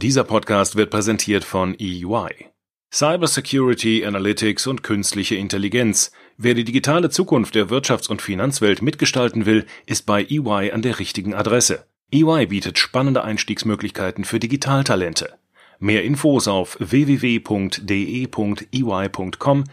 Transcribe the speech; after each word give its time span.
Dieser 0.00 0.24
Podcast 0.24 0.76
wird 0.76 0.90
präsentiert 0.90 1.44
von 1.44 1.74
EY. 1.78 2.46
Cybersecurity, 2.92 4.06
Analytics 4.06 4.66
und 4.66 4.82
künstliche 4.82 5.34
Intelligenz. 5.34 6.12
Wer 6.36 6.54
die 6.54 6.64
digitale 6.64 7.10
Zukunft 7.10 7.54
der 7.54 7.66
Wirtschafts- 7.66 8.08
und 8.08 8.22
Finanzwelt 8.22 8.80
mitgestalten 8.80 9.44
will, 9.44 9.66
ist 9.86 10.06
bei 10.06 10.24
EY 10.24 10.70
an 10.72 10.82
der 10.82 10.98
richtigen 10.98 11.34
Adresse. 11.34 11.84
EY 12.10 12.46
bietet 12.46 12.78
spannende 12.78 13.22
Einstiegsmöglichkeiten 13.24 14.24
für 14.24 14.38
Digitaltalente. 14.38 15.34
Mehr 15.80 16.04
Infos 16.04 16.48
auf 16.48 16.78
www.de.ey.com 16.80 17.44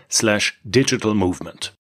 slash 0.10 0.60
digitalmovement. 0.64 1.74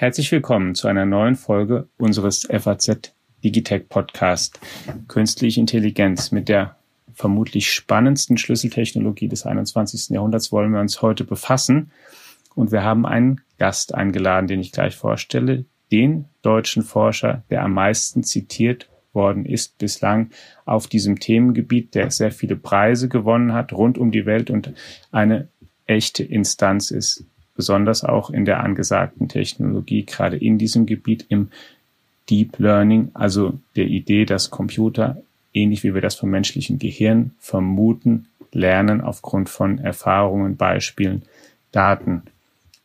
Herzlich 0.00 0.30
willkommen 0.30 0.76
zu 0.76 0.86
einer 0.86 1.06
neuen 1.06 1.34
Folge 1.34 1.88
unseres 1.98 2.46
FAZ 2.48 3.12
Digitech 3.42 3.88
Podcast 3.88 4.60
Künstliche 5.08 5.58
Intelligenz. 5.58 6.30
Mit 6.30 6.48
der 6.48 6.76
vermutlich 7.14 7.72
spannendsten 7.72 8.38
Schlüsseltechnologie 8.38 9.26
des 9.26 9.44
21. 9.44 10.10
Jahrhunderts 10.10 10.52
wollen 10.52 10.70
wir 10.70 10.78
uns 10.78 11.02
heute 11.02 11.24
befassen. 11.24 11.90
Und 12.54 12.70
wir 12.70 12.84
haben 12.84 13.06
einen 13.06 13.40
Gast 13.58 13.92
eingeladen, 13.92 14.46
den 14.46 14.60
ich 14.60 14.70
gleich 14.70 14.94
vorstelle, 14.94 15.64
den 15.90 16.26
deutschen 16.42 16.84
Forscher, 16.84 17.42
der 17.50 17.64
am 17.64 17.72
meisten 17.72 18.22
zitiert 18.22 18.88
worden 19.12 19.44
ist 19.44 19.78
bislang 19.78 20.30
auf 20.64 20.86
diesem 20.86 21.18
Themengebiet, 21.18 21.96
der 21.96 22.12
sehr 22.12 22.30
viele 22.30 22.54
Preise 22.54 23.08
gewonnen 23.08 23.52
hat 23.52 23.72
rund 23.72 23.98
um 23.98 24.12
die 24.12 24.26
Welt 24.26 24.48
und 24.48 24.74
eine 25.10 25.48
echte 25.86 26.22
Instanz 26.22 26.92
ist, 26.92 27.24
besonders 27.58 28.04
auch 28.04 28.30
in 28.30 28.44
der 28.44 28.60
angesagten 28.60 29.28
Technologie, 29.28 30.06
gerade 30.06 30.36
in 30.36 30.58
diesem 30.58 30.86
Gebiet 30.86 31.26
im 31.28 31.48
Deep 32.30 32.56
Learning, 32.60 33.10
also 33.14 33.58
der 33.74 33.86
Idee, 33.86 34.24
dass 34.24 34.50
Computer, 34.50 35.20
ähnlich 35.52 35.82
wie 35.82 35.92
wir 35.92 36.00
das 36.00 36.14
vom 36.14 36.30
menschlichen 36.30 36.78
Gehirn 36.78 37.32
vermuten, 37.40 38.28
lernen 38.52 39.00
aufgrund 39.00 39.48
von 39.48 39.78
Erfahrungen, 39.78 40.56
Beispielen, 40.56 41.22
Daten. 41.72 42.22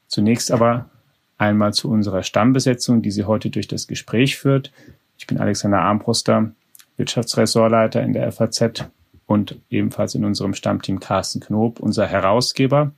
Zunächst 0.07 0.51
aber 0.51 0.89
einmal 1.37 1.75
zu 1.75 1.91
unserer 1.91 2.23
Stammbesetzung, 2.23 3.03
die 3.03 3.11
sie 3.11 3.25
heute 3.25 3.51
durch 3.51 3.67
das 3.67 3.85
Gespräch 3.85 4.37
führt. 4.37 4.71
Ich 5.19 5.27
bin 5.27 5.37
Alexander 5.37 5.81
Armbruster, 5.81 6.51
Wirtschaftsressortleiter 6.97 8.01
in 8.01 8.13
der 8.13 8.31
FAZ 8.31 8.85
und 9.27 9.59
ebenfalls 9.69 10.15
in 10.15 10.25
unserem 10.25 10.55
Stammteam 10.55 10.99
Carsten 10.99 11.41
Knob, 11.41 11.79
unser 11.79 12.07
Herausgeber. 12.07 12.91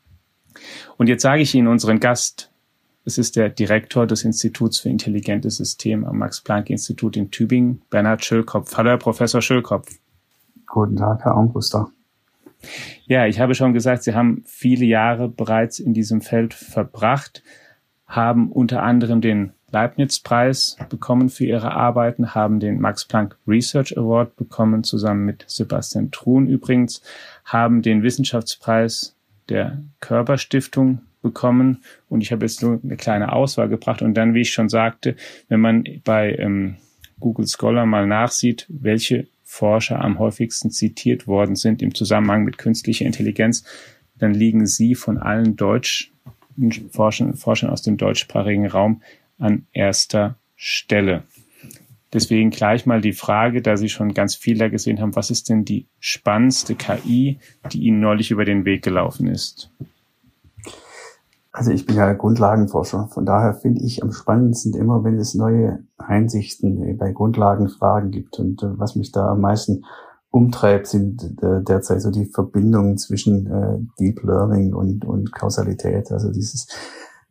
Und 0.97 1.07
jetzt 1.07 1.21
sage 1.21 1.41
ich 1.41 1.53
Ihnen 1.55 1.67
unseren 1.67 1.99
Gast. 1.99 2.51
Es 3.05 3.17
ist 3.17 3.35
der 3.35 3.49
Direktor 3.49 4.07
des 4.07 4.23
Instituts 4.23 4.79
für 4.79 4.89
intelligente 4.89 5.51
Systeme 5.51 6.07
am 6.07 6.17
Max-Planck-Institut 6.17 7.17
in 7.17 7.29
Tübingen, 7.29 7.81
Bernhard 7.89 8.25
Schölkopf. 8.25 8.75
Hallo, 8.77 8.89
Herr 8.89 8.97
Professor 8.97 9.41
Schölkopf. 9.41 9.89
Guten 10.65 10.95
Tag, 10.95 11.23
Herr 11.23 11.33
Armbruster. 11.33 11.91
Ja, 13.05 13.27
ich 13.27 13.39
habe 13.39 13.53
schon 13.53 13.73
gesagt, 13.73 14.03
Sie 14.03 14.15
haben 14.15 14.43
viele 14.47 14.85
Jahre 14.85 15.29
bereits 15.29 15.79
in 15.79 15.93
diesem 15.93 16.21
Feld 16.21 16.53
verbracht, 16.53 17.43
haben 18.07 18.51
unter 18.51 18.81
anderem 18.81 19.21
den 19.21 19.51
Leibniz-Preis 19.71 20.77
bekommen 20.89 21.29
für 21.29 21.45
ihre 21.45 21.71
Arbeiten, 21.71 22.33
haben 22.33 22.59
den 22.59 22.79
Max 22.79 23.05
Planck 23.05 23.37
Research 23.47 23.97
Award 23.97 24.35
bekommen, 24.35 24.83
zusammen 24.83 25.25
mit 25.25 25.43
Sebastian 25.47 26.11
Truhn 26.11 26.47
übrigens, 26.47 27.01
haben 27.43 27.81
den 27.81 28.01
Wissenschaftspreis 28.01 29.14
der 29.49 29.83
Körperstiftung 29.99 31.01
bekommen 31.21 31.83
und 32.07 32.21
ich 32.21 32.31
habe 32.31 32.45
jetzt 32.45 32.61
nur 32.61 32.79
eine 32.83 32.97
kleine 32.97 33.33
Auswahl 33.33 33.67
gebracht 33.67 34.01
und 34.01 34.13
dann, 34.13 34.33
wie 34.33 34.41
ich 34.41 34.51
schon 34.51 34.69
sagte, 34.69 35.15
wenn 35.49 35.59
man 35.59 35.83
bei 36.03 36.35
ähm, 36.35 36.75
Google 37.19 37.47
Scholar 37.47 37.85
mal 37.85 38.05
nachsieht, 38.05 38.66
welche 38.69 39.27
Forscher 39.43 40.01
am 40.01 40.19
häufigsten 40.19 40.69
zitiert 40.69 41.27
worden 41.27 41.55
sind 41.55 41.81
im 41.81 41.95
Zusammenhang 41.95 42.43
mit 42.43 42.57
künstlicher 42.57 43.06
Intelligenz, 43.06 43.63
dann 44.17 44.33
liegen 44.33 44.66
sie 44.67 44.95
von 44.95 45.17
allen 45.17 45.56
Deutsch 45.56 46.12
Forschern, 46.91 47.35
Forschern 47.35 47.69
aus 47.69 47.81
dem 47.81 47.97
deutschsprachigen 47.97 48.67
Raum 48.67 49.01
an 49.39 49.66
erster 49.73 50.38
Stelle. 50.56 51.23
Deswegen 52.15 52.49
gleich 52.49 52.85
mal 52.85 53.01
die 53.01 53.11
Frage, 53.11 53.61
da 53.61 53.75
Sie 53.75 53.89
schon 53.89 54.13
ganz 54.13 54.35
viel 54.35 54.57
da 54.57 54.69
gesehen 54.69 55.01
haben, 55.01 55.17
was 55.17 55.29
ist 55.29 55.49
denn 55.49 55.65
die 55.65 55.89
spannendste 55.99 56.73
KI, 56.73 57.39
die 57.73 57.79
Ihnen 57.83 57.99
neulich 57.99 58.31
über 58.31 58.45
den 58.45 58.63
Weg 58.63 58.83
gelaufen 58.83 59.27
ist? 59.27 59.69
Also 61.51 61.71
ich 61.71 61.85
bin 61.85 61.97
ja 61.97 62.13
Grundlagenforscher. 62.13 63.09
Von 63.13 63.25
daher 63.25 63.53
finde 63.53 63.83
ich 63.83 64.01
am 64.01 64.13
spannendsten 64.13 64.73
immer, 64.75 65.03
wenn 65.03 65.17
es 65.17 65.35
neue 65.35 65.83
Einsichten 65.97 66.97
bei 66.97 67.11
Grundlagenfragen 67.11 68.11
gibt. 68.11 68.39
Und 68.39 68.63
äh, 68.63 68.79
was 68.79 68.95
mich 68.95 69.11
da 69.11 69.27
am 69.27 69.41
meisten 69.41 69.83
umtreibt, 70.29 70.87
sind 70.87 71.21
äh, 71.41 71.63
derzeit 71.63 72.01
so 72.01 72.11
die 72.11 72.27
Verbindungen 72.27 72.97
zwischen 72.97 73.47
äh, 73.47 73.77
Deep 73.99 74.23
Learning 74.23 74.73
und, 74.73 75.03
und 75.03 75.33
Kausalität. 75.33 76.13
Also 76.13 76.31
dieses 76.31 76.67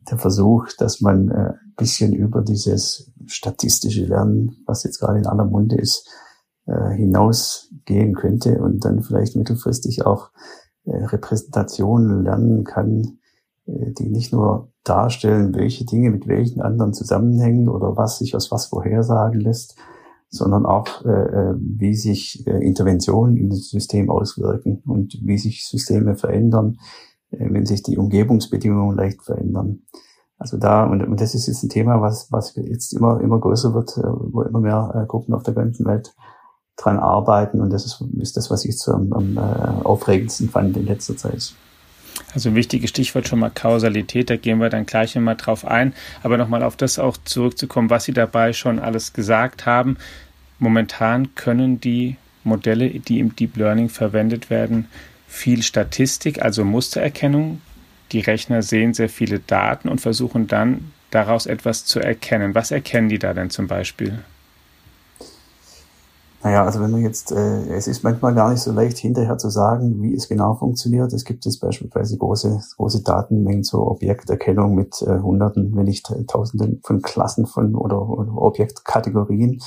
der 0.09 0.17
Versuch, 0.17 0.67
dass 0.77 1.01
man 1.01 1.29
äh, 1.29 1.53
ein 1.53 1.73
bisschen 1.77 2.13
über 2.13 2.41
dieses 2.41 3.11
statistische 3.25 4.05
Lernen, 4.05 4.57
was 4.65 4.83
jetzt 4.83 4.99
gerade 4.99 5.19
in 5.19 5.25
aller 5.25 5.45
Munde 5.45 5.77
ist, 5.77 6.07
äh, 6.65 6.91
hinausgehen 6.91 8.13
könnte 8.13 8.59
und 8.61 8.85
dann 8.85 9.01
vielleicht 9.01 9.35
mittelfristig 9.35 10.05
auch 10.05 10.31
äh, 10.85 10.95
Repräsentationen 10.95 12.23
lernen 12.23 12.63
kann, 12.63 13.19
die 13.67 14.11
nicht 14.11 14.31
nur 14.31 14.71
darstellen, 14.83 15.55
welche 15.55 15.85
Dinge 15.85 16.11
mit 16.11 16.27
welchen 16.27 16.61
anderen 16.61 16.93
zusammenhängen 16.93 17.67
oder 17.67 17.97
was 17.97 18.19
sich 18.19 18.35
aus 18.35 18.51
was 18.51 18.67
vorhersagen 18.67 19.41
lässt, 19.41 19.75
sondern 20.29 20.67
auch, 20.67 21.03
wie 21.03 21.95
sich 21.95 22.45
Interventionen 22.45 23.37
in 23.37 23.49
das 23.49 23.69
System 23.69 24.11
auswirken 24.11 24.83
und 24.85 25.17
wie 25.23 25.39
sich 25.39 25.67
Systeme 25.67 26.15
verändern, 26.15 26.77
wenn 27.39 27.65
sich 27.65 27.83
die 27.83 27.97
Umgebungsbedingungen 27.97 28.95
leicht 28.95 29.23
verändern. 29.23 29.81
Also 30.37 30.57
da, 30.57 30.83
und, 30.83 31.01
und 31.03 31.21
das 31.21 31.33
ist 31.33 31.47
jetzt 31.47 31.63
ein 31.63 31.69
Thema, 31.69 32.01
was, 32.01 32.31
was 32.31 32.55
jetzt 32.55 32.93
immer, 32.93 33.21
immer 33.21 33.39
größer 33.39 33.73
wird, 33.73 33.97
äh, 33.97 34.03
wo 34.03 34.41
immer 34.41 34.59
mehr 34.59 34.93
äh, 34.95 35.05
Gruppen 35.05 35.33
auf 35.33 35.43
der 35.43 35.53
ganzen 35.53 35.85
Welt 35.85 36.13
dran 36.75 36.99
arbeiten. 36.99 37.61
Und 37.61 37.71
das 37.71 37.85
ist, 37.85 38.03
ist 38.19 38.35
das, 38.35 38.51
was 38.51 38.65
ich 38.65 38.77
so 38.77 38.91
am, 38.91 39.13
am 39.13 39.37
aufregendsten 39.83 40.49
fand 40.49 40.75
in 40.75 40.85
letzter 40.85 41.15
Zeit. 41.15 41.55
Also 42.33 42.49
ein 42.49 42.55
wichtiges 42.55 42.89
Stichwort 42.89 43.27
schon 43.27 43.39
mal 43.39 43.49
Kausalität, 43.49 44.29
da 44.29 44.35
gehen 44.35 44.59
wir 44.59 44.69
dann 44.69 44.85
gleich 44.85 45.15
nochmal 45.15 45.37
drauf 45.37 45.65
ein. 45.65 45.93
Aber 46.21 46.37
nochmal 46.37 46.63
auf 46.63 46.75
das 46.75 46.99
auch 46.99 47.17
zurückzukommen, 47.23 47.89
was 47.89 48.05
Sie 48.05 48.13
dabei 48.13 48.51
schon 48.53 48.79
alles 48.79 49.13
gesagt 49.13 49.65
haben. 49.65 49.97
Momentan 50.59 51.33
können 51.35 51.79
die 51.79 52.17
Modelle, 52.43 52.89
die 52.89 53.19
im 53.19 53.35
Deep 53.35 53.57
Learning 53.57 53.89
verwendet 53.89 54.49
werden, 54.49 54.87
viel 55.35 55.61
Statistik, 55.61 56.41
also 56.41 56.63
Mustererkennung. 56.63 57.61
Die 58.11 58.19
Rechner 58.19 58.61
sehen 58.61 58.93
sehr 58.93 59.09
viele 59.09 59.39
Daten 59.39 59.89
und 59.89 60.01
versuchen 60.01 60.47
dann 60.47 60.91
daraus 61.11 61.45
etwas 61.45 61.85
zu 61.85 61.99
erkennen. 61.99 62.55
Was 62.55 62.71
erkennen 62.71 63.09
die 63.09 63.19
da 63.19 63.33
denn 63.33 63.49
zum 63.49 63.67
Beispiel? 63.67 64.19
Naja, 66.45 66.63
also 66.63 66.79
wenn 66.79 66.91
man 66.91 67.01
jetzt, 67.01 67.31
äh, 67.31 67.73
es 67.73 67.87
ist 67.87 68.03
manchmal 68.03 68.35
gar 68.35 68.51
nicht 68.51 68.61
so 68.61 68.71
leicht 68.71 68.99
hinterher 68.99 69.39
zu 69.39 69.49
sagen, 69.49 70.03
wie 70.03 70.13
es 70.13 70.29
genau 70.29 70.53
funktioniert. 70.53 71.11
Es 71.11 71.25
gibt 71.25 71.43
jetzt 71.43 71.59
beispielsweise 71.59 72.19
große, 72.19 72.61
große 72.77 73.01
Datenmengen 73.01 73.63
zur 73.63 73.89
Objekterkennung 73.89 74.75
mit 74.75 75.01
äh, 75.01 75.21
Hunderten, 75.21 75.75
wenn 75.75 75.85
nicht 75.85 76.07
Tausenden 76.27 76.81
von 76.83 77.01
Klassen 77.01 77.47
von 77.47 77.73
oder, 77.73 77.99
oder 78.07 78.37
Objektkategorien. 78.37 79.59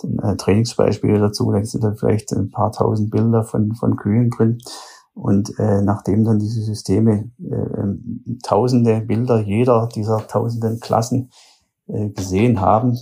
Dann, 0.00 0.18
äh, 0.20 0.36
Trainingsbeispiele 0.36 1.18
dazu, 1.18 1.50
da 1.50 1.64
sind 1.64 1.82
dann 1.82 1.96
vielleicht 1.96 2.32
ein 2.32 2.52
paar 2.52 2.70
tausend 2.70 3.10
Bilder 3.10 3.42
von, 3.42 3.74
von 3.74 3.96
Kühen 3.96 4.30
drin. 4.30 4.58
Und 5.20 5.52
äh, 5.58 5.82
nachdem 5.82 6.24
dann 6.24 6.38
diese 6.38 6.62
Systeme 6.62 7.30
äh, 7.38 7.54
ähm, 7.54 8.38
tausende 8.42 9.02
Bilder 9.02 9.38
jeder 9.38 9.86
dieser 9.94 10.26
tausenden 10.26 10.80
Klassen 10.80 11.30
äh, 11.88 12.08
gesehen 12.08 12.62
haben, 12.62 12.96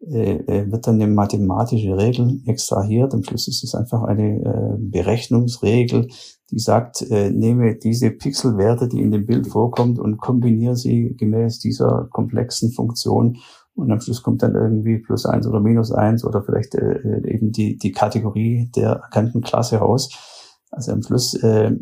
äh, 0.00 0.34
äh, 0.34 0.70
wird 0.70 0.86
dann 0.86 0.94
eine 0.94 1.08
mathematische 1.08 1.96
Regel 1.96 2.40
extrahiert. 2.46 3.12
Am 3.14 3.24
Schluss 3.24 3.48
ist 3.48 3.64
es 3.64 3.74
einfach 3.74 4.04
eine 4.04 4.36
äh, 4.44 4.76
Berechnungsregel, 4.78 6.06
die 6.52 6.58
sagt, 6.60 7.02
äh, 7.10 7.30
nehme 7.30 7.74
diese 7.74 8.12
Pixelwerte, 8.12 8.86
die 8.86 9.02
in 9.02 9.10
dem 9.10 9.26
Bild 9.26 9.48
vorkommt, 9.48 9.98
und 9.98 10.18
kombiniere 10.18 10.76
sie 10.76 11.16
gemäß 11.16 11.58
dieser 11.58 12.06
komplexen 12.12 12.70
Funktion. 12.70 13.38
Und 13.74 13.90
am 13.90 14.00
Schluss 14.00 14.22
kommt 14.22 14.44
dann 14.44 14.54
irgendwie 14.54 14.98
plus 14.98 15.26
eins 15.26 15.48
oder 15.48 15.58
minus 15.58 15.90
eins 15.90 16.24
oder 16.24 16.44
vielleicht 16.44 16.76
äh, 16.76 16.92
äh 16.92 17.34
eben 17.34 17.50
die, 17.50 17.76
die 17.76 17.90
Kategorie 17.90 18.70
der 18.76 18.90
erkannten 18.90 19.40
Klasse 19.40 19.78
raus. 19.78 20.35
Also 20.70 20.92
am 20.92 21.02
Schluss 21.02 21.34
äh, 21.34 21.72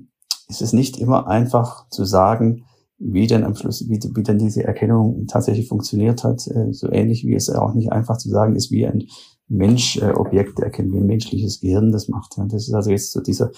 ist 0.48 0.62
es 0.62 0.72
nicht 0.72 0.98
immer 0.98 1.26
einfach 1.28 1.88
zu 1.88 2.04
sagen, 2.04 2.64
wie 2.98 3.26
denn 3.26 3.44
am 3.44 3.54
Schluss, 3.54 3.88
wie, 3.88 4.00
wie 4.14 4.22
denn 4.22 4.38
diese 4.38 4.64
Erkennung 4.64 5.26
tatsächlich 5.26 5.68
funktioniert 5.68 6.24
hat. 6.24 6.46
Äh, 6.46 6.72
so 6.72 6.90
ähnlich 6.90 7.24
wie 7.24 7.34
es 7.34 7.50
auch 7.50 7.74
nicht 7.74 7.92
einfach 7.92 8.18
zu 8.18 8.28
sagen 8.28 8.56
ist, 8.56 8.70
wie 8.70 8.86
ein 8.86 9.04
Mensch 9.48 9.98
äh, 9.98 10.12
Objekte 10.12 10.62
erkennt, 10.62 10.92
wie 10.92 10.98
ein 10.98 11.06
menschliches 11.06 11.60
Gehirn 11.60 11.92
das 11.92 12.08
macht. 12.08 12.36
Ja. 12.36 12.44
Das 12.44 12.68
ist 12.68 12.74
also 12.74 12.90
jetzt 12.90 13.12
so 13.12 13.20
dieser, 13.20 13.50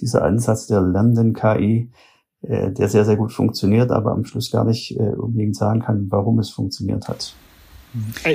dieser 0.00 0.24
Ansatz 0.24 0.66
der 0.66 0.82
lernenden 0.82 1.32
KI, 1.32 1.90
äh, 2.42 2.72
der 2.72 2.88
sehr, 2.88 3.04
sehr 3.04 3.16
gut 3.16 3.32
funktioniert, 3.32 3.90
aber 3.90 4.12
am 4.12 4.24
Schluss 4.24 4.50
gar 4.50 4.64
nicht 4.64 4.98
äh, 4.98 5.14
unbedingt 5.14 5.56
sagen 5.56 5.80
kann, 5.80 6.06
warum 6.10 6.38
es 6.38 6.50
funktioniert 6.50 7.08
hat. 7.08 7.34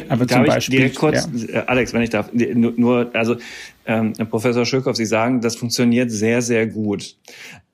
Aber 0.10 0.26
darf 0.26 0.38
zum 0.38 0.46
Beispiel, 0.46 0.80
direkt 0.80 0.96
kurz, 0.96 1.30
ja. 1.34 1.62
Äh, 1.62 1.64
Alex, 1.68 1.94
wenn 1.94 2.02
ich 2.02 2.10
darf, 2.10 2.30
nur, 2.34 3.10
also 3.14 3.38
ähm, 3.86 4.14
Professor 4.30 4.66
Schöckhoff, 4.66 4.96
Sie 4.96 5.06
sagen, 5.06 5.42
das 5.42 5.56
funktioniert 5.56 6.12
sehr, 6.12 6.42
sehr 6.42 6.68
gut. 6.68 7.16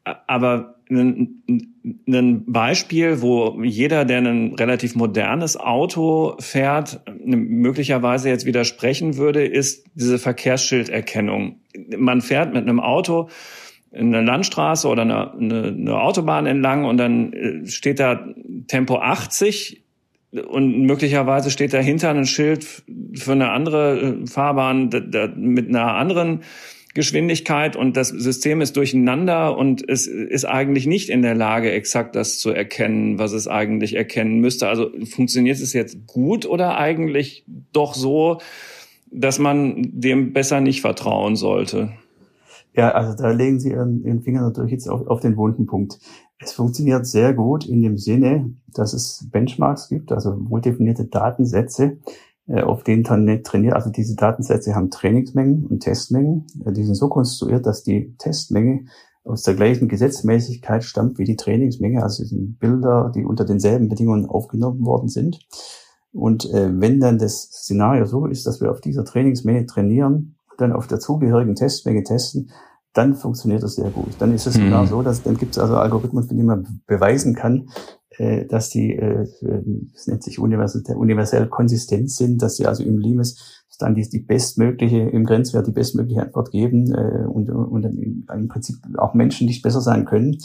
Aber 0.03 0.75
ein, 0.89 2.43
Beispiel, 2.45 3.21
wo 3.21 3.61
jeder, 3.63 4.05
der 4.05 4.19
ein 4.19 4.53
relativ 4.55 4.95
modernes 4.95 5.57
Auto 5.57 6.35
fährt, 6.39 7.01
möglicherweise 7.25 8.29
jetzt 8.29 8.45
widersprechen 8.45 9.17
würde, 9.17 9.45
ist 9.45 9.85
diese 9.95 10.19
Verkehrsschilderkennung. 10.19 11.57
Man 11.97 12.21
fährt 12.21 12.53
mit 12.53 12.63
einem 12.63 12.79
Auto 12.79 13.29
in 13.91 14.13
einer 14.13 14.23
Landstraße 14.23 14.87
oder 14.87 15.03
eine, 15.03 15.33
eine, 15.33 15.67
eine 15.67 16.01
Autobahn 16.01 16.45
entlang 16.47 16.85
und 16.85 16.97
dann 16.97 17.33
äh, 17.33 17.67
steht 17.67 17.99
da 17.99 18.27
Tempo 18.67 18.97
80 18.97 19.82
und 20.41 20.81
möglicherweise 20.83 21.51
steht 21.51 21.73
dahinter 21.73 22.09
ein 22.09 22.25
Schild 22.25 22.83
für 23.15 23.31
eine 23.31 23.51
andere 23.51 23.99
äh, 23.99 24.27
Fahrbahn 24.27 24.89
mit 25.35 25.69
einer 25.69 25.95
anderen 25.95 26.41
Geschwindigkeit 26.93 27.75
und 27.75 27.97
das 27.97 28.09
System 28.09 28.61
ist 28.61 28.77
durcheinander 28.77 29.57
und 29.57 29.87
es 29.87 30.05
ist 30.05 30.45
eigentlich 30.45 30.85
nicht 30.85 31.09
in 31.09 31.23
der 31.23 31.33
Lage, 31.33 31.71
exakt 31.71 32.15
das 32.15 32.37
zu 32.37 32.51
erkennen, 32.51 33.17
was 33.17 33.31
es 33.33 33.47
eigentlich 33.47 33.95
erkennen 33.95 34.39
müsste. 34.39 34.67
Also 34.67 34.91
funktioniert 35.05 35.59
es 35.59 35.73
jetzt 35.73 36.05
gut 36.05 36.45
oder 36.45 36.77
eigentlich 36.77 37.45
doch 37.71 37.95
so, 37.95 38.37
dass 39.11 39.39
man 39.39 39.89
dem 39.91 40.33
besser 40.33 40.61
nicht 40.61 40.81
vertrauen 40.81 41.35
sollte? 41.35 41.93
Ja, 42.75 42.91
also 42.91 43.15
da 43.15 43.31
legen 43.31 43.59
Sie 43.59 43.69
Ihren, 43.69 44.03
Ihren 44.03 44.21
Finger 44.21 44.41
natürlich 44.41 44.71
jetzt 44.71 44.87
auf, 44.87 45.05
auf 45.07 45.19
den 45.19 45.37
wunden 45.37 45.65
Punkt. 45.67 45.99
Es 46.43 46.53
funktioniert 46.53 47.05
sehr 47.05 47.33
gut 47.33 47.65
in 47.65 47.81
dem 47.81 47.97
Sinne, 47.97 48.53
dass 48.73 48.93
es 48.93 49.27
Benchmarks 49.31 49.87
gibt, 49.87 50.11
also 50.11 50.35
wohl 50.49 50.61
definierte 50.61 51.05
Datensätze, 51.05 51.97
äh, 52.47 52.61
auf 52.61 52.83
denen 52.83 53.03
dann 53.03 53.43
trainiert. 53.43 53.75
Also 53.75 53.89
diese 53.89 54.15
Datensätze 54.15 54.75
haben 54.75 54.91
Trainingsmengen 54.91 55.65
und 55.65 55.79
Testmengen. 55.79 56.45
Äh, 56.65 56.73
die 56.73 56.83
sind 56.83 56.95
so 56.95 57.07
konstruiert, 57.07 57.65
dass 57.65 57.83
die 57.83 58.15
Testmenge 58.17 58.85
aus 59.23 59.43
der 59.43 59.53
gleichen 59.53 59.87
Gesetzmäßigkeit 59.87 60.83
stammt 60.83 61.17
wie 61.17 61.23
die 61.23 61.37
Trainingsmenge. 61.37 62.03
Also 62.03 62.25
sind 62.25 62.59
Bilder, 62.59 63.11
die 63.15 63.23
unter 63.23 63.45
denselben 63.45 63.87
Bedingungen 63.87 64.25
aufgenommen 64.25 64.85
worden 64.85 65.07
sind. 65.07 65.39
Und 66.11 66.45
äh, 66.51 66.69
wenn 66.73 66.99
dann 66.99 67.17
das 67.17 67.43
Szenario 67.43 68.05
so 68.05 68.25
ist, 68.25 68.45
dass 68.45 68.59
wir 68.59 68.71
auf 68.71 68.81
dieser 68.81 69.05
Trainingsmenge 69.05 69.65
trainieren, 69.65 70.35
dann 70.57 70.73
auf 70.73 70.87
der 70.87 70.99
zugehörigen 70.99 71.55
Testmenge 71.55 72.03
testen, 72.03 72.51
dann 72.93 73.15
funktioniert 73.15 73.63
das 73.63 73.75
sehr 73.75 73.89
gut. 73.89 74.09
Dann 74.19 74.33
ist 74.33 74.47
es 74.47 74.57
mhm. 74.57 74.65
sogar 74.65 74.87
so, 74.87 75.01
dass 75.01 75.23
dann 75.23 75.37
gibt 75.37 75.53
es 75.55 75.59
also 75.59 75.75
Algorithmen, 75.77 76.23
von 76.23 76.37
denen 76.37 76.47
man 76.47 76.81
beweisen 76.85 77.35
kann, 77.35 77.69
äh, 78.17 78.45
dass 78.45 78.69
die, 78.69 78.95
äh, 78.95 79.25
das 79.93 80.07
nennt 80.07 80.23
sich 80.23 80.39
universell, 80.39 80.83
universell 80.95 81.47
konsistent 81.47 82.11
sind, 82.11 82.41
dass 82.41 82.55
sie 82.57 82.67
also 82.67 82.83
im 82.83 82.97
Limes 82.97 83.63
dann 83.83 83.95
die, 83.95 84.07
die 84.07 84.19
bestmögliche, 84.19 84.99
im 84.99 85.25
Grenzwert 85.25 85.67
die 85.67 85.71
bestmögliche 85.71 86.21
Antwort 86.21 86.51
geben 86.51 86.93
äh, 86.93 87.25
und, 87.25 87.49
und 87.49 87.83
im 87.83 88.47
Prinzip 88.47 88.77
auch 88.97 89.13
Menschen 89.13 89.47
nicht 89.47 89.61
besser 89.61 89.81
sein 89.81 90.05
können. 90.05 90.37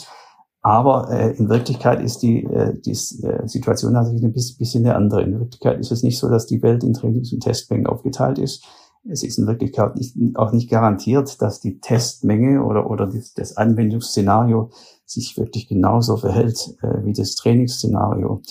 Aber 0.61 1.09
äh, 1.09 1.31
in 1.37 1.47
Wirklichkeit 1.47 2.01
ist 2.01 2.19
die, 2.19 2.43
äh, 2.43 2.77
die 2.81 2.91
äh, 2.91 3.47
Situation 3.47 3.93
natürlich 3.93 4.23
ein 4.23 4.33
bisschen 4.33 4.85
eine 4.85 4.95
andere. 4.95 5.23
In 5.23 5.39
Wirklichkeit 5.39 5.79
ist 5.79 5.91
es 5.91 6.03
nicht 6.03 6.19
so, 6.19 6.29
dass 6.29 6.47
die 6.47 6.61
Welt 6.61 6.83
in 6.83 6.93
Trainings- 6.93 7.31
und 7.31 7.41
Testmengen 7.41 7.87
aufgeteilt 7.87 8.39
ist. 8.39 8.65
Es 9.09 9.23
ist 9.23 9.39
in 9.39 9.47
Wirklichkeit 9.47 9.95
nicht, 9.95 10.15
auch 10.35 10.51
nicht 10.51 10.69
garantiert, 10.69 11.41
dass 11.41 11.59
die 11.59 11.79
Testmenge 11.79 12.63
oder, 12.63 12.89
oder 12.89 13.09
das, 13.35 13.57
Anwendungsszenario 13.57 14.69
sich 15.05 15.37
wirklich 15.37 15.67
genauso 15.67 16.17
verhält 16.17 16.75
äh, 16.81 17.03
wie 17.03 17.13
das 17.13 17.35
Trainingsszenario. 17.35 18.41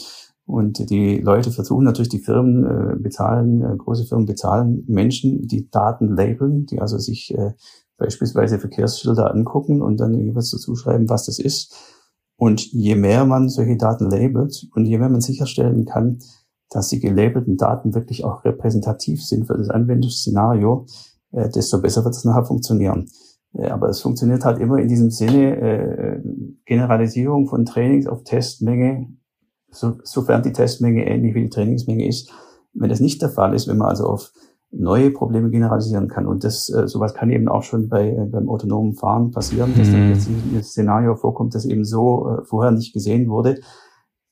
Und 0.45 0.91
die 0.91 1.19
Leute 1.19 1.53
versuchen 1.53 1.85
natürlich, 1.85 2.09
die 2.09 2.21
Firmen 2.21 2.65
äh, 2.65 2.97
bezahlen, 2.97 3.63
äh, 3.63 3.77
große 3.77 4.07
Firmen 4.07 4.27
bezahlen 4.27 4.83
Menschen, 4.89 5.47
die 5.47 5.71
Daten 5.71 6.17
labeln, 6.17 6.67
die 6.67 6.81
also 6.81 6.99
sich 6.99 7.37
äh, 7.37 7.53
beispielsweise 7.99 8.59
Verkehrsschilder 8.59 9.31
angucken 9.31 9.83
und 9.83 10.01
dann 10.01 10.15
jeweils 10.15 10.51
dazu 10.51 10.75
schreiben, 10.75 11.09
was 11.09 11.27
das 11.27 11.39
ist. 11.39 11.75
Und 12.37 12.73
je 12.73 12.95
mehr 12.95 13.27
man 13.27 13.49
solche 13.49 13.77
Daten 13.77 14.09
labelt 14.09 14.69
und 14.75 14.87
je 14.87 14.99
mehr 14.99 15.09
man 15.09 15.21
sicherstellen 15.21 15.85
kann, 15.85 16.21
dass 16.70 16.88
die 16.88 17.00
gelabelten 17.00 17.56
Daten 17.56 17.94
wirklich 17.94 18.25
auch 18.25 18.44
repräsentativ 18.44 19.25
sind 19.25 19.47
für 19.47 19.56
das 19.56 19.70
Anwendungsszenario, 19.70 20.87
äh, 21.32 21.49
desto 21.49 21.81
besser 21.81 22.05
wird 22.05 22.15
es 22.15 22.25
nachher 22.25 22.44
funktionieren. 22.44 23.06
Äh, 23.55 23.69
aber 23.69 23.88
es 23.88 24.00
funktioniert 24.00 24.44
halt 24.44 24.59
immer 24.59 24.79
in 24.79 24.88
diesem 24.88 25.11
Sinne 25.11 25.56
äh, 25.56 26.20
Generalisierung 26.67 27.49
von 27.49 27.65
Trainings 27.65 28.06
auf 28.06 28.25
Testmenge, 28.25 29.09
so, 29.70 29.99
sofern 30.03 30.43
die 30.43 30.53
Testmenge 30.53 31.06
ähnlich 31.06 31.35
wie 31.35 31.43
die 31.43 31.50
Trainingsmenge 31.50 32.06
ist. 32.06 32.31
Wenn 32.75 32.91
das 32.91 33.00
nicht 33.00 33.23
der 33.23 33.31
Fall 33.31 33.55
ist, 33.55 33.69
wenn 33.69 33.79
man 33.79 33.88
also 33.88 34.06
auf 34.06 34.32
neue 34.71 35.11
Probleme 35.11 35.49
generalisieren 35.49 36.09
kann. 36.09 36.26
Und 36.26 36.44
das, 36.44 36.69
äh, 36.69 36.87
sowas 36.87 37.14
kann 37.14 37.31
eben 37.31 37.49
auch 37.49 37.62
schon 37.62 37.88
bei, 37.88 38.11
äh, 38.11 38.26
beim 38.26 38.50
autonomen 38.50 38.94
Fahren 38.94 39.31
passieren, 39.31 39.73
dass 39.76 39.88
mhm. 39.88 39.93
dann 39.93 40.12
plötzlich 40.12 40.37
ein 40.37 40.62
Szenario 40.62 41.17
vorkommt, 41.17 41.55
das 41.55 41.64
eben 41.64 41.87
so 41.87 42.29
äh, 42.29 42.44
vorher 42.44 42.73
nicht 42.73 42.93
gesehen 42.93 43.31
wurde 43.31 43.61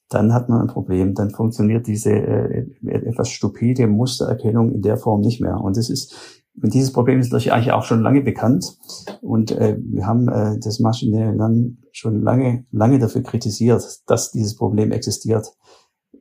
dann 0.09 0.33
hat 0.33 0.49
man 0.49 0.61
ein 0.61 0.67
Problem. 0.69 1.15
Dann 1.15 1.31
funktioniert 1.31 1.87
diese 1.87 2.13
äh, 2.13 2.67
etwas 2.87 3.29
stupide 3.29 3.87
Mustererkennung 3.87 4.73
in 4.73 4.83
der 4.83 4.97
Form 4.97 5.21
nicht 5.21 5.41
mehr. 5.41 5.61
Und 5.61 5.77
das 5.77 5.91
ist, 5.91 6.15
dieses 6.55 6.93
Problem 6.93 7.19
ist 7.19 7.35
eigentlich 7.35 7.73
auch 7.73 7.83
schon 7.83 8.03
lange 8.03 8.23
bekannt. 8.23 8.79
Und 9.21 9.51
äh, 9.53 9.77
wir 9.81 10.07
haben 10.07 10.29
äh, 10.29 10.59
das 10.61 10.79
maschinelle 10.79 11.33
Lernen 11.33 11.83
schon 11.93 12.23
lange, 12.23 12.67
lange 12.71 12.99
dafür 12.99 13.23
kritisiert, 13.23 13.83
dass 14.07 14.31
dieses 14.31 14.55
Problem 14.55 14.93
existiert. 14.93 15.53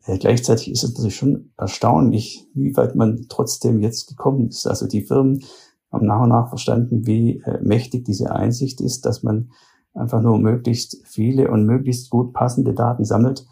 Äh, 0.06 0.18
gleichzeitig 0.18 0.72
ist 0.72 0.84
es 0.84 0.94
natürlich 0.94 1.16
schon 1.16 1.52
erstaunlich, 1.56 2.48
wie 2.56 2.76
weit 2.76 2.96
man 2.96 3.26
trotzdem 3.30 3.82
jetzt 3.82 4.08
gekommen 4.08 4.48
ist. 4.48 4.66
Also 4.66 4.88
die 4.88 5.02
Firmen 5.02 5.44
haben 5.92 6.08
nach 6.08 6.22
und 6.22 6.30
nach 6.30 6.50
verstanden, 6.50 7.06
wie 7.06 7.42
äh, 7.46 7.60
mächtig 7.62 8.04
diese 8.06 8.32
Einsicht 8.32 8.82
ist, 8.82 9.06
dass 9.06 9.22
man 9.22 9.52
einfach 9.94 10.22
nur 10.22 10.40
möglichst 10.40 11.06
viele 11.06 11.52
und 11.52 11.66
möglichst 11.66 12.10
gut 12.10 12.34
passende 12.34 12.74
Daten 12.74 13.06
sammelt 13.06 13.46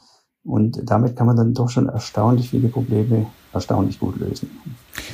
und 0.46 0.82
damit 0.84 1.16
kann 1.16 1.28
man 1.28 1.38
dann 1.38 1.54
doch 1.54 1.70
schon 1.70 1.88
erstaunlich 1.88 2.50
viele 2.50 2.68
Probleme 2.68 3.28
erstaunlich 3.54 4.00
gut 4.00 4.20
lösen. 4.20 4.50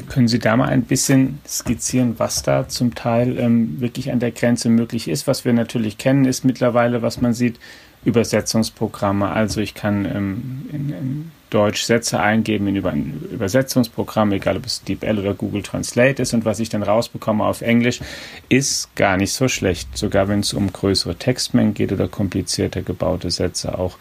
Können 0.07 0.27
Sie 0.27 0.39
da 0.39 0.55
mal 0.55 0.69
ein 0.69 0.83
bisschen 0.83 1.39
skizzieren, 1.47 2.15
was 2.17 2.41
da 2.41 2.67
zum 2.67 2.95
Teil 2.95 3.37
ähm, 3.37 3.79
wirklich 3.79 4.11
an 4.11 4.19
der 4.19 4.31
Grenze 4.31 4.69
möglich 4.69 5.07
ist? 5.07 5.27
Was 5.27 5.45
wir 5.45 5.53
natürlich 5.53 5.97
kennen, 5.97 6.25
ist 6.25 6.45
mittlerweile, 6.45 7.01
was 7.01 7.21
man 7.21 7.33
sieht, 7.33 7.59
Übersetzungsprogramme. 8.05 9.29
Also 9.29 9.59
ich 9.59 9.73
kann 9.73 10.05
ähm, 10.05 10.69
in, 10.71 10.89
in 10.89 11.31
Deutsch 11.49 11.83
Sätze 11.83 12.19
eingeben 12.19 12.67
in 12.67 12.77
über 12.77 12.91
ein 12.91 13.21
Übersetzungsprogramm, 13.31 14.31
egal 14.31 14.57
ob 14.57 14.65
es 14.65 14.83
DeepL 14.83 15.19
oder 15.19 15.33
Google 15.33 15.63
Translate 15.63 16.21
ist. 16.21 16.33
Und 16.33 16.45
was 16.45 16.59
ich 16.59 16.69
dann 16.69 16.83
rausbekomme 16.83 17.43
auf 17.43 17.61
Englisch, 17.61 17.99
ist 18.47 18.95
gar 18.95 19.17
nicht 19.17 19.33
so 19.33 19.47
schlecht. 19.47 19.97
Sogar 19.97 20.27
wenn 20.27 20.39
es 20.39 20.53
um 20.53 20.71
größere 20.71 21.15
Textmengen 21.15 21.73
geht 21.73 21.91
oder 21.91 22.07
komplizierter 22.07 22.81
gebaute 22.81 23.31
Sätze 23.31 23.77
auch. 23.77 23.97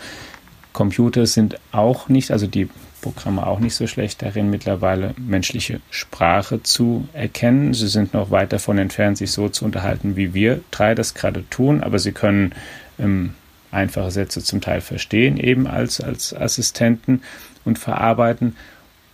Computer 0.79 1.27
sind 1.27 1.59
auch 1.73 2.09
nicht, 2.09 2.31
also 2.31 2.47
die 2.47 2.69
Programme 3.01 3.45
auch 3.45 3.59
nicht 3.59 3.75
so 3.75 3.89
schlecht 3.89 4.23
darin, 4.23 4.49
mittlerweile 4.49 5.13
menschliche 5.19 5.81
Sprache 5.91 6.63
zu 6.63 7.09
erkennen. 7.15 7.75
Sie 7.75 7.89
sind 7.89 8.15
noch 8.15 8.31
weit 8.31 8.53
davon 8.53 8.79
entfernt, 8.79 9.19
sich 9.19 9.33
so 9.33 9.49
zu 9.49 9.65
unterhalten, 9.65 10.15
wie 10.15 10.35
wir 10.35 10.61
drei 10.71 10.95
das 10.95 11.15
gerade 11.15 11.43
tun, 11.51 11.83
aber 11.83 11.99
sie 11.99 12.13
können 12.13 12.53
ähm, 13.01 13.35
einfache 13.73 14.13
Sätze 14.13 14.41
zum 14.41 14.61
Teil 14.61 14.81
verstehen, 14.81 15.37
eben 15.37 15.67
als, 15.67 16.01
als 16.01 16.33
Assistenten 16.33 17.23
und 17.65 17.81
verarbeiten. 17.81 18.55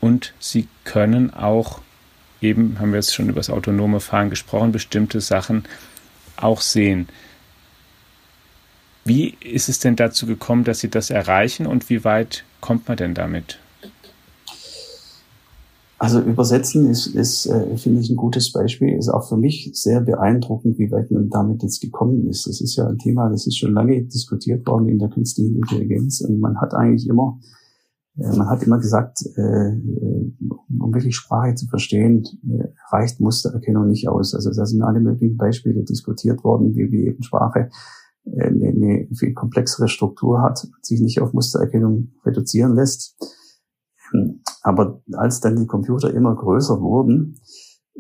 Und 0.02 0.35
sie 0.38 0.68
können 0.85 1.33
auch, 1.33 1.80
eben 2.42 2.78
haben 2.78 2.92
wir 2.92 2.99
jetzt 2.99 3.14
schon 3.14 3.30
über 3.30 3.40
das 3.40 3.49
autonome 3.49 4.00
Fahren 4.00 4.28
gesprochen, 4.28 4.71
bestimmte 4.71 5.23
Sachen 5.23 5.64
auch 6.37 6.61
sehen. 6.61 7.09
Wie 9.04 9.34
ist 9.44 9.68
es 9.68 9.78
denn 9.80 9.96
dazu 9.96 10.26
gekommen, 10.26 10.64
dass 10.64 10.80
Sie 10.80 10.88
das 10.88 11.11
erreichen 11.11 11.66
und 11.66 11.90
wie 11.90 12.04
weit 12.04 12.44
kommt 12.61 12.88
man 12.88 12.96
denn 12.96 13.14
damit? 13.14 13.58
Also 15.99 16.20
übersetzen 16.20 16.90
ist, 16.90 17.06
ist 17.06 17.46
äh, 17.46 17.76
finde 17.76 18.00
ich, 18.00 18.11
ein 18.11 18.16
gutes 18.16 18.52
Beispiel. 18.52 18.96
Ist 18.96 19.08
auch 19.08 19.28
für 19.28 19.37
mich 19.37 19.70
sehr 19.75 20.00
beeindruckend, 20.00 20.78
wie 20.78 20.90
weit 20.90 21.11
man 21.11 21.30
damit 21.30 21.62
jetzt 21.62 21.80
gekommen 21.80 22.28
ist. 22.28 22.46
Das 22.46 22.61
ist 22.61 22.76
ja 22.76 22.87
ein 22.87 22.99
Thema, 22.99 23.30
das 23.30 23.46
ist 23.46 23.58
schon 23.58 23.73
lange 23.73 24.02
diskutiert 24.02 24.66
worden 24.66 24.88
in 24.88 24.99
der 24.99 25.08
künstlichen 25.08 25.56
Intelligenz. 25.56 26.20
Und 26.20 26.40
man 26.40 26.61
hat 26.61 26.75
eigentlich 26.75 27.08
immer, 27.08 27.38
äh, 28.18 28.37
man 28.37 28.49
hat 28.49 28.62
immer 28.64 28.78
gesagt, 28.78 29.25
äh, 29.37 29.73
um 30.80 30.92
wirklich 30.92 31.14
Sprache 31.14 31.54
zu 31.54 31.66
verstehen, 31.68 32.25
äh, 32.50 32.68
reicht 32.90 33.20
Mustererkennung 33.20 33.88
nicht 33.88 34.08
aus. 34.08 34.34
Also 34.34 34.50
da 34.50 34.66
sind 34.66 34.82
alle 34.82 35.00
möglichen 35.00 35.37
Beispiele 35.37 35.84
diskutiert 35.84 36.42
worden, 36.42 36.75
wie, 36.75 36.90
wie 36.90 37.06
eben 37.06 37.23
Sprache 37.23 37.70
eine, 38.26 38.69
eine 38.69 39.09
viel 39.14 39.35
komplexere 39.35 39.88
Struktur 39.88 40.43
hat, 40.43 40.66
sich 40.83 41.00
nicht 41.00 41.21
auf 41.21 41.33
Mustererkennung 41.33 42.12
reduzieren 42.25 42.75
lässt. 42.75 43.16
Ähm, 44.14 44.40
aber 44.62 45.02
als 45.12 45.40
dann 45.40 45.57
die 45.57 45.66
Computer 45.66 46.12
immer 46.12 46.35
größer 46.35 46.81
wurden, 46.81 47.40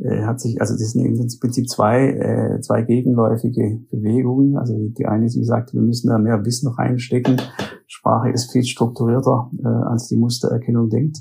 äh, 0.00 0.24
hat 0.24 0.40
sich, 0.40 0.60
also 0.60 0.74
das 0.74 0.92
sind 0.92 1.04
im 1.04 1.28
Prinzip 1.40 1.68
zwei, 1.68 2.08
äh, 2.08 2.60
zwei 2.60 2.82
gegenläufige 2.82 3.80
Bewegungen. 3.90 4.56
Also 4.56 4.74
die 4.76 5.06
eine, 5.06 5.26
die 5.26 5.44
sagt, 5.44 5.74
wir 5.74 5.82
müssen 5.82 6.08
da 6.08 6.18
mehr 6.18 6.44
Wissen 6.44 6.68
reinstecken. 6.68 7.40
Sprache 7.86 8.30
ist 8.30 8.50
viel 8.50 8.64
strukturierter, 8.64 9.50
äh, 9.62 9.68
als 9.68 10.08
die 10.08 10.16
Mustererkennung 10.16 10.88
denkt. 10.88 11.18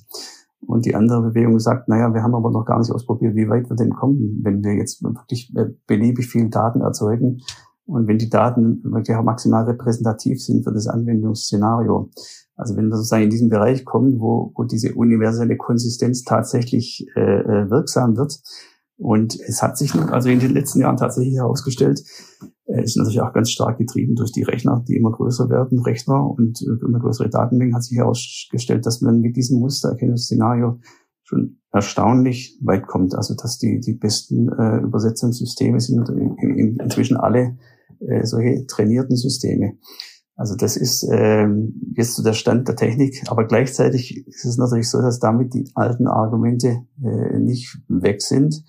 Und 0.65 0.85
die 0.85 0.95
andere 0.95 1.21
Bewegung 1.21 1.59
sagt, 1.59 1.89
naja, 1.89 2.13
wir 2.13 2.23
haben 2.23 2.35
aber 2.35 2.49
noch 2.49 2.63
gar 2.63 2.79
nicht 2.79 2.89
ausprobiert, 2.89 3.35
wie 3.35 3.49
weit 3.49 3.69
wir 3.69 3.75
denn 3.75 3.93
kommen, 3.93 4.39
wenn 4.43 4.63
wir 4.63 4.73
jetzt 4.75 5.03
wirklich 5.03 5.53
äh, 5.57 5.65
beliebig 5.87 6.27
viel 6.27 6.49
Daten 6.49 6.79
erzeugen 6.79 7.41
und 7.85 8.07
wenn 8.07 8.17
die 8.17 8.29
Daten 8.29 8.81
wirklich 8.83 9.15
auch 9.17 9.23
maximal 9.23 9.65
repräsentativ 9.65 10.41
sind 10.41 10.63
für 10.63 10.71
das 10.71 10.87
Anwendungsszenario. 10.87 12.09
Also 12.55 12.77
wenn 12.77 12.87
wir 12.87 12.97
sozusagen 12.97 13.23
in 13.23 13.29
diesen 13.29 13.49
Bereich 13.49 13.83
kommen, 13.83 14.19
wo, 14.19 14.51
wo 14.55 14.63
diese 14.63 14.93
universelle 14.93 15.57
Konsistenz 15.57 16.23
tatsächlich 16.23 17.05
äh, 17.15 17.41
äh 17.41 17.69
wirksam 17.69 18.15
wird, 18.15 18.39
und 18.97 19.37
es 19.47 19.61
hat 19.61 19.77
sich 19.77 19.93
also 19.95 20.29
in 20.29 20.39
den 20.39 20.53
letzten 20.53 20.79
Jahren 20.79 20.97
tatsächlich 20.97 21.35
herausgestellt, 21.35 22.01
äh, 22.65 22.83
ist 22.83 22.95
natürlich 22.95 23.21
auch 23.21 23.33
ganz 23.33 23.49
stark 23.49 23.77
getrieben 23.77 24.15
durch 24.15 24.31
die 24.31 24.43
Rechner, 24.43 24.83
die 24.87 24.95
immer 24.95 25.11
größer 25.11 25.49
werden, 25.49 25.79
Rechner 25.79 26.29
und 26.29 26.61
immer 26.61 26.99
größere 26.99 27.29
Datenmengen, 27.29 27.75
hat 27.75 27.83
sich 27.83 27.97
herausgestellt, 27.97 28.85
dass 28.85 29.01
man 29.01 29.19
mit 29.19 29.35
diesem 29.35 29.59
Mustererkennungsszenario 29.59 30.79
schon 31.33 31.59
erstaunlich 31.71 32.59
weit 32.61 32.87
kommt. 32.87 33.15
Also 33.15 33.35
dass 33.35 33.57
die, 33.57 33.79
die 33.79 33.93
besten 33.93 34.49
äh, 34.49 34.77
Übersetzungssysteme 34.77 35.79
sind 35.79 36.07
in, 36.09 36.77
inzwischen 36.79 37.17
alle 37.17 37.57
äh, 37.99 38.25
solche 38.25 38.65
trainierten 38.67 39.15
Systeme. 39.15 39.73
Also 40.35 40.55
das 40.55 40.77
ist 40.77 41.07
ähm, 41.11 41.93
jetzt 41.95 42.15
so 42.15 42.23
der 42.23 42.33
Stand 42.33 42.67
der 42.67 42.75
Technik, 42.75 43.23
aber 43.27 43.45
gleichzeitig 43.45 44.25
ist 44.25 44.45
es 44.45 44.57
natürlich 44.57 44.89
so, 44.89 44.99
dass 44.99 45.19
damit 45.19 45.53
die 45.53 45.69
alten 45.75 46.07
Argumente 46.07 46.87
äh, 47.03 47.37
nicht 47.37 47.77
weg 47.87 48.21
sind 48.21 48.63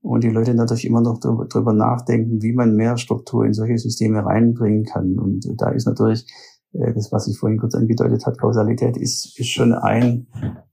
und 0.00 0.24
die 0.24 0.30
Leute 0.30 0.54
natürlich 0.54 0.86
immer 0.86 1.02
noch 1.02 1.20
darüber 1.20 1.74
nachdenken, 1.74 2.40
wie 2.42 2.54
man 2.54 2.74
mehr 2.74 2.96
Struktur 2.96 3.44
in 3.44 3.52
solche 3.52 3.76
Systeme 3.76 4.24
reinbringen 4.24 4.84
kann. 4.84 5.18
Und 5.18 5.46
da 5.58 5.68
ist 5.70 5.86
natürlich 5.86 6.26
äh, 6.72 6.94
das, 6.94 7.12
was 7.12 7.28
ich 7.28 7.38
vorhin 7.38 7.58
kurz 7.58 7.74
angedeutet 7.74 8.24
hat, 8.24 8.38
Kausalität 8.38 8.96
ist, 8.96 9.38
ist 9.38 9.48
schon 9.48 9.74
ein, 9.74 10.26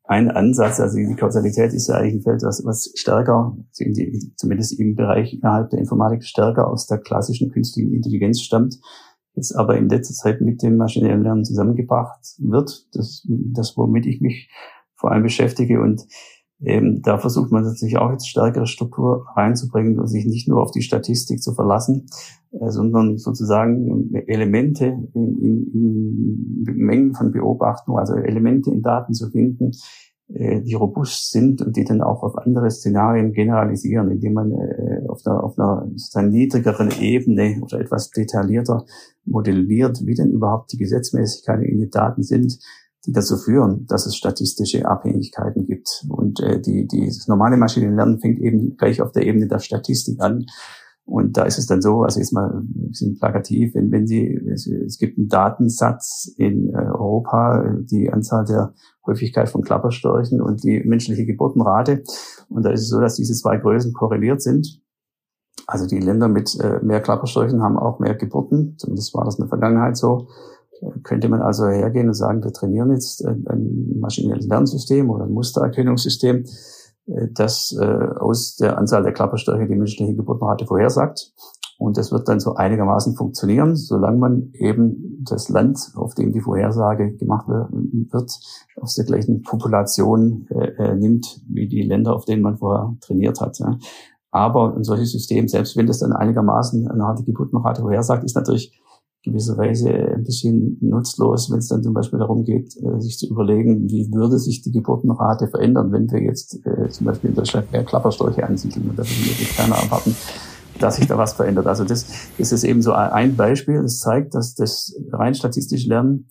ein 0.07 0.31
Ansatz. 0.31 0.79
Also 0.79 0.97
die 0.97 1.15
Kausalität 1.15 1.73
ist 1.73 1.87
ja 1.87 1.95
eigentlich 1.95 2.15
ein 2.15 2.21
Feld, 2.21 2.43
was, 2.43 2.63
was 2.65 2.91
stärker, 2.95 3.55
die, 3.79 4.33
zumindest 4.35 4.79
im 4.79 4.95
Bereich 4.95 5.33
innerhalb 5.33 5.69
der 5.69 5.79
Informatik, 5.79 6.23
stärker 6.23 6.67
aus 6.67 6.87
der 6.87 6.97
klassischen 6.97 7.51
künstlichen 7.51 7.93
Intelligenz 7.93 8.41
stammt 8.41 8.79
jetzt 9.37 9.55
aber 9.55 9.77
in 9.77 9.87
letzter 9.87 10.15
Zeit 10.15 10.41
mit 10.41 10.61
dem 10.63 10.75
maschinellen 10.75 11.21
Lernen 11.21 11.45
zusammengebracht 11.45 12.19
wird. 12.39 12.87
Das, 12.93 13.25
das 13.29 13.77
womit 13.77 14.05
ich 14.05 14.19
mich 14.19 14.49
vor 14.95 15.11
allem 15.11 15.23
beschäftige. 15.23 15.79
Und 15.79 16.05
ähm, 16.63 17.01
da 17.03 17.19
versucht 17.19 17.51
man 17.51 17.63
natürlich 17.63 17.97
auch 17.97 18.11
jetzt 18.11 18.27
stärkere 18.27 18.65
Struktur 18.65 19.27
reinzubringen 19.35 19.99
und 19.99 20.07
sich 20.07 20.25
nicht 20.25 20.47
nur 20.47 20.61
auf 20.61 20.71
die 20.71 20.81
Statistik 20.81 21.41
zu 21.41 21.53
verlassen, 21.53 22.07
äh, 22.51 22.69
sondern 22.69 23.17
sozusagen 23.17 24.13
Elemente 24.27 24.97
in, 25.13 25.37
in, 25.39 25.71
in 26.65 26.75
Mengen 26.77 27.13
von 27.13 27.31
Beobachtungen, 27.31 27.99
also 27.99 28.15
Elemente 28.15 28.71
in 28.71 28.81
Daten 28.81 29.13
zu 29.13 29.29
finden, 29.29 29.71
äh, 30.33 30.61
die 30.61 30.73
robust 30.73 31.31
sind 31.31 31.61
und 31.61 31.77
die 31.77 31.85
dann 31.85 32.01
auch 32.01 32.23
auf 32.23 32.37
andere 32.37 32.71
Szenarien 32.71 33.33
generalisieren, 33.33 34.09
indem 34.09 34.33
man 34.33 34.51
äh, 34.51 35.03
auf 35.07 35.21
einer, 35.25 35.43
auf 35.43 35.59
einer 35.59 35.87
sozusagen 35.91 36.29
niedrigeren 36.29 36.89
Ebene 36.99 37.61
oder 37.61 37.79
etwas 37.79 38.09
detaillierter 38.09 38.83
modelliert, 39.25 40.05
wie 40.05 40.15
denn 40.15 40.31
überhaupt 40.31 40.73
die 40.73 40.77
Gesetzmäßigkeiten 40.77 41.63
in 41.63 41.79
den 41.79 41.91
Daten 41.91 42.23
sind, 42.23 42.59
die 43.05 43.11
dazu 43.11 43.37
führen, 43.37 43.85
dass 43.87 44.05
es 44.05 44.15
statistische 44.15 44.85
Abhängigkeiten 44.85 45.65
gibt. 45.65 46.05
Und 46.09 46.39
äh, 46.41 46.59
die, 46.59 46.87
die, 46.87 47.05
das 47.05 47.27
normale 47.27 47.57
Maschinenlernen 47.57 48.19
fängt 48.19 48.39
eben 48.39 48.75
gleich 48.77 49.01
auf 49.01 49.11
der 49.11 49.25
Ebene 49.25 49.47
der 49.47 49.59
Statistik 49.59 50.21
an 50.21 50.45
und 51.07 51.37
da 51.37 51.43
ist 51.43 51.57
es 51.57 51.67
dann 51.67 51.81
so, 51.81 52.03
also 52.03 52.19
jetzt 52.19 52.33
mal 52.33 52.51
ein 52.53 52.89
bisschen 52.89 53.17
plakativ, 53.17 53.73
wenn, 53.75 53.93
wenn 53.93 54.07
Sie, 54.07 54.27
es, 54.51 54.67
es 54.67 54.97
gibt 54.97 55.17
einen 55.17 55.29
Datensatz 55.29 56.29
in 56.37 56.73
äh, 56.73 56.77
Europa, 56.79 57.77
die 57.79 58.11
Anzahl 58.11 58.43
der 58.43 58.73
Häufigkeit 59.05 59.47
von 59.47 59.61
Klapperstorchen 59.61 60.41
und 60.41 60.65
die 60.65 60.83
menschliche 60.83 61.25
Geburtenrate. 61.25 62.03
Und 62.49 62.63
da 62.63 62.71
ist 62.71 62.81
es 62.81 62.89
so, 62.89 62.99
dass 62.99 63.15
diese 63.15 63.33
zwei 63.35 63.55
Größen 63.55 63.93
korreliert 63.93 64.41
sind. 64.41 64.81
Also 65.65 65.87
die 65.87 65.99
Länder 65.99 66.27
mit 66.27 66.59
äh, 66.59 66.81
mehr 66.83 66.99
Klapperstorchen 66.99 67.63
haben 67.63 67.79
auch 67.79 67.99
mehr 67.99 68.15
Geburten. 68.15 68.75
Zumindest 68.77 69.13
war 69.13 69.23
das 69.23 69.35
in 69.35 69.43
der 69.43 69.49
Vergangenheit 69.49 69.95
so. 69.95 70.27
Äh, 70.81 70.99
könnte 71.03 71.29
man 71.29 71.41
also 71.41 71.67
hergehen 71.67 72.07
und 72.07 72.13
sagen, 72.13 72.43
wir 72.43 72.53
trainieren 72.53 72.91
jetzt 72.91 73.25
ein 73.25 73.99
maschinelles 73.99 74.47
Lernsystem 74.47 75.09
oder 75.09 75.25
ein 75.25 75.31
Mustererkennungssystem 75.31 76.45
äh, 77.07 77.27
das 77.33 77.75
äh, 77.79 77.85
aus 77.85 78.55
der 78.57 78.77
Anzahl 78.77 79.03
der 79.03 79.13
Klapperstörche 79.13 79.67
die 79.67 79.75
menschliche 79.75 80.15
Geburtenrate 80.15 80.65
vorhersagt. 80.65 81.33
Und 81.79 81.97
das 81.97 82.11
wird 82.11 82.27
dann 82.27 82.39
so 82.39 82.55
einigermaßen 82.55 83.15
funktionieren, 83.15 83.75
solange 83.75 84.17
man 84.17 84.49
eben 84.53 85.23
das 85.23 85.47
Land, 85.47 85.91
auf 85.95 86.15
dem 86.15 86.31
die 86.31 86.41
Vorhersage 86.41 87.15
gemacht 87.15 87.47
wird, 87.47 88.31
aus 88.81 88.95
der 88.95 89.05
gleichen 89.05 89.43
Population 89.43 90.47
äh, 90.49 90.69
äh, 90.69 90.95
nimmt, 90.95 91.39
wie 91.47 91.67
die 91.67 91.83
Länder, 91.83 92.15
auf 92.15 92.25
denen 92.25 92.41
man 92.41 92.57
vorher 92.57 92.95
trainiert 93.01 93.39
hat. 93.41 93.59
Ja. 93.59 93.77
Aber 94.31 94.75
ein 94.75 94.83
solches 94.83 95.11
System, 95.11 95.47
selbst 95.47 95.77
wenn 95.77 95.85
das 95.85 95.99
dann 95.99 96.13
einigermaßen 96.13 96.87
eine 96.87 97.03
harte 97.03 97.23
Geburtenrate 97.23 97.81
vorhersagt, 97.81 98.23
ist 98.23 98.35
natürlich 98.35 98.81
gewisserweise 99.27 99.89
ein 99.89 100.23
bisschen 100.23 100.77
nutzlos, 100.81 101.51
wenn 101.51 101.59
es 101.59 101.67
dann 101.67 101.83
zum 101.83 101.93
Beispiel 101.93 102.19
darum 102.19 102.43
geht, 102.43 102.75
äh, 102.77 102.99
sich 102.99 103.17
zu 103.17 103.27
überlegen, 103.27 103.89
wie 103.89 104.11
würde 104.11 104.39
sich 104.39 104.61
die 104.61 104.71
Geburtenrate 104.71 105.47
verändern, 105.47 105.91
wenn 105.91 106.09
wir 106.11 106.21
jetzt 106.21 106.59
äh, 106.65 106.89
zum 106.89 107.05
Beispiel 107.07 107.29
in 107.31 107.35
Deutschland 107.35 107.71
mehr 107.71 107.83
Klapperstorche 107.83 108.45
ansiedeln 108.45 108.89
und 108.89 108.97
da 108.97 109.03
würde 109.03 109.29
wirklich 109.29 109.55
keiner 109.55 109.75
erwarten, 109.75 110.15
dass 110.79 110.97
sich 110.97 111.07
da 111.07 111.17
was 111.17 111.33
verändert. 111.33 111.67
Also 111.67 111.83
das, 111.83 112.05
das 112.37 112.51
ist 112.51 112.63
eben 112.63 112.81
so 112.81 112.93
ein 112.93 113.35
Beispiel, 113.35 113.81
das 113.81 113.99
zeigt, 113.99 114.35
dass 114.35 114.55
das 114.55 114.95
rein 115.11 115.33
statistische 115.33 115.89
Lernen 115.89 116.29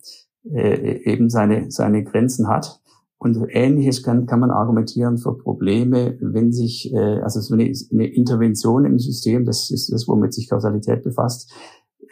äh, 0.53 1.01
eben 1.03 1.29
seine, 1.29 1.71
seine 1.71 2.03
Grenzen 2.03 2.47
hat. 2.47 2.79
Und 3.19 3.35
Ähnliches 3.49 4.03
kann, 4.03 4.27
kann 4.27 4.39
man 4.39 4.51
argumentieren 4.51 5.17
für 5.17 5.35
Probleme, 5.35 6.17
wenn 6.21 6.53
sich, 6.53 6.93
äh, 6.93 7.19
also 7.21 7.41
so 7.41 7.55
eine, 7.55 7.71
eine 7.91 8.05
Intervention 8.05 8.85
im 8.85 8.99
System, 8.99 9.43
das 9.43 9.71
ist 9.71 9.91
das, 9.91 10.07
womit 10.07 10.33
sich 10.33 10.49
Kausalität 10.49 11.03
befasst, 11.03 11.51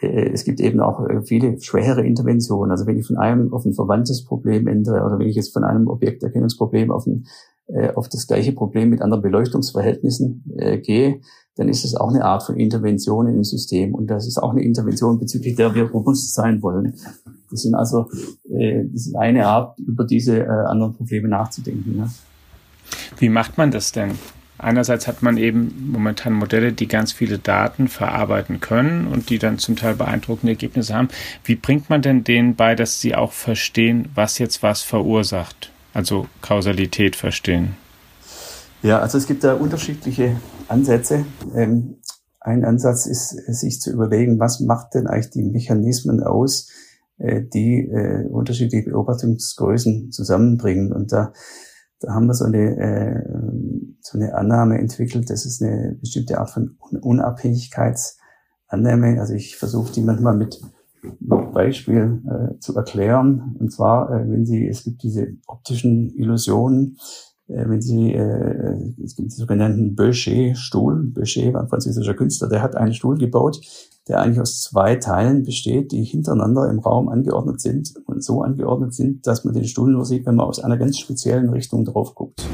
es 0.00 0.44
gibt 0.44 0.60
eben 0.60 0.80
auch 0.80 1.06
äh, 1.08 1.22
viele 1.22 1.60
schwere 1.60 2.04
Interventionen. 2.04 2.70
Also 2.70 2.86
wenn 2.86 2.98
ich 2.98 3.06
von 3.06 3.16
einem 3.16 3.52
auf 3.52 3.64
ein 3.64 3.74
verwandtes 3.74 4.24
Problem 4.24 4.66
ändere 4.66 5.04
oder 5.04 5.18
wenn 5.18 5.28
ich 5.28 5.36
jetzt 5.36 5.52
von 5.52 5.64
einem 5.64 5.88
Objekterkennungsproblem 5.88 6.90
auf, 6.90 7.06
ein, 7.06 7.26
äh, 7.68 7.92
auf 7.94 8.08
das 8.08 8.26
gleiche 8.26 8.52
Problem 8.52 8.90
mit 8.90 9.02
anderen 9.02 9.22
Beleuchtungsverhältnissen 9.22 10.44
äh, 10.56 10.78
gehe, 10.78 11.20
dann 11.56 11.68
ist 11.68 11.84
es 11.84 11.94
auch 11.94 12.10
eine 12.10 12.24
Art 12.24 12.42
von 12.42 12.56
Intervention 12.56 13.26
in 13.26 13.38
ein 13.38 13.44
System. 13.44 13.94
Und 13.94 14.08
das 14.08 14.26
ist 14.26 14.38
auch 14.38 14.50
eine 14.50 14.62
Intervention, 14.62 15.18
bezüglich 15.18 15.56
der 15.56 15.74
wir 15.74 15.90
robust 15.90 16.34
sein 16.34 16.62
wollen. 16.62 16.94
Das 17.50 17.62
sind 17.62 17.74
also 17.74 18.10
äh, 18.50 18.84
das 18.92 19.06
ist 19.06 19.16
eine 19.16 19.46
Art, 19.46 19.78
über 19.78 20.04
diese 20.04 20.40
äh, 20.40 20.48
anderen 20.48 20.94
Probleme 20.94 21.28
nachzudenken. 21.28 21.96
Ne? 21.96 22.10
Wie 23.18 23.30
macht 23.30 23.56
man 23.56 23.70
das 23.70 23.92
denn? 23.92 24.12
Einerseits 24.66 25.06
hat 25.06 25.22
man 25.22 25.36
eben 25.36 25.92
momentan 25.92 26.32
Modelle, 26.32 26.72
die 26.72 26.88
ganz 26.88 27.12
viele 27.12 27.38
Daten 27.38 27.86
verarbeiten 27.86 28.58
können 28.58 29.06
und 29.06 29.30
die 29.30 29.38
dann 29.38 29.58
zum 29.58 29.76
Teil 29.76 29.94
beeindruckende 29.94 30.54
Ergebnisse 30.54 30.92
haben. 30.92 31.06
Wie 31.44 31.54
bringt 31.54 31.88
man 31.88 32.02
denn 32.02 32.24
denen 32.24 32.56
bei, 32.56 32.74
dass 32.74 33.00
sie 33.00 33.14
auch 33.14 33.30
verstehen, 33.30 34.08
was 34.16 34.40
jetzt 34.40 34.64
was 34.64 34.82
verursacht? 34.82 35.70
Also 35.94 36.26
Kausalität 36.42 37.14
verstehen. 37.14 37.76
Ja, 38.82 38.98
also 38.98 39.18
es 39.18 39.28
gibt 39.28 39.44
da 39.44 39.54
unterschiedliche 39.54 40.34
Ansätze. 40.66 41.24
Ähm, 41.54 41.98
ein 42.40 42.64
Ansatz 42.64 43.06
ist, 43.06 43.36
sich 43.46 43.80
zu 43.80 43.92
überlegen, 43.92 44.40
was 44.40 44.58
macht 44.58 44.94
denn 44.94 45.06
eigentlich 45.06 45.30
die 45.30 45.44
Mechanismen 45.44 46.24
aus, 46.24 46.72
äh, 47.18 47.40
die 47.40 47.88
äh, 47.88 48.26
unterschiedliche 48.26 48.90
Beobachtungsgrößen 48.90 50.10
zusammenbringen. 50.10 50.92
Und 50.92 51.12
da 51.12 51.32
haben 52.08 52.26
wir 52.26 52.34
so 52.34 52.44
eine, 52.44 52.76
äh, 52.76 53.22
so 54.00 54.18
eine 54.18 54.34
Annahme 54.34 54.78
entwickelt, 54.78 55.30
das 55.30 55.46
ist 55.46 55.62
eine 55.62 55.96
bestimmte 56.00 56.38
Art 56.38 56.50
von 56.50 56.76
Unabhängigkeitsannahme. 57.00 59.20
Also 59.20 59.34
ich 59.34 59.56
versuche 59.56 59.92
die 59.92 60.02
manchmal 60.02 60.36
mit 60.36 60.60
Beispiel 61.52 62.22
äh, 62.26 62.58
zu 62.58 62.74
erklären. 62.74 63.56
Und 63.58 63.72
zwar, 63.72 64.10
äh, 64.10 64.28
wenn 64.28 64.44
Sie, 64.44 64.66
es 64.66 64.84
gibt 64.84 65.02
diese 65.02 65.28
optischen 65.46 66.14
Illusionen, 66.16 66.96
äh, 67.48 67.68
wenn 67.68 67.80
Sie, 67.80 68.12
äh, 68.12 68.92
es 69.02 69.16
gibt 69.16 69.30
den 69.30 69.36
sogenannten 69.36 69.94
Beuchet-Stuhl. 69.94 71.12
Beuchet 71.14 71.54
war 71.54 71.62
ein 71.62 71.68
französischer 71.68 72.14
Künstler, 72.14 72.48
der 72.48 72.62
hat 72.62 72.76
einen 72.76 72.94
Stuhl 72.94 73.18
gebaut, 73.18 73.60
der 74.08 74.20
eigentlich 74.20 74.40
aus 74.40 74.60
zwei 74.60 74.96
Teilen 74.96 75.42
besteht, 75.42 75.92
die 75.92 76.04
hintereinander 76.04 76.70
im 76.70 76.78
Raum 76.78 77.08
angeordnet 77.08 77.60
sind 77.60 77.94
und 78.06 78.22
so 78.22 78.42
angeordnet 78.42 78.94
sind, 78.94 79.26
dass 79.26 79.44
man 79.44 79.54
den 79.54 79.64
Stuhl 79.64 79.90
nur 79.90 80.04
sieht, 80.04 80.26
wenn 80.26 80.36
man 80.36 80.46
aus 80.46 80.60
einer 80.60 80.76
ganz 80.76 80.98
speziellen 80.98 81.48
Richtung 81.50 81.84
drauf 81.84 82.14
guckt. 82.14 82.44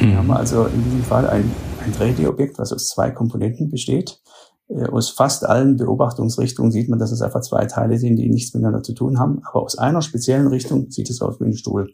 Mhm. 0.00 0.06
Wir 0.06 0.16
haben 0.18 0.30
also 0.30 0.64
in 0.64 0.82
diesem 0.84 1.02
Fall 1.02 1.28
ein, 1.28 1.50
ein 1.84 1.92
3D-Objekt, 1.92 2.58
was 2.58 2.72
aus 2.72 2.88
zwei 2.88 3.10
Komponenten 3.10 3.70
besteht. 3.70 4.20
Äh, 4.68 4.86
aus 4.86 5.10
fast 5.10 5.44
allen 5.44 5.76
Beobachtungsrichtungen 5.76 6.72
sieht 6.72 6.88
man, 6.88 6.98
dass 6.98 7.12
es 7.12 7.20
einfach 7.20 7.42
zwei 7.42 7.66
Teile 7.66 7.98
sind, 7.98 8.16
die 8.16 8.30
nichts 8.30 8.54
miteinander 8.54 8.82
zu 8.82 8.94
tun 8.94 9.18
haben. 9.18 9.42
Aber 9.44 9.62
aus 9.62 9.76
einer 9.76 10.00
speziellen 10.00 10.46
Richtung 10.46 10.90
sieht 10.90 11.10
es 11.10 11.20
aus 11.20 11.40
wie 11.40 11.44
ein 11.44 11.56
Stuhl. 11.56 11.92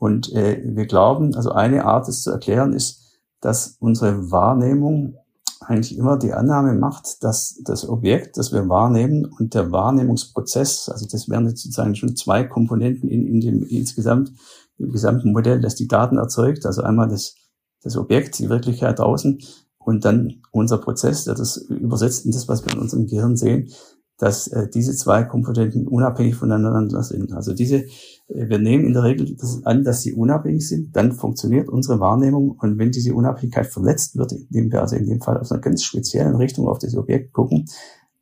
Und 0.00 0.32
äh, 0.32 0.60
wir 0.64 0.86
glauben, 0.86 1.34
also 1.36 1.52
eine 1.52 1.84
Art, 1.84 2.08
es 2.08 2.22
zu 2.22 2.30
erklären, 2.30 2.72
ist, 2.72 3.20
dass 3.40 3.76
unsere 3.78 4.30
Wahrnehmung 4.30 5.14
eigentlich 5.60 5.96
immer 5.96 6.18
die 6.18 6.32
Annahme 6.32 6.74
macht, 6.74 7.22
dass 7.22 7.60
das 7.64 7.88
Objekt, 7.88 8.38
das 8.38 8.52
wir 8.52 8.68
wahrnehmen 8.68 9.26
und 9.26 9.54
der 9.54 9.70
Wahrnehmungsprozess, 9.70 10.88
also 10.88 11.06
das 11.10 11.28
wären 11.28 11.46
jetzt 11.46 11.62
sozusagen 11.62 11.94
schon 11.94 12.16
zwei 12.16 12.44
Komponenten 12.44 13.08
in, 13.08 13.26
in 13.26 13.40
dem 13.40 13.62
insgesamt 13.62 14.32
im 14.78 14.90
gesamten 14.90 15.32
Modell, 15.32 15.60
das 15.60 15.74
die 15.74 15.88
Daten 15.88 16.16
erzeugt. 16.16 16.64
Also 16.64 16.82
einmal 16.82 17.08
das, 17.08 17.34
das 17.82 17.96
Objekt, 17.96 18.38
die 18.38 18.48
Wirklichkeit 18.48 18.98
draußen 18.98 19.38
und 19.78 20.04
dann 20.04 20.40
unser 20.50 20.78
Prozess, 20.78 21.24
der 21.24 21.34
das 21.34 21.56
übersetzt 21.56 22.24
in 22.24 22.32
das, 22.32 22.48
was 22.48 22.64
wir 22.64 22.72
in 22.72 22.78
unserem 22.78 23.06
Gehirn 23.06 23.36
sehen, 23.36 23.70
dass 24.16 24.48
äh, 24.48 24.68
diese 24.68 24.94
zwei 24.94 25.24
Komponenten 25.24 25.86
unabhängig 25.86 26.36
voneinander 26.36 27.02
sind. 27.02 27.32
Also 27.32 27.54
diese, 27.54 27.84
wir 28.32 28.58
nehmen 28.58 28.84
in 28.86 28.92
der 28.92 29.02
Regel 29.02 29.36
an, 29.64 29.84
dass 29.84 30.02
sie 30.02 30.12
unabhängig 30.12 30.66
sind, 30.66 30.94
dann 30.94 31.12
funktioniert 31.12 31.68
unsere 31.68 32.00
Wahrnehmung 32.00 32.56
und 32.60 32.78
wenn 32.78 32.90
diese 32.90 33.14
Unabhängigkeit 33.14 33.66
verletzt 33.66 34.16
wird, 34.16 34.32
indem 34.32 34.70
wir 34.70 34.80
also 34.80 34.96
in 34.96 35.06
dem 35.06 35.20
Fall 35.20 35.38
aus 35.38 35.50
einer 35.50 35.60
ganz 35.60 35.82
speziellen 35.82 36.36
Richtung 36.36 36.68
auf 36.68 36.78
das 36.78 36.96
Objekt 36.96 37.32
gucken, 37.32 37.66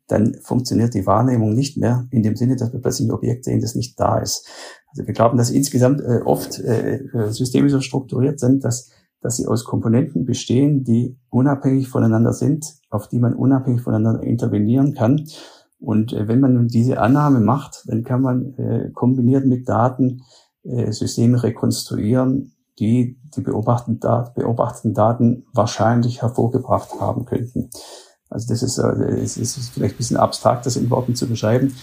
dann 0.07 0.35
funktioniert 0.41 0.95
die 0.95 1.05
Wahrnehmung 1.05 1.53
nicht 1.53 1.77
mehr 1.77 2.07
in 2.09 2.23
dem 2.23 2.35
Sinne, 2.35 2.55
dass 2.55 2.73
wir 2.73 2.81
plötzlich 2.81 3.07
ein 3.07 3.13
Objekt 3.13 3.45
sehen, 3.45 3.61
das 3.61 3.75
nicht 3.75 3.99
da 3.99 4.17
ist. 4.17 4.47
Also 4.89 5.05
wir 5.05 5.13
glauben, 5.13 5.37
dass 5.37 5.51
insgesamt 5.51 6.01
äh, 6.01 6.21
oft 6.25 6.59
äh, 6.59 6.95
äh 6.95 7.31
Systeme 7.31 7.69
so 7.69 7.79
strukturiert 7.79 8.39
sind, 8.39 8.63
dass 8.63 8.89
dass 9.21 9.37
sie 9.37 9.47
aus 9.47 9.65
Komponenten 9.65 10.25
bestehen, 10.25 10.83
die 10.83 11.17
unabhängig 11.29 11.87
voneinander 11.87 12.33
sind, 12.33 12.77
auf 12.89 13.09
die 13.09 13.19
man 13.19 13.33
unabhängig 13.33 13.81
voneinander 13.81 14.23
intervenieren 14.23 14.93
kann. 14.93 15.27
Und 15.79 16.13
äh, 16.13 16.27
wenn 16.27 16.39
man 16.39 16.53
nun 16.53 16.67
diese 16.67 16.99
Annahme 16.99 17.39
macht, 17.39 17.83
dann 17.87 18.03
kann 18.03 18.21
man 18.21 18.53
äh, 18.55 18.89
kombiniert 18.93 19.45
mit 19.45 19.67
Daten 19.67 20.23
äh, 20.63 20.91
Systeme 20.91 21.41
rekonstruieren, 21.41 22.53
die 22.79 23.17
die 23.35 23.41
beobachteten, 23.41 23.99
Dat 23.99 24.33
beobachteten 24.33 24.93
Daten 24.93 25.45
wahrscheinlich 25.53 26.21
hervorgebracht 26.21 26.99
haben 26.99 27.25
könnten. 27.25 27.69
Also 28.29 28.47
das 28.49 28.63
ist, 28.63 28.77
äh, 28.77 29.21
es 29.21 29.37
ist 29.37 29.69
vielleicht 29.69 29.95
ein 29.95 29.97
bisschen 29.97 30.17
abstrakt, 30.17 30.65
das 30.65 30.75
in 30.75 30.89
Worten 30.89 31.15
zu 31.15 31.27
beschreiben. 31.27 31.75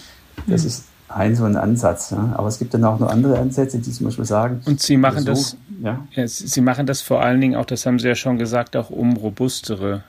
Das 0.47 0.61
mhm. 0.61 0.67
ist 0.67 0.85
ein 1.09 1.35
so 1.35 1.45
ein 1.45 1.55
Ansatz. 1.55 2.11
Ja. 2.11 2.33
Aber 2.35 2.47
es 2.47 2.59
gibt 2.59 2.73
dann 2.73 2.83
auch 2.83 2.99
noch 2.99 3.09
andere 3.09 3.39
Ansätze, 3.39 3.79
die 3.79 3.91
zum 3.91 4.05
Beispiel 4.05 4.25
sagen. 4.25 4.61
Und 4.65 4.81
Sie 4.81 4.97
machen 4.97 5.19
so, 5.19 5.25
das, 5.25 5.57
ja? 5.81 6.05
ja? 6.11 6.27
Sie 6.27 6.61
machen 6.61 6.85
das 6.85 7.01
vor 7.01 7.21
allen 7.21 7.41
Dingen 7.41 7.55
auch, 7.55 7.65
das 7.65 7.85
haben 7.85 7.99
Sie 7.99 8.07
ja 8.07 8.15
schon 8.15 8.37
gesagt, 8.37 8.75
auch 8.75 8.89
um 8.89 9.15
robustere 9.15 10.03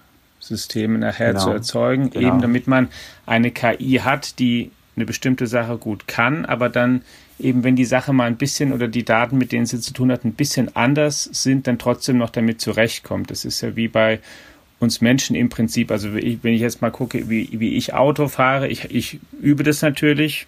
Systeme 0.49 0.99
nachher 0.99 1.33
genau. 1.33 1.45
zu 1.45 1.51
erzeugen, 1.51 2.11
genau. 2.11 2.29
eben 2.29 2.41
damit 2.41 2.67
man 2.67 2.89
eine 3.27 3.51
KI 3.51 4.01
hat, 4.05 4.39
die 4.39 4.71
eine 4.97 5.07
bestimmte 5.07 5.47
Sache 5.47 5.79
gut 5.79 6.09
kann, 6.09 6.45
aber 6.45 6.69
dann 6.69 7.03
eben, 7.39 7.63
wenn 7.65 7.77
die 7.77 7.85
Sache 7.85 8.13
mal 8.13 8.25
ein 8.25 8.37
bisschen 8.37 8.73
oder 8.73 8.89
die 8.89 9.05
Daten, 9.05 9.39
mit 9.39 9.53
denen 9.53 9.67
sie 9.67 9.81
zu 9.81 9.93
tun 9.93 10.11
hat, 10.11 10.25
ein 10.25 10.33
bisschen 10.33 10.75
anders 10.75 11.25
sind, 11.25 11.67
dann 11.67 11.79
trotzdem 11.79 12.19
noch 12.19 12.31
damit 12.31 12.61
zurechtkommt. 12.61 13.31
Das 13.31 13.45
ist 13.45 13.61
ja 13.61 13.77
wie 13.77 13.89
bei 13.89 14.21
uns 14.81 15.01
Menschen 15.01 15.37
im 15.37 15.49
Prinzip. 15.49 15.91
Also 15.91 16.15
wenn 16.15 16.53
ich 16.53 16.61
jetzt 16.61 16.83
mal 16.83 16.91
gucke, 16.91 17.29
wie, 17.29 17.49
wie 17.53 17.77
ich 17.77 17.95
Auto 17.95 18.29
fahre, 18.29 18.69
ich, 18.69 18.91
ich 18.91 19.21
übe 19.41 19.63
das 19.63 19.83
natürlich, 19.83 20.47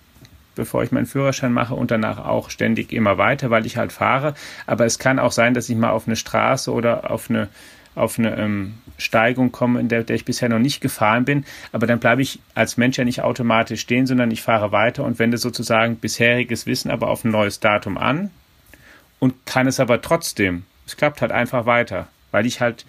bevor 0.55 0.83
ich 0.83 0.93
meinen 0.93 1.07
Führerschein 1.07 1.53
mache 1.53 1.75
und 1.75 1.91
danach 1.91 2.19
auch 2.19 2.51
ständig 2.51 2.93
immer 2.93 3.19
weiter, 3.19 3.51
weil 3.51 3.67
ich 3.67 3.77
halt 3.77 3.93
fahre. 3.93 4.35
Aber 4.67 4.85
es 4.85 4.99
kann 4.99 5.19
auch 5.19 5.33
sein, 5.33 5.55
dass 5.55 5.69
ich 5.69 5.77
mal 5.77 5.91
auf 5.91 6.07
eine 6.07 6.17
Straße 6.17 6.73
oder 6.73 7.11
auf 7.11 7.31
eine 7.31 7.49
auf 7.95 8.19
eine 8.19 8.37
ähm, 8.37 8.75
Steigung 8.99 9.53
komme, 9.53 9.81
in 9.81 9.89
der, 9.89 10.05
der 10.05 10.17
ich 10.17 10.25
bisher 10.25 10.49
noch 10.49 10.59
nicht 10.59 10.81
gefahren 10.81 11.25
bin. 11.25 11.45
Aber 11.73 11.87
dann 11.87 11.99
bleibe 11.99 12.23
ich 12.23 12.41
als 12.55 12.77
Mensch 12.77 12.99
ja 12.99 13.05
nicht 13.05 13.23
automatisch 13.23 13.81
stehen, 13.81 14.07
sondern 14.07 14.31
ich 14.31 14.43
fahre 14.43 14.73
weiter 14.73 15.05
und 15.05 15.19
wende 15.19 15.39
sozusagen 15.39 15.97
bisheriges 15.97 16.67
Wissen 16.67 16.91
aber 16.91 17.09
auf 17.09 17.25
ein 17.25 17.31
neues 17.31 17.61
Datum 17.61 17.99
an 17.99 18.31
und 19.19 19.47
kann 19.47 19.67
es 19.67 19.81
aber 19.81 20.01
trotzdem. 20.01 20.65
Es 20.87 20.97
klappt 20.97 21.21
halt 21.21 21.33
einfach 21.33 21.67
weiter, 21.67 22.09
weil 22.31 22.47
ich 22.47 22.61
halt 22.61 22.85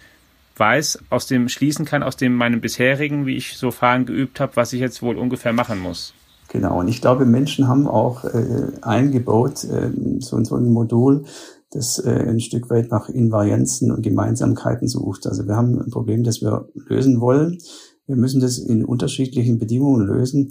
weiß, 0.58 1.00
aus 1.10 1.27
dem 1.27 1.50
schließen 1.50 1.86
kann, 1.86 2.03
aus 2.03 2.17
dem 2.17 2.36
meinem 2.36 2.62
bisherigen, 2.62 3.25
wie 3.25 3.38
ich 3.38 3.58
so 3.58 3.72
fahren 3.72 4.05
geübt 4.05 4.39
habe, 4.39 4.55
was 4.55 4.74
ich 4.74 4.79
jetzt 4.79 5.01
wohl 5.01 5.17
ungefähr 5.17 5.53
machen 5.53 5.79
muss. 5.79 6.13
Genau, 6.50 6.79
und 6.79 6.89
ich 6.89 7.00
glaube, 7.00 7.25
Menschen 7.25 7.67
haben 7.67 7.88
auch 7.88 8.25
äh, 8.25 8.72
eingebaut 8.81 9.63
äh, 9.63 9.89
so, 10.20 10.43
so 10.43 10.58
ein 10.58 10.72
Modul, 10.72 11.24
das 11.72 12.00
äh, 12.00 12.25
ein 12.28 12.40
Stück 12.40 12.70
weit 12.70 12.92
nach 12.92 13.10
Invarianzen 13.10 13.92
und 13.92 14.01
Gemeinsamkeiten 14.01 14.88
sucht. 14.88 15.25
Also 15.25 15.48
wir 15.48 15.56
haben 15.56 15.80
ein 15.80 15.90
Problem, 15.90 16.24
das 16.24 16.42
wir 16.42 16.70
lösen 16.74 17.22
wollen. 17.22 17.58
Wir 18.05 18.18
müssen 18.18 18.42
das 18.42 18.57
in 18.57 18.84
unterschiedlichen 18.86 19.57
Bedingungen 19.57 20.05
lösen. 20.05 20.50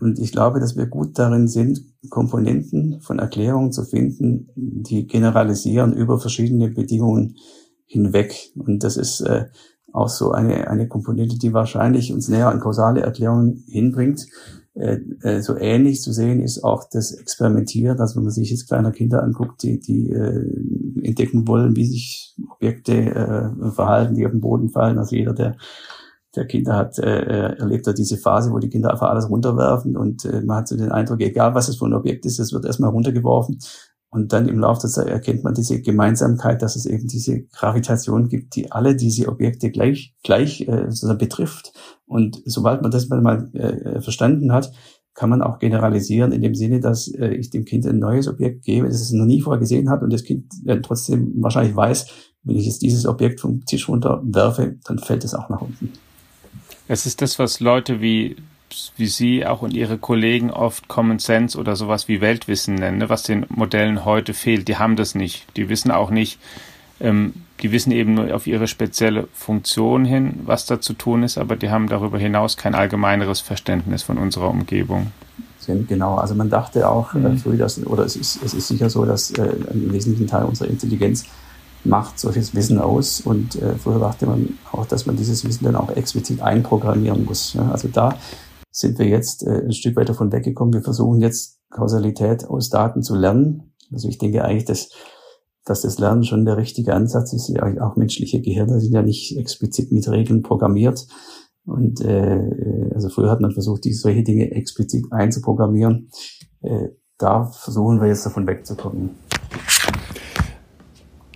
Und 0.00 0.18
ich 0.18 0.30
glaube, 0.30 0.60
dass 0.60 0.76
wir 0.76 0.86
gut 0.86 1.18
darin 1.18 1.48
sind, 1.48 1.80
Komponenten 2.08 3.00
von 3.00 3.18
Erklärungen 3.18 3.72
zu 3.72 3.84
finden, 3.84 4.48
die 4.54 5.06
generalisieren 5.06 5.92
über 5.92 6.20
verschiedene 6.20 6.70
Bedingungen 6.70 7.36
hinweg. 7.86 8.52
Und 8.54 8.84
das 8.84 8.96
ist 8.96 9.20
äh, 9.22 9.46
auch 9.92 10.08
so 10.08 10.32
eine, 10.32 10.68
eine 10.68 10.86
Komponente, 10.86 11.38
die 11.38 11.52
wahrscheinlich 11.52 12.12
uns 12.12 12.28
näher 12.28 12.48
an 12.48 12.60
kausale 12.60 13.00
Erklärungen 13.00 13.64
hinbringt. 13.66 14.26
Äh, 14.74 14.98
äh, 15.22 15.40
so 15.40 15.56
ähnlich 15.56 16.02
zu 16.02 16.12
sehen 16.12 16.40
ist 16.40 16.62
auch 16.62 16.84
das 16.90 17.12
Experimentieren, 17.12 17.96
dass 17.96 18.16
wenn 18.16 18.22
man 18.22 18.32
sich 18.32 18.50
jetzt 18.50 18.68
kleiner 18.68 18.92
Kinder 18.92 19.22
anguckt, 19.22 19.62
die, 19.62 19.80
die 19.80 20.10
äh, 20.10 20.44
entdecken 21.02 21.48
wollen, 21.48 21.74
wie 21.74 21.86
sich 21.86 22.36
Objekte 22.50 22.92
äh, 22.92 23.70
verhalten, 23.72 24.14
die 24.14 24.24
auf 24.24 24.32
den 24.32 24.40
Boden 24.40 24.68
fallen. 24.68 24.98
Also 24.98 25.16
jeder, 25.16 25.32
der, 25.32 25.56
der 26.36 26.46
Kinder 26.46 26.76
hat, 26.76 26.98
äh, 26.98 27.54
erlebt 27.56 27.86
da 27.86 27.92
diese 27.92 28.18
Phase, 28.18 28.52
wo 28.52 28.58
die 28.58 28.68
Kinder 28.68 28.90
einfach 28.92 29.10
alles 29.10 29.28
runterwerfen 29.28 29.96
und 29.96 30.24
äh, 30.24 30.42
man 30.42 30.58
hat 30.58 30.68
so 30.68 30.76
den 30.76 30.92
Eindruck, 30.92 31.20
egal 31.22 31.54
was 31.54 31.68
es 31.68 31.76
für 31.76 31.86
ein 31.86 31.94
Objekt 31.94 32.26
ist, 32.26 32.38
es 32.38 32.52
wird 32.52 32.64
erstmal 32.64 32.90
runtergeworfen 32.90 33.58
und 34.10 34.32
dann 34.32 34.48
im 34.48 34.58
Laufe 34.58 34.82
der 34.82 34.90
Zeit 34.90 35.08
erkennt 35.08 35.44
man 35.44 35.54
diese 35.54 35.82
Gemeinsamkeit, 35.82 36.62
dass 36.62 36.76
es 36.76 36.86
eben 36.86 37.06
diese 37.08 37.42
Gravitation 37.42 38.28
gibt, 38.28 38.56
die 38.56 38.72
alle 38.72 38.96
diese 38.96 39.28
Objekte 39.28 39.70
gleich, 39.70 40.14
gleich 40.22 40.62
äh, 40.62 40.86
sozusagen 40.86 41.18
betrifft. 41.18 41.72
Und 42.06 42.40
sobald 42.46 42.80
man 42.80 42.90
das 42.90 43.08
mal 43.08 43.50
äh, 43.52 44.00
verstanden 44.00 44.52
hat, 44.52 44.72
kann 45.14 45.30
man 45.30 45.42
auch 45.42 45.58
generalisieren 45.58 46.32
in 46.32 46.42
dem 46.42 46.54
Sinne, 46.54 46.80
dass 46.80 47.08
äh, 47.08 47.34
ich 47.34 47.50
dem 47.50 47.64
Kind 47.64 47.84
ein 47.86 47.98
neues 47.98 48.28
Objekt 48.28 48.64
gebe, 48.64 48.86
das 48.86 49.00
es 49.00 49.12
noch 49.12 49.26
nie 49.26 49.40
vorher 49.40 49.58
gesehen 49.58 49.90
hat 49.90 50.02
und 50.02 50.12
das 50.12 50.24
Kind 50.24 50.46
äh, 50.64 50.80
trotzdem 50.80 51.34
wahrscheinlich 51.42 51.76
weiß, 51.76 52.06
wenn 52.44 52.56
ich 52.56 52.66
jetzt 52.66 52.82
dieses 52.82 53.04
Objekt 53.04 53.40
vom 53.40 53.64
Tisch 53.66 53.88
runter 53.88 54.22
werfe, 54.24 54.76
dann 54.84 54.98
fällt 54.98 55.24
es 55.24 55.34
auch 55.34 55.48
nach 55.48 55.60
unten. 55.60 55.92
Es 56.86 57.04
ist 57.04 57.20
das, 57.20 57.38
was 57.38 57.60
Leute 57.60 58.00
wie 58.00 58.36
wie 58.96 59.06
Sie 59.06 59.46
auch 59.46 59.62
und 59.62 59.72
Ihre 59.72 59.98
Kollegen 59.98 60.50
oft 60.50 60.88
Common 60.88 61.18
Sense 61.18 61.58
oder 61.58 61.76
sowas 61.76 62.08
wie 62.08 62.20
Weltwissen 62.20 62.74
nennen, 62.74 62.98
ne, 62.98 63.08
was 63.08 63.22
den 63.22 63.46
Modellen 63.48 64.04
heute 64.04 64.34
fehlt. 64.34 64.68
Die 64.68 64.76
haben 64.76 64.96
das 64.96 65.14
nicht. 65.14 65.46
Die 65.56 65.68
wissen 65.68 65.90
auch 65.90 66.10
nicht, 66.10 66.38
ähm, 67.00 67.34
die 67.60 67.72
wissen 67.72 67.92
eben 67.92 68.14
nur 68.14 68.34
auf 68.34 68.46
ihre 68.46 68.68
spezielle 68.68 69.28
Funktion 69.32 70.04
hin, 70.04 70.40
was 70.44 70.66
da 70.66 70.80
zu 70.80 70.92
tun 70.92 71.22
ist, 71.22 71.38
aber 71.38 71.56
die 71.56 71.70
haben 71.70 71.88
darüber 71.88 72.18
hinaus 72.18 72.56
kein 72.56 72.74
allgemeineres 72.74 73.40
Verständnis 73.40 74.02
von 74.02 74.18
unserer 74.18 74.50
Umgebung. 74.50 75.12
Genau, 75.86 76.14
also 76.14 76.34
man 76.34 76.48
dachte 76.48 76.88
auch 76.88 77.14
äh, 77.14 77.18
mhm. 77.18 77.36
früh, 77.36 77.58
dass, 77.58 77.84
oder 77.84 78.04
es 78.04 78.16
ist, 78.16 78.42
es 78.42 78.54
ist 78.54 78.68
sicher 78.68 78.88
so, 78.88 79.04
dass 79.04 79.32
äh, 79.32 79.42
ein 79.42 79.92
wesentlichen 79.92 80.26
Teil 80.26 80.44
unserer 80.44 80.68
Intelligenz 80.68 81.26
macht 81.84 82.18
solches 82.18 82.54
Wissen 82.54 82.78
aus. 82.78 83.20
Und 83.20 83.56
äh, 83.56 83.74
früher 83.74 83.98
dachte 83.98 84.24
man 84.26 84.58
auch, 84.72 84.86
dass 84.86 85.04
man 85.04 85.16
dieses 85.16 85.44
Wissen 85.44 85.64
dann 85.64 85.76
auch 85.76 85.90
explizit 85.90 86.40
einprogrammieren 86.40 87.26
muss. 87.26 87.52
Ja? 87.52 87.70
Also 87.70 87.88
da 87.88 88.16
sind 88.78 88.98
wir 88.98 89.06
jetzt 89.06 89.44
äh, 89.44 89.64
ein 89.64 89.72
Stück 89.72 89.96
weiter 89.96 90.14
von 90.14 90.32
weggekommen. 90.32 90.72
Wir 90.72 90.82
versuchen 90.82 91.20
jetzt 91.20 91.58
Kausalität 91.70 92.46
aus 92.46 92.70
Daten 92.70 93.02
zu 93.02 93.16
lernen. 93.16 93.72
Also 93.92 94.08
ich 94.08 94.18
denke 94.18 94.44
eigentlich, 94.44 94.66
dass, 94.66 94.90
dass 95.64 95.82
das 95.82 95.98
Lernen 95.98 96.22
schon 96.22 96.44
der 96.44 96.56
richtige 96.56 96.94
Ansatz 96.94 97.32
ist. 97.32 97.48
Ja, 97.48 97.64
auch 97.84 97.96
menschliche 97.96 98.40
Gehirne 98.40 98.80
sind 98.80 98.92
ja 98.92 99.02
nicht 99.02 99.36
explizit 99.36 99.90
mit 99.90 100.08
Regeln 100.08 100.42
programmiert. 100.42 101.06
Und 101.64 102.00
äh, 102.00 102.90
also 102.94 103.08
früher 103.08 103.30
hat 103.30 103.40
man 103.40 103.52
versucht, 103.52 103.84
die 103.84 103.92
solche 103.92 104.22
Dinge 104.22 104.52
explizit 104.52 105.06
einzuprogrammieren. 105.10 106.10
Äh, 106.62 106.88
da 107.18 107.46
versuchen 107.46 108.00
wir 108.00 108.06
jetzt 108.06 108.24
davon 108.24 108.46
wegzukommen. 108.46 109.10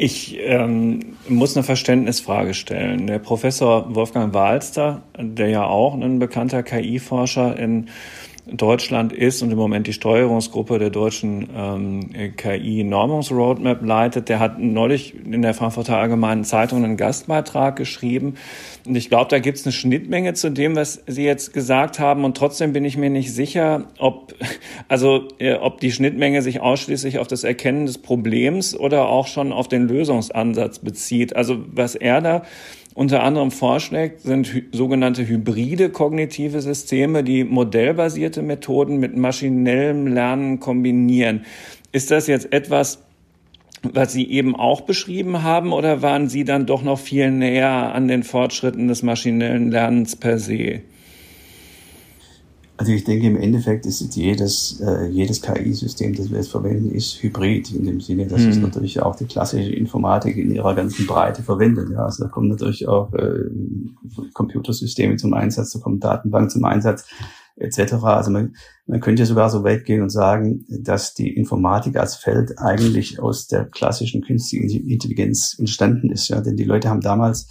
Ich 0.05 0.37
ähm, 0.41 1.15
muss 1.29 1.57
eine 1.57 1.63
Verständnisfrage 1.63 2.55
stellen. 2.55 3.07
Der 3.07 3.21
Professor 3.21 3.95
Wolfgang 3.95 4.35
Walster, 4.35 5.03
der 5.17 5.49
ja 5.49 5.65
auch 5.65 5.95
ein 5.95 6.19
bekannter 6.19 6.65
KI-Forscher 6.65 7.57
in 7.57 7.89
Deutschland 8.45 9.13
ist 9.13 9.41
und 9.43 9.53
im 9.53 9.57
Moment 9.57 9.87
die 9.87 9.93
Steuerungsgruppe 9.93 10.81
der 10.81 10.91
deutschen 10.91 11.49
ähm, 11.55 12.35
KI-Normungsroadmap 12.37 13.85
leitet, 13.85 14.29
der 14.29 14.41
hat 14.41 14.59
neulich 14.59 15.15
in 15.15 15.43
der 15.43 15.55
Frankfurter 15.55 15.99
Allgemeinen 15.99 16.43
Zeitung 16.43 16.85
einen 16.85 16.97
Gastbeitrag 16.97 17.77
geschrieben. 17.77 18.35
Und 18.85 18.97
ich 18.97 19.09
glaube, 19.09 19.31
da 19.31 19.39
gibt 19.39 19.59
es 19.59 19.65
eine 19.65 19.73
Schnittmenge 19.73 20.35
zu 20.35 20.51
dem, 20.51 20.75
was 20.75 21.03
Sie 21.07 21.25
jetzt 21.25 21.53
gesagt 21.53 22.01
haben. 22.01 22.25
Und 22.25 22.37
trotzdem 22.37 22.73
bin 22.73 22.85
ich 22.85 22.97
mir 22.97 23.11
nicht 23.11 23.33
sicher, 23.33 23.85
ob, 23.99 24.35
also, 24.89 25.29
äh, 25.39 25.55
ob 25.55 25.79
die 25.79 25.93
Schnittmenge 25.93 26.43
sich 26.43 26.61
ausschließlich 26.61 27.21
auf 27.21 27.29
das 27.29 27.45
Erkennen 27.45 27.87
des 27.87 27.99
Problems 27.99 28.75
oder 28.77 29.09
auch 29.09 29.29
schon 29.29 29.53
auf 29.53 29.69
den 29.69 29.87
Lösungsansatz 29.87 30.81
bezieht. 30.81 31.37
Also 31.37 31.59
was 31.71 31.95
er 31.95 32.21
da 32.21 32.43
unter 32.95 33.23
anderem 33.23 33.51
vorschlägt, 33.51 34.21
sind 34.21 34.51
sogenannte 34.73 35.27
hybride 35.27 35.91
kognitive 35.91 36.61
Systeme, 36.61 37.25
die 37.25 37.45
modellbasierte 37.45 38.43
Methoden 38.43 38.99
mit 38.99 39.17
maschinellem 39.17 40.07
Lernen 40.07 40.61
kombinieren. 40.61 41.45
Ist 41.93 42.11
das 42.11 42.27
jetzt 42.27 42.53
etwas, 42.53 43.03
was 43.83 44.13
Sie 44.13 44.31
eben 44.31 44.55
auch 44.55 44.83
beschrieben 44.83 45.43
haben, 45.43 45.73
oder 45.73 46.03
waren 46.03 46.29
Sie 46.29 46.45
dann 46.45 46.67
doch 46.67 46.83
noch 46.83 46.99
viel 46.99 47.31
näher 47.31 47.95
an 47.95 48.09
den 48.09 48.23
Fortschritten 48.23 48.89
des 48.89 49.03
maschinellen 49.03 49.71
Lernens 49.71 50.17
per 50.17 50.39
se? 50.39 50.83
Also 52.83 52.95
ich 52.95 53.05
denke, 53.05 53.29
im 53.29 53.37
Endeffekt 53.37 53.87
ist 53.87 54.17
jedes, 54.17 54.81
äh, 54.81 55.07
jedes 55.07 55.41
KI-System, 55.41 56.17
das 56.17 56.31
wir 56.31 56.39
jetzt 56.39 56.51
verwenden, 56.51 56.91
ist 56.91 57.23
hybrid 57.23 57.73
in 57.73 57.85
dem 57.85 58.01
Sinne, 58.01 58.27
dass 58.27 58.41
mhm. 58.41 58.49
es 58.49 58.57
natürlich 58.57 59.01
auch 59.01 59.15
die 59.15 59.27
klassische 59.27 59.71
Informatik 59.71 60.37
in 60.37 60.51
ihrer 60.51 60.75
ganzen 60.75 61.07
Breite 61.07 61.45
verwendet. 61.45 61.91
Ja, 61.93 62.07
also 62.07 62.25
da 62.25 62.29
kommen 62.29 62.49
natürlich 62.49 62.89
auch 62.89 63.15
äh, 63.15 63.45
Computersysteme 64.35 65.15
zum 65.15 65.33
Einsatz, 65.33 65.71
da 65.71 65.79
kommen 65.79 66.01
Datenbanken 66.01 66.51
zum 66.51 66.65
Einsatz 66.65 67.07
etc. 67.55 67.93
Also 68.03 68.33
man, 68.33 68.57
man 68.89 68.99
könnte 68.99 69.27
sogar 69.27 69.49
so 69.49 69.63
weit 69.63 69.85
gehen 69.85 70.03
und 70.03 70.11
sagen, 70.11 70.65
dass 70.69 71.15
die 71.15 71.33
Informatik 71.33 71.97
als 71.97 72.17
Feld 72.17 72.59
eigentlich 72.59 73.21
aus 73.21 73.47
der 73.47 73.67
klassischen 73.67 74.23
künstlichen 74.23 74.89
Intelligenz 74.89 75.55
entstanden 75.57 76.11
ist. 76.11 76.27
Ja, 76.31 76.41
denn 76.41 76.57
die 76.57 76.65
Leute 76.65 76.89
haben 76.89 77.01
damals 77.01 77.47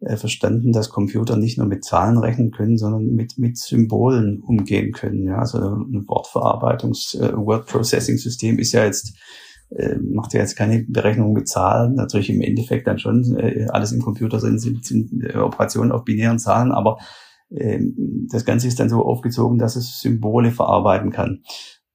äh, 0.00 0.16
verstanden, 0.16 0.72
dass 0.72 0.90
Computer 0.90 1.36
nicht 1.36 1.58
nur 1.58 1.66
mit 1.66 1.84
Zahlen 1.84 2.18
rechnen 2.18 2.50
können, 2.50 2.76
sondern 2.76 3.06
mit, 3.14 3.38
mit 3.38 3.56
Symbolen 3.56 4.42
umgehen 4.42 4.92
können. 4.92 5.24
Ja, 5.24 5.38
also 5.38 5.58
ein 5.58 6.06
Wortverarbeitungs-, 6.06 7.18
äh, 7.18 7.36
Word 7.36 7.66
Processing 7.66 8.18
System 8.18 8.58
ist 8.58 8.72
ja 8.72 8.84
jetzt, 8.84 9.16
äh, 9.70 9.96
macht 9.96 10.34
ja 10.34 10.40
jetzt 10.40 10.56
keine 10.56 10.84
Berechnung 10.84 11.32
mit 11.32 11.48
Zahlen. 11.48 11.94
Natürlich 11.94 12.30
im 12.30 12.42
Endeffekt 12.42 12.86
dann 12.86 12.98
schon, 12.98 13.36
äh, 13.38 13.66
alles 13.70 13.92
im 13.92 14.02
Computer 14.02 14.38
sind, 14.38 14.60
sind, 14.60 14.84
sind 14.84 15.24
äh, 15.24 15.38
Operationen 15.38 15.92
auf 15.92 16.04
binären 16.04 16.38
Zahlen, 16.38 16.72
aber 16.72 16.98
äh, 17.50 17.80
das 18.30 18.44
Ganze 18.44 18.68
ist 18.68 18.78
dann 18.78 18.90
so 18.90 19.02
aufgezogen, 19.02 19.58
dass 19.58 19.76
es 19.76 20.00
Symbole 20.00 20.52
verarbeiten 20.52 21.10
kann. 21.10 21.42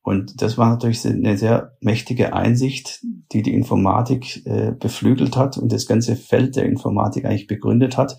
Und 0.03 0.41
das 0.41 0.57
war 0.57 0.69
natürlich 0.69 1.05
eine 1.05 1.37
sehr 1.37 1.77
mächtige 1.79 2.33
Einsicht, 2.33 3.01
die 3.31 3.43
die 3.43 3.53
Informatik 3.53 4.45
äh, 4.45 4.71
beflügelt 4.71 5.37
hat 5.37 5.57
und 5.57 5.71
das 5.71 5.85
ganze 5.85 6.15
Feld 6.15 6.55
der 6.55 6.65
Informatik 6.65 7.25
eigentlich 7.25 7.47
begründet 7.47 7.97
hat. 7.97 8.17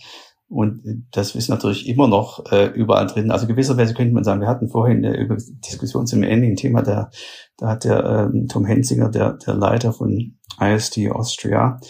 Und 0.49 1.07
das 1.13 1.35
ist 1.35 1.49
natürlich 1.49 1.89
immer 1.89 2.09
noch 2.09 2.45
äh, 2.53 2.67
überall 2.67 3.07
drin. 3.07 3.31
Also 3.31 3.47
gewisserweise 3.47 3.95
könnte 3.95 4.13
man 4.13 4.23
sagen, 4.23 4.43
wir 4.43 4.49
hatten 4.49 4.69
vorhin 4.69 5.03
äh, 5.03 5.17
über 5.17 5.37
Diskussion 5.37 6.07
zum 6.07 6.23
ein 6.23 6.57
Thema, 6.57 6.83
da, 6.83 7.11
da 7.57 7.69
hat 7.69 7.85
der 7.85 8.31
äh, 8.35 8.47
Tom 8.49 8.67
Hensinger, 8.67 9.09
der, 9.09 9.33
der 9.33 9.55
Leiter 9.55 9.93
von 9.95 10.37
IST 10.61 11.11
Austria, 11.11 11.81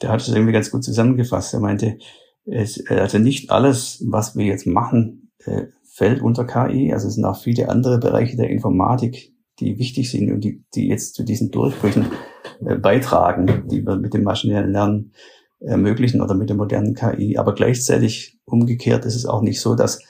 der 0.00 0.10
hat 0.10 0.20
es 0.20 0.28
irgendwie 0.28 0.52
ganz 0.52 0.70
gut 0.70 0.84
zusammengefasst. 0.84 1.52
Er 1.52 1.60
meinte, 1.60 1.98
es, 2.44 2.86
also 2.88 3.18
nicht 3.18 3.50
alles, 3.50 4.04
was 4.08 4.36
wir 4.36 4.46
jetzt 4.46 4.66
machen, 4.66 5.32
äh, 5.44 5.64
fällt 5.92 6.22
unter 6.22 6.44
KI. 6.44 6.92
Also 6.92 7.08
es 7.08 7.14
sind 7.14 7.24
auch 7.24 7.40
viele 7.40 7.68
andere 7.68 7.98
Bereiche 7.98 8.36
der 8.36 8.50
Informatik, 8.50 9.31
die 9.60 9.78
wichtig 9.78 10.10
sind 10.10 10.30
und 10.30 10.42
die, 10.42 10.64
die 10.74 10.88
jetzt 10.88 11.14
zu 11.14 11.24
diesen 11.24 11.50
Durchbrüchen 11.50 12.06
äh, 12.64 12.76
beitragen, 12.76 13.64
die 13.70 13.84
wir 13.84 13.96
mit 13.96 14.14
dem 14.14 14.24
maschinellen 14.24 14.72
Lernen 14.72 15.12
ermöglichen 15.60 16.20
oder 16.20 16.34
mit 16.34 16.48
der 16.48 16.56
modernen 16.56 16.94
KI. 16.94 17.38
Aber 17.38 17.54
gleichzeitig 17.54 18.40
umgekehrt 18.44 19.04
ist 19.04 19.14
es 19.14 19.26
auch 19.26 19.42
nicht 19.42 19.60
so, 19.60 19.74
dass 19.74 20.00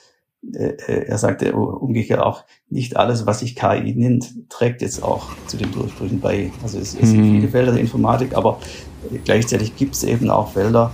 äh, 0.53 0.75
äh 0.87 1.05
er 1.05 1.17
sagte 1.17 1.53
umgekehrt 1.53 2.19
auch, 2.19 2.45
nicht 2.69 2.97
alles, 2.97 3.25
was 3.25 3.39
sich 3.39 3.55
KI 3.55 3.93
nennt, 3.95 4.49
trägt 4.49 4.81
jetzt 4.81 5.03
auch 5.03 5.29
zu 5.47 5.57
den 5.57 5.71
Durchbrüchen 5.71 6.19
bei. 6.19 6.51
Also 6.63 6.79
es, 6.79 6.95
es 6.95 7.09
sind 7.09 7.21
mhm. 7.21 7.35
viele 7.35 7.49
Felder 7.49 7.71
der 7.71 7.81
Informatik, 7.81 8.35
aber 8.35 8.59
gleichzeitig 9.25 9.75
gibt 9.75 9.95
es 9.95 10.03
eben 10.03 10.29
auch 10.29 10.53
Felder 10.53 10.93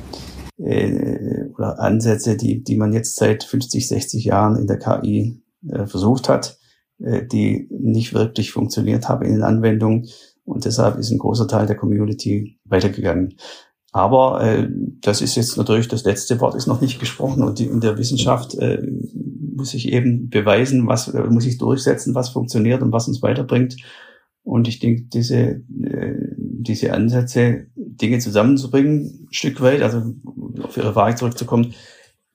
äh, 0.58 1.46
oder 1.56 1.80
Ansätze, 1.80 2.36
die, 2.36 2.64
die 2.64 2.76
man 2.76 2.94
jetzt 2.94 3.16
seit 3.16 3.44
50, 3.44 3.88
60 3.88 4.26
Jahren 4.26 4.56
in 4.58 4.68
der 4.68 4.80
KI 4.80 5.42
äh, 5.68 5.86
versucht 5.86 6.30
hat, 6.30 6.59
äh, 7.00 7.26
die 7.26 7.68
nicht 7.72 8.14
wirklich 8.14 8.52
funktioniert 8.52 9.10
haben 9.10 9.26
in 9.26 9.34
den 9.34 9.44
Anwendungen. 9.44 10.08
Und 10.46 10.66
deshalb 10.66 10.98
ist 10.98 11.12
ein 11.12 11.20
großer 11.20 11.48
Teil 11.48 11.68
der 11.68 11.76
Community 11.76 12.60
weitergegangen. 12.66 13.36
Aber 13.92 14.44
äh, 14.44 14.68
das 15.02 15.22
ist 15.22 15.36
jetzt 15.36 15.58
natürlich, 15.58 15.88
das 15.88 16.04
letzte 16.04 16.40
Wort 16.42 16.56
ist 16.56 16.68
noch 16.68 16.82
nicht 16.82 17.00
gesprochen 17.00 17.44
und 17.44 17.60
die, 17.60 17.66
in 17.66 17.80
der 17.80 17.98
Wissenschaft 17.98 18.56
äh, 18.56 18.82
muss 19.56 19.74
ich 19.74 19.92
eben 19.92 20.30
beweisen, 20.30 20.88
was, 20.88 21.08
äh, 21.08 21.24
muss 21.24 21.46
ich 21.46 21.58
durchsetzen, 21.58 22.14
was 22.14 22.30
funktioniert 22.30 22.82
und 22.82 22.92
was 22.92 23.08
uns 23.08 23.22
weiterbringt. 23.22 23.78
Und 24.44 24.68
ich 24.68 24.80
denke, 24.80 25.04
diese, 25.14 25.36
äh, 25.36 26.36
diese 26.38 26.94
Ansätze, 26.94 27.68
Dinge 27.76 28.20
zusammenzubringen, 28.20 29.28
ein 29.30 29.34
Stück 29.34 29.62
weit, 29.62 29.82
also 29.82 30.14
auf 30.62 30.78
Ihre 30.78 30.94
Frage 30.94 31.16
zurückzukommen, 31.16 31.74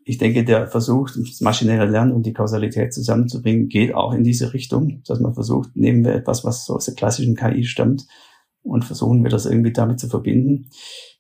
ich 0.05 0.19
denke, 0.19 0.45
der 0.45 0.69
Versuch, 0.69 1.11
das 1.11 1.41
maschinelle 1.41 1.91
Lernen 1.91 2.13
und 2.13 2.27
die 2.27 2.35
Kausalität 2.35 2.93
zusammenzubringen, 2.93 3.69
geht 3.69 3.95
auch 3.95 4.13
in 4.13 4.23
diese 4.23 4.53
Richtung, 4.53 5.03
dass 5.07 5.21
man 5.21 5.35
versucht, 5.35 5.75
nehmen 5.75 6.05
wir 6.05 6.15
etwas, 6.15 6.45
was 6.45 6.69
aus 6.69 6.85
der 6.85 6.95
klassischen 6.95 7.37
KI 7.37 7.65
stammt 7.65 8.07
und 8.63 8.85
versuchen 8.85 9.23
wir 9.23 9.31
das 9.31 9.47
irgendwie 9.47 9.73
damit 9.73 10.01
zu 10.01 10.09
verbinden. 10.09 10.71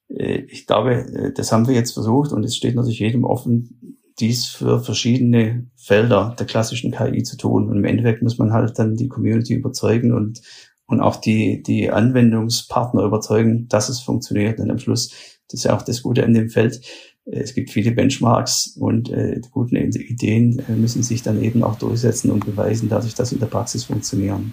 Äh, 0.08 0.42
ich 0.48 0.66
glaube, 0.66 0.94
äh, 0.94 1.32
das 1.32 1.50
haben 1.50 1.66
wir 1.66 1.74
jetzt 1.74 1.92
versucht 1.92 2.32
und 2.32 2.44
es 2.44 2.56
steht 2.56 2.74
natürlich 2.74 2.98
jedem 2.98 3.24
offen, 3.24 3.98
dies 4.20 4.46
für 4.46 4.80
verschiedene 4.80 5.66
Felder 5.76 6.36
der 6.38 6.46
klassischen 6.46 6.92
KI 6.92 7.22
zu 7.22 7.36
tun. 7.36 7.68
Und 7.68 7.78
im 7.78 7.84
Endeffekt 7.84 8.22
muss 8.22 8.38
man 8.38 8.52
halt 8.52 8.78
dann 8.78 8.96
die 8.96 9.08
Community 9.08 9.54
überzeugen 9.54 10.12
und, 10.12 10.40
und 10.86 11.00
auch 11.00 11.16
die, 11.16 11.62
die 11.62 11.90
Anwendungspartner 11.90 13.02
überzeugen, 13.02 13.66
dass 13.68 13.88
es 13.88 14.00
funktioniert. 14.00 14.60
Und 14.60 14.70
am 14.70 14.78
Schluss, 14.78 15.10
das 15.48 15.60
ist 15.60 15.64
ja 15.64 15.76
auch 15.76 15.82
das 15.82 16.02
Gute 16.02 16.24
an 16.24 16.34
dem 16.34 16.48
Feld, 16.48 16.80
es 17.26 17.54
gibt 17.54 17.70
viele 17.70 17.92
Benchmarks 17.92 18.76
und 18.78 19.10
äh, 19.10 19.40
guten 19.50 19.76
Ideen 19.76 20.62
äh, 20.68 20.72
müssen 20.72 21.02
sich 21.02 21.22
dann 21.22 21.42
eben 21.42 21.62
auch 21.62 21.76
durchsetzen 21.78 22.30
und 22.30 22.44
beweisen, 22.44 22.88
dass 22.88 23.06
sie 23.06 23.34
in 23.34 23.40
der 23.40 23.46
Praxis 23.46 23.84
funktionieren. 23.84 24.52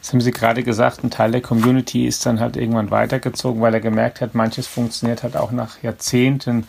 Das 0.00 0.12
haben 0.12 0.20
Sie 0.20 0.30
gerade 0.30 0.62
gesagt, 0.62 1.04
ein 1.04 1.10
Teil 1.10 1.32
der 1.32 1.42
Community 1.42 2.06
ist 2.06 2.24
dann 2.24 2.40
halt 2.40 2.56
irgendwann 2.56 2.90
weitergezogen, 2.90 3.60
weil 3.60 3.74
er 3.74 3.80
gemerkt 3.80 4.20
hat, 4.20 4.34
manches 4.34 4.66
funktioniert 4.66 5.22
halt 5.22 5.36
auch 5.36 5.52
nach 5.52 5.82
Jahrzehnten 5.82 6.64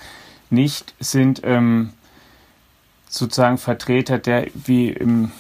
nicht, 0.50 0.94
sind 1.00 1.42
ähm, 1.44 1.92
sozusagen 3.10 3.58
Vertreter 3.58 4.18
der, 4.18 4.48
wie 4.54 4.90
im, 4.90 5.32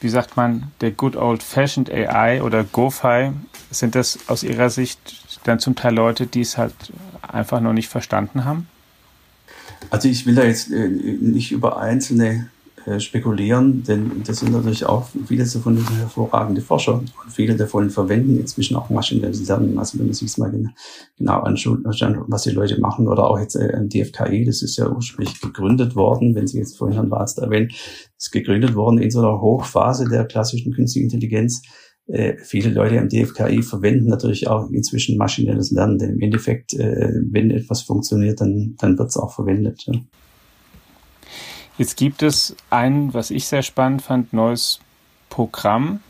wie 0.00 0.08
sagt 0.08 0.36
man, 0.36 0.72
der 0.80 0.90
good 0.90 1.16
old 1.16 1.42
fashioned 1.42 1.90
AI 1.90 2.42
oder 2.42 2.64
GoFi, 2.64 3.32
sind 3.70 3.94
das 3.94 4.18
aus 4.28 4.42
Ihrer 4.42 4.70
Sicht 4.70 5.29
dann 5.44 5.58
zum 5.58 5.74
Teil 5.74 5.94
Leute, 5.94 6.26
die 6.26 6.40
es 6.40 6.58
halt 6.58 6.74
einfach 7.22 7.60
noch 7.60 7.72
nicht 7.72 7.88
verstanden 7.88 8.44
haben? 8.44 8.68
Also 9.88 10.08
ich 10.08 10.26
will 10.26 10.34
da 10.34 10.44
jetzt 10.44 10.70
äh, 10.70 10.88
nicht 10.88 11.52
über 11.52 11.78
einzelne 11.78 12.50
äh, 12.86 12.98
spekulieren, 12.98 13.82
denn 13.82 14.22
das 14.24 14.38
sind 14.38 14.52
natürlich 14.52 14.86
auch 14.86 15.06
viele 15.26 15.44
davon 15.44 15.76
hervorragende 15.98 16.62
Forscher 16.62 16.94
und 16.94 17.12
viele 17.28 17.54
davon 17.54 17.90
verwenden 17.90 18.38
inzwischen 18.40 18.74
auch 18.74 18.88
maschinelles 18.88 19.46
Lernen. 19.46 19.78
Also 19.78 19.98
wenn 19.98 20.06
man 20.06 20.14
sich 20.14 20.38
mal 20.38 20.52
genau 21.18 21.40
anschaut, 21.40 21.80
was 21.84 22.42
die 22.42 22.50
Leute 22.50 22.80
machen 22.80 23.06
oder 23.06 23.24
auch 23.24 23.38
jetzt 23.38 23.54
äh, 23.56 23.86
DFKI, 23.86 24.44
das 24.46 24.62
ist 24.62 24.78
ja 24.78 24.88
ursprünglich 24.88 25.40
gegründet 25.40 25.94
worden, 25.94 26.34
wenn 26.34 26.46
Sie 26.46 26.58
jetzt 26.58 26.78
vorhin 26.78 26.94
Herrn 26.94 27.10
Warz 27.10 27.36
erwähnen, 27.36 27.70
ist 28.16 28.32
gegründet 28.32 28.74
worden 28.74 28.98
in 28.98 29.10
so 29.10 29.18
einer 29.18 29.40
Hochphase 29.40 30.08
der 30.08 30.24
klassischen 30.24 30.72
künstlichen 30.72 31.10
Intelligenz 31.10 31.62
äh, 32.12 32.36
viele 32.42 32.70
Leute 32.70 32.98
am 32.98 33.08
DFKI 33.08 33.62
verwenden 33.62 34.08
natürlich 34.08 34.48
auch 34.48 34.68
inzwischen 34.70 35.16
maschinelles 35.16 35.70
Lernen, 35.70 35.98
denn 35.98 36.10
im 36.14 36.20
Endeffekt, 36.20 36.74
äh, 36.74 37.12
wenn 37.30 37.50
etwas 37.50 37.82
funktioniert, 37.82 38.40
dann, 38.40 38.74
dann 38.78 38.98
wird 38.98 39.10
es 39.10 39.16
auch 39.16 39.32
verwendet. 39.32 39.84
Ja. 39.86 39.94
Jetzt 41.78 41.96
gibt 41.96 42.22
es 42.22 42.56
ein, 42.68 43.14
was 43.14 43.30
ich 43.30 43.46
sehr 43.46 43.62
spannend 43.62 44.02
fand, 44.02 44.32
neues 44.32 44.80
Programm 45.28 46.00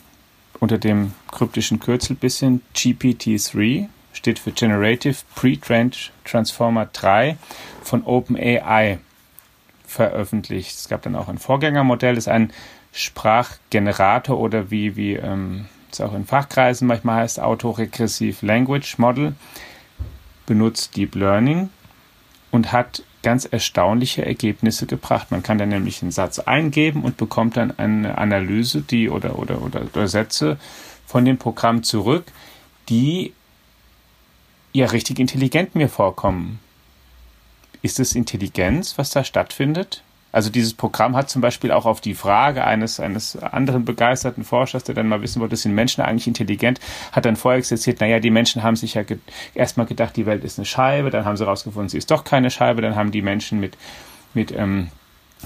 unter 0.59 0.79
dem 0.79 1.13
kryptischen 1.31 1.81
Kürzel 1.81 2.17
bisschen 2.17 2.63
GPT-3, 2.75 3.89
steht 4.13 4.39
für 4.39 4.53
Generative 4.53 5.17
Pre-Trained 5.35 6.13
Transformer 6.25 6.87
3 6.87 7.37
von 7.83 8.05
OpenAI 8.05 8.99
veröffentlicht. 9.87 10.77
Es 10.77 10.89
gab 10.89 11.03
dann 11.03 11.15
auch 11.15 11.29
ein 11.29 11.39
Vorgängermodell, 11.39 12.15
das 12.15 12.25
ist 12.25 12.33
ein 12.33 12.53
Sprachgenerator 12.93 14.39
oder 14.39 14.71
wie, 14.71 14.97
wie 14.97 15.15
ähm, 15.15 15.67
es 15.95 16.01
auch 16.01 16.15
in 16.15 16.27
Fachkreisen 16.27 16.87
manchmal 16.87 17.23
heißt, 17.23 17.41
Autoregressive 17.41 18.45
Language 18.45 18.99
Model, 18.99 19.35
benutzt 20.47 20.97
Deep 20.97 21.15
Learning 21.15 21.71
und 22.51 22.73
hat 22.73 23.03
ganz 23.23 23.45
erstaunliche 23.45 24.25
Ergebnisse 24.25 24.87
gebracht. 24.87 25.31
Man 25.31 25.43
kann 25.43 25.59
dann 25.59 25.69
nämlich 25.69 26.03
einen 26.03 26.11
Satz 26.11 26.39
eingeben 26.39 27.03
und 27.03 27.17
bekommt 27.17 27.57
dann 27.57 27.79
eine 27.79 28.19
Analyse, 28.19 28.81
die 28.81 29.11
oder, 29.11 29.39
oder, 29.39 29.63
oder, 29.63 29.83
oder 29.83 30.09
Sätze 30.09 30.59
von 31.07 31.25
dem 31.25 31.39
Programm 31.39 31.83
zurück, 31.83 32.25
die 32.89 33.33
ja 34.73 34.87
richtig 34.87 35.19
intelligent 35.19 35.75
mir 35.75 35.89
vorkommen. 35.89 36.61
Ist 37.83 38.01
es 38.01 38.15
Intelligenz, 38.15 38.97
was 38.99 39.11
da 39.11 39.25
stattfindet? 39.25 40.03
Also 40.33 40.51
dieses 40.51 40.75
Programm 40.75 41.17
hat 41.17 41.29
zum 41.29 41.43
Beispiel 41.43 41.73
auch 41.73 41.87
auf 41.87 42.01
die 42.01 42.15
Frage 42.15 42.65
eines, 42.65 43.01
eines 43.01 43.37
anderen 43.37 43.85
begeisterten 43.85 44.45
Forschers, 44.45 44.85
der 44.85 44.95
dann 44.95 45.09
mal 45.09 45.23
wissen 45.23 45.41
wollte, 45.41 45.57
sind 45.57 45.75
Menschen 45.75 46.03
eigentlich 46.03 46.27
intelligent, 46.27 46.81
hat 47.13 47.25
dann 47.25 47.37
vorher 47.37 47.59
existiert, 47.59 48.01
naja, 48.01 48.21
die 48.21 48.31
Menschen 48.31 48.63
haben 48.63 48.77
sich 48.77 48.95
ja 48.95 49.03
ge 49.03 49.19
erstmal 49.55 49.87
gedacht, 49.87 50.17
die 50.17 50.27
Welt 50.27 50.45
ist 50.45 50.59
eine 50.59 50.67
Scheibe, 50.67 51.11
dann 51.11 51.25
haben 51.25 51.37
sie 51.37 51.45
herausgefunden, 51.45 51.89
sie 51.89 51.99
ist 51.99 52.11
doch 52.11 52.25
keine 52.25 52.51
Scheibe, 52.51 52.83
dann 52.83 52.95
haben 52.95 53.11
die 53.11 53.23
Menschen 53.23 53.59
mit, 53.59 53.77
mit 54.35 54.53
ähm, 54.53 54.89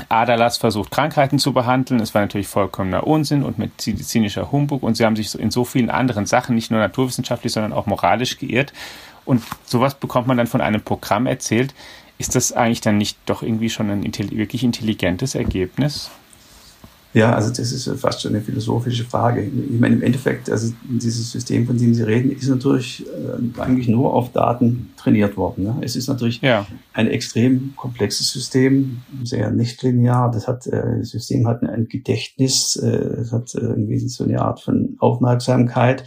Aderlass 0.08 0.58
versucht, 0.58 0.90
Krankheiten 0.90 1.38
zu 1.38 1.52
behandeln. 1.52 2.00
Es 2.00 2.14
war 2.14 2.22
natürlich 2.22 2.48
vollkommener 2.48 3.06
Unsinn 3.06 3.42
und 3.42 3.58
medizinischer 3.58 4.50
Humbug 4.50 4.82
und 4.82 4.96
sie 4.96 5.04
haben 5.04 5.16
sich 5.16 5.38
in 5.38 5.50
so 5.50 5.64
vielen 5.64 5.90
anderen 5.90 6.26
Sachen, 6.26 6.54
nicht 6.54 6.70
nur 6.70 6.80
naturwissenschaftlich, 6.80 7.52
sondern 7.52 7.72
auch 7.72 7.86
moralisch 7.86 8.38
geirrt. 8.38 8.72
Und 9.24 9.42
sowas 9.64 9.94
bekommt 9.94 10.26
man 10.26 10.36
dann 10.36 10.46
von 10.46 10.60
einem 10.60 10.82
Programm 10.82 11.26
erzählt, 11.26 11.74
ist 12.18 12.34
das 12.34 12.52
eigentlich 12.52 12.80
dann 12.80 12.98
nicht 12.98 13.18
doch 13.26 13.42
irgendwie 13.42 13.70
schon 13.70 13.90
ein 13.90 14.04
wirklich 14.04 14.62
intelligentes 14.64 15.34
Ergebnis? 15.34 16.10
Ja, 17.14 17.32
also 17.32 17.48
das 17.50 17.70
ist 17.70 17.88
fast 18.00 18.22
schon 18.22 18.34
eine 18.34 18.42
philosophische 18.42 19.04
Frage. 19.04 19.42
Ich 19.44 19.78
meine, 19.78 19.94
im 19.94 20.02
Endeffekt, 20.02 20.50
also 20.50 20.72
dieses 20.82 21.30
System, 21.30 21.64
von 21.64 21.78
dem 21.78 21.94
Sie 21.94 22.02
reden, 22.02 22.32
ist 22.32 22.48
natürlich 22.48 23.06
äh, 23.06 23.60
eigentlich 23.60 23.86
nur 23.86 24.12
auf 24.12 24.32
Daten 24.32 24.92
trainiert 24.96 25.36
worden. 25.36 25.62
Ne? 25.62 25.76
Es 25.80 25.94
ist 25.94 26.08
natürlich 26.08 26.40
ja. 26.42 26.66
ein 26.92 27.06
extrem 27.06 27.74
komplexes 27.76 28.32
System, 28.32 29.02
sehr 29.22 29.52
nicht 29.52 29.80
linear. 29.84 30.28
Das 30.32 30.48
hat, 30.48 30.66
äh, 30.66 30.98
das 30.98 31.10
System 31.10 31.46
hat 31.46 31.62
ein 31.62 31.86
Gedächtnis, 31.88 32.74
äh, 32.74 32.88
es 32.88 33.30
hat 33.30 33.54
irgendwie 33.54 34.00
so 34.00 34.24
eine 34.24 34.40
Art 34.40 34.60
von 34.60 34.96
Aufmerksamkeit. 34.98 36.02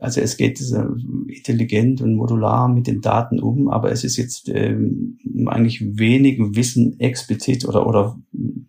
Also 0.00 0.20
es 0.20 0.36
geht 0.36 0.60
intelligent 0.60 2.00
und 2.00 2.14
modular 2.14 2.68
mit 2.68 2.86
den 2.86 3.00
Daten 3.00 3.40
um, 3.40 3.68
aber 3.68 3.90
es 3.90 4.04
ist 4.04 4.16
jetzt 4.16 4.48
ähm, 4.48 5.18
eigentlich 5.46 5.82
wenig 5.98 6.38
Wissen 6.38 6.98
explizit 7.00 7.66
oder, 7.66 7.84
oder 7.86 8.16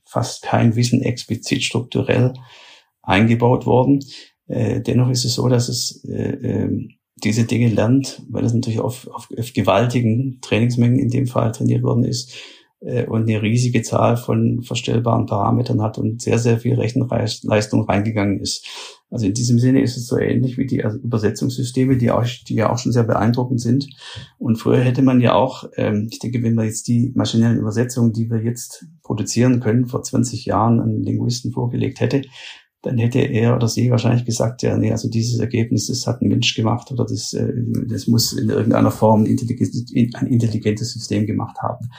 fast 0.06 0.42
kein 0.42 0.76
Wissen 0.76 1.04
explizit 1.04 1.64
strukturell 1.64 2.34
eingebaut 3.04 3.68
worden. 3.68 4.00
Äh, 4.48 4.82
dennoch 4.82 5.12
ist 5.12 5.24
es 5.24 5.36
so, 5.36 5.48
dass 5.48 5.70
es 5.70 6.04
äh, 6.06 6.32
äh, 6.32 6.88
diese 7.24 7.44
Dinge 7.44 7.70
lernt, 7.70 8.24
weil 8.30 8.46
es 8.46 8.54
natürlich 8.54 8.80
auf, 8.80 9.08
auf, 9.08 9.30
auf 9.38 9.54
gewaltigen 9.54 10.40
Trainingsmengen 10.42 10.98
in 10.98 11.10
dem 11.10 11.28
Fall 11.28 11.52
trainiert 11.52 11.84
worden 11.84 12.06
ist 12.06 12.34
äh, 12.80 13.06
und 13.06 13.30
eine 13.30 13.42
riesige 13.42 13.84
Zahl 13.84 14.18
von 14.18 14.64
verstellbaren 14.64 15.28
Parametern 15.28 15.82
hat 15.82 15.98
und 16.00 16.22
sehr, 16.22 16.40
sehr 16.40 16.58
viel 16.60 16.76
Rechenleistung 16.76 17.84
reingegangen 17.84 18.40
ist. 18.40 18.66
Also 19.12 19.26
in 19.26 19.34
diesem 19.34 19.58
Sinne 19.58 19.82
ist 19.82 19.98
es 19.98 20.06
so 20.08 20.18
ähnlich 20.18 20.58
wie 20.58 20.68
die 20.68 20.82
Übersetzungssysteme, 20.82 21.98
die, 21.98 22.12
auch, 22.12 22.26
die 22.48 22.54
ja 22.54 22.72
auch 22.72 22.78
schon 22.78 22.92
sehr 22.92 23.04
beeindruckend 23.04 23.60
sind. 23.60 23.88
Und 24.38 24.58
früher 24.58 24.82
hätte 24.82 25.02
man 25.02 25.20
ja 25.20 25.34
auch, 25.34 25.64
ähm, 25.78 26.08
ich 26.12 26.20
denke, 26.20 26.44
wenn 26.44 26.56
wir 26.56 26.66
jetzt 26.66 26.88
die 26.88 27.12
maschinellen 27.16 27.58
Übersetzungen, 27.58 28.14
die 28.14 28.30
wir 28.30 28.44
jetzt 28.44 28.86
produzieren 29.02 29.62
können, 29.62 29.88
vor 29.88 30.04
20 30.04 30.46
Jahren 30.46 30.80
einen 30.80 31.02
Linguisten 31.02 31.52
vorgelegt 31.52 32.00
hätte, 32.00 32.22
dann 32.82 32.98
hätte 32.98 33.20
er 33.20 33.56
oder 33.56 33.68
sie 33.68 33.92
wahrscheinlich 33.92 34.26
gesagt, 34.26 34.62
ja, 34.62 34.78
nee, 34.78 34.92
also 34.92 35.10
dieses 35.10 35.40
Ergebnis, 35.40 35.88
das 35.88 36.08
hat 36.08 36.22
ein 36.22 36.30
Mensch 36.30 36.56
gemacht 36.56 36.92
oder 36.92 37.04
das, 37.04 37.34
äh, 37.34 37.52
das 37.88 38.08
muss 38.08 38.34
in 38.34 38.50
irgendeiner 38.50 38.92
Form 38.92 39.24
ein 39.24 39.26
intelligentes, 39.26 39.92
ein 40.14 40.28
intelligentes 40.28 40.94
System 40.94 41.26
gemacht 41.26 41.58
haben. 41.62 41.90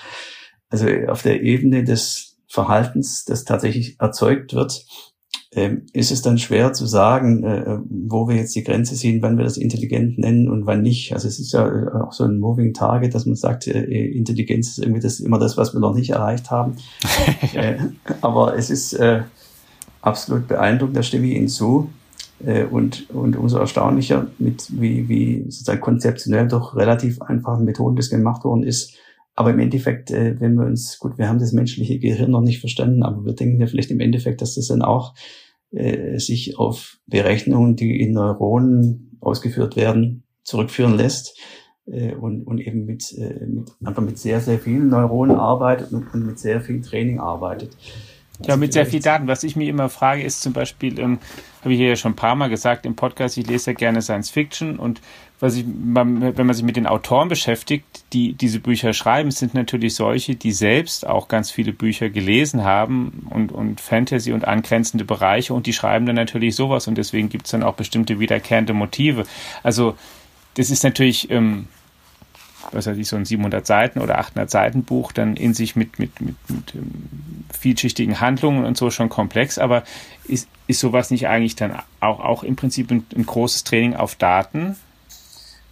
Also 0.69 0.87
auf 1.09 1.23
der 1.23 1.43
Ebene 1.43 1.85
des 1.85 2.39
Verhaltens, 2.49 3.25
das 3.25 3.45
tatsächlich 3.45 3.97
erzeugt 4.01 4.55
wird, 4.55 4.85
ähm, 5.53 5.87
ist 5.93 6.13
es 6.13 6.23
dann 6.23 6.39
schwer 6.39 6.73
zu 6.73 6.87
sagen, 6.87 7.43
äh, 7.43 7.79
wo 7.89 8.29
wir 8.29 8.37
jetzt 8.37 8.55
die 8.55 8.63
Grenze 8.63 8.95
sehen, 8.95 9.21
wann 9.21 9.37
wir 9.37 9.45
das 9.45 9.57
intelligent 9.57 10.17
nennen 10.17 10.49
und 10.49 10.65
wann 10.67 10.83
nicht. 10.83 11.13
Also 11.13 11.27
es 11.27 11.41
ist 11.41 11.53
ja 11.53 11.67
äh, 11.67 11.89
auch 11.93 12.13
so 12.13 12.25
ein 12.25 12.39
Moving 12.39 12.73
Target, 12.73 13.15
dass 13.15 13.27
man 13.27 13.35
sagt, 13.35 13.67
äh, 13.67 13.83
Intelligenz 13.83 14.69
ist 14.69 14.79
irgendwie 14.79 15.01
das, 15.01 15.19
immer 15.19 15.41
das, 15.41 15.57
was 15.57 15.75
wir 15.75 15.81
noch 15.81 15.95
nicht 15.95 16.11
erreicht 16.11 16.53
haben. 16.53 16.77
äh, 17.55 17.79
aber 18.21 18.57
es 18.57 18.71
ist 18.71 18.93
äh, 18.93 19.23
absolut 20.03 20.47
beeindruckend, 20.47 20.97
da 20.97 21.03
stimme 21.03 21.27
ich 21.27 21.37
Ihnen 21.37 21.49
zu. 21.49 21.91
Äh, 22.45 22.65
und, 22.65 23.11
und 23.11 23.37
umso 23.37 23.59
erstaunlicher, 23.59 24.29
mit 24.39 24.69
wie, 24.81 25.09
wie 25.09 25.45
sozusagen 25.49 25.81
konzeptionell 25.81 26.47
doch 26.47 26.77
relativ 26.77 27.21
einfachen 27.23 27.65
Methoden 27.65 27.97
das 27.97 28.09
gemacht 28.09 28.45
worden 28.45 28.63
ist, 28.63 28.95
aber 29.41 29.53
im 29.53 29.59
Endeffekt, 29.59 30.11
äh, 30.11 30.39
wenn 30.39 30.55
wir 30.55 30.67
uns, 30.67 30.99
gut, 30.99 31.17
wir 31.17 31.27
haben 31.27 31.39
das 31.39 31.53
menschliche 31.53 31.99
Gehirn 31.99 32.31
noch 32.31 32.43
nicht 32.43 32.61
verstanden, 32.61 33.03
aber 33.03 33.25
wir 33.25 33.33
denken 33.33 33.59
ja 33.59 33.67
vielleicht 33.67 33.91
im 33.91 34.01
Endeffekt, 34.01 34.43
dass 34.43 34.57
das 34.57 34.67
dann 34.67 34.83
auch 34.83 35.15
äh, 35.71 36.19
sich 36.19 36.59
auf 36.59 36.99
Berechnungen, 37.07 37.75
die 37.75 38.03
in 38.03 38.13
Neuronen 38.13 39.17
ausgeführt 39.19 39.77
werden, 39.77 40.25
zurückführen 40.43 40.95
lässt 40.95 41.39
äh, 41.87 42.15
und, 42.15 42.47
und 42.47 42.59
eben 42.59 42.85
mit, 42.85 43.17
äh, 43.17 43.47
mit, 43.47 43.71
einfach 43.83 44.03
mit 44.03 44.19
sehr, 44.19 44.43
sehr 44.43 44.59
vielen 44.59 44.91
Neuronen 44.91 45.37
arbeitet 45.37 45.91
und, 45.91 46.13
und 46.13 46.27
mit 46.27 46.39
sehr 46.39 46.61
viel 46.61 46.83
Training 46.83 47.19
arbeitet. 47.19 47.79
Ja, 48.47 48.57
mit 48.57 48.73
sehr 48.73 48.87
viel 48.87 49.01
Daten. 49.01 49.27
Was 49.27 49.45
ich 49.45 49.57
mir 49.57 49.69
immer 49.69 49.89
frage, 49.89 50.23
ist 50.23 50.43
zum 50.43 50.53
Beispiel, 50.53 50.99
ähm, 50.99 51.19
habe 51.61 51.73
ich 51.73 51.79
hier 51.79 51.91
ja 51.91 51.97
schon 51.97 52.13
ein 52.13 52.17
paar 52.17 52.35
Mal 52.35 52.49
gesagt 52.49 52.87
im 52.87 52.97
Podcast, 52.97 53.37
ich 53.37 53.47
lese 53.47 53.73
ja 53.73 53.77
gerne 53.77 54.01
Science 54.03 54.31
Fiction 54.31 54.79
und 54.79 55.01
was 55.41 55.57
ich, 55.57 55.65
wenn 55.67 56.35
man 56.47 56.53
sich 56.53 56.65
mit 56.65 56.77
den 56.77 56.87
Autoren 56.87 57.29
beschäftigt, 57.29 57.87
die 58.13 58.35
diese 58.35 58.61
Bücher 58.61 58.93
schreiben, 58.93 59.31
sind 59.31 59.55
natürlich 59.55 59.95
solche, 59.95 60.37
die 60.37 60.53
selbst 60.53 61.07
auch 61.07 61.29
ganz 61.29 61.51
viele 61.51 61.73
Bücher 61.73 62.11
gelesen 62.11 62.63
haben 62.63 63.27
und, 63.31 63.51
und 63.51 63.81
Fantasy 63.81 64.33
und 64.33 64.47
angrenzende 64.47 65.07
Bereiche 65.07 65.55
und 65.55 65.67
die 65.67 65.73
schreiben 65.73 66.05
dann 66.05 66.17
natürlich 66.17 66.57
sowas 66.57 66.89
und 66.89 66.97
deswegen 66.99 67.31
gibt 67.31 67.47
es 67.47 67.53
dann 67.53 67.63
auch 67.63 67.75
bestimmte 67.75 68.21
wiederkehrende 68.21 68.75
Motive. 68.75 69.25
Also 69.63 69.97
das 70.55 70.69
ist 70.69 70.85
natürlich 70.85 71.31
ähm, 71.31 71.69
was 72.73 72.87
weiß 72.87 72.97
ich, 72.97 73.09
so 73.09 73.17
ein 73.17 73.25
700 73.25 73.67
Seiten 73.67 74.01
oder 74.01 74.19
800 74.19 74.51
Seiten 74.51 74.85
Buch 74.85 75.13
dann 75.13 75.37
in 75.37 75.55
sich 75.55 75.77
mit, 75.77 75.99
mit, 75.99 76.21
mit, 76.21 76.37
mit 76.49 76.75
ähm, 76.75 76.91
vielschichtigen 77.53 78.21
Handlungen 78.21 78.65
und 78.65 78.77
so 78.77 78.91
schon 78.91 79.09
komplex, 79.09 79.59
aber 79.59 79.83
ist, 80.27 80.49
ist 80.67 80.81
sowas 80.81 81.11
nicht 81.11 81.29
eigentlich 81.29 81.57
dann 81.57 81.73
auch, 82.01 82.21
auch 82.21 82.43
im 82.45 82.57
Prinzip 82.57 82.91
ein, 82.91 83.05
ein 83.17 83.27
großes 83.27 83.65
Training 83.65 83.95
auf 83.95 84.15
Daten? 84.15 84.77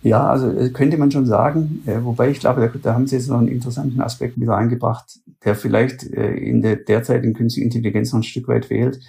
Ja, 0.02 0.28
also 0.28 0.50
äh, 0.50 0.70
könnte 0.70 0.96
man 0.96 1.10
schon 1.10 1.26
sagen, 1.26 1.82
äh, 1.86 2.02
wobei 2.02 2.30
ich 2.30 2.40
glaube, 2.40 2.60
da, 2.60 2.78
da, 2.80 2.94
haben 2.94 3.06
Sie 3.06 3.16
jetzt 3.16 3.28
noch 3.28 3.38
einen 3.38 3.48
interessanten 3.48 4.00
Aspekt 4.00 4.40
wieder 4.40 4.56
eingebracht, 4.56 5.18
der 5.44 5.54
vielleicht 5.54 6.04
äh, 6.04 6.34
in 6.34 6.62
der 6.62 6.76
derzeitigen 6.76 7.34
künstlichen 7.34 7.66
Intelligenz 7.66 8.12
noch 8.12 8.20
ein 8.20 8.24
Stück 8.24 8.46
weit 8.48 8.66
fehlt. 8.66 9.00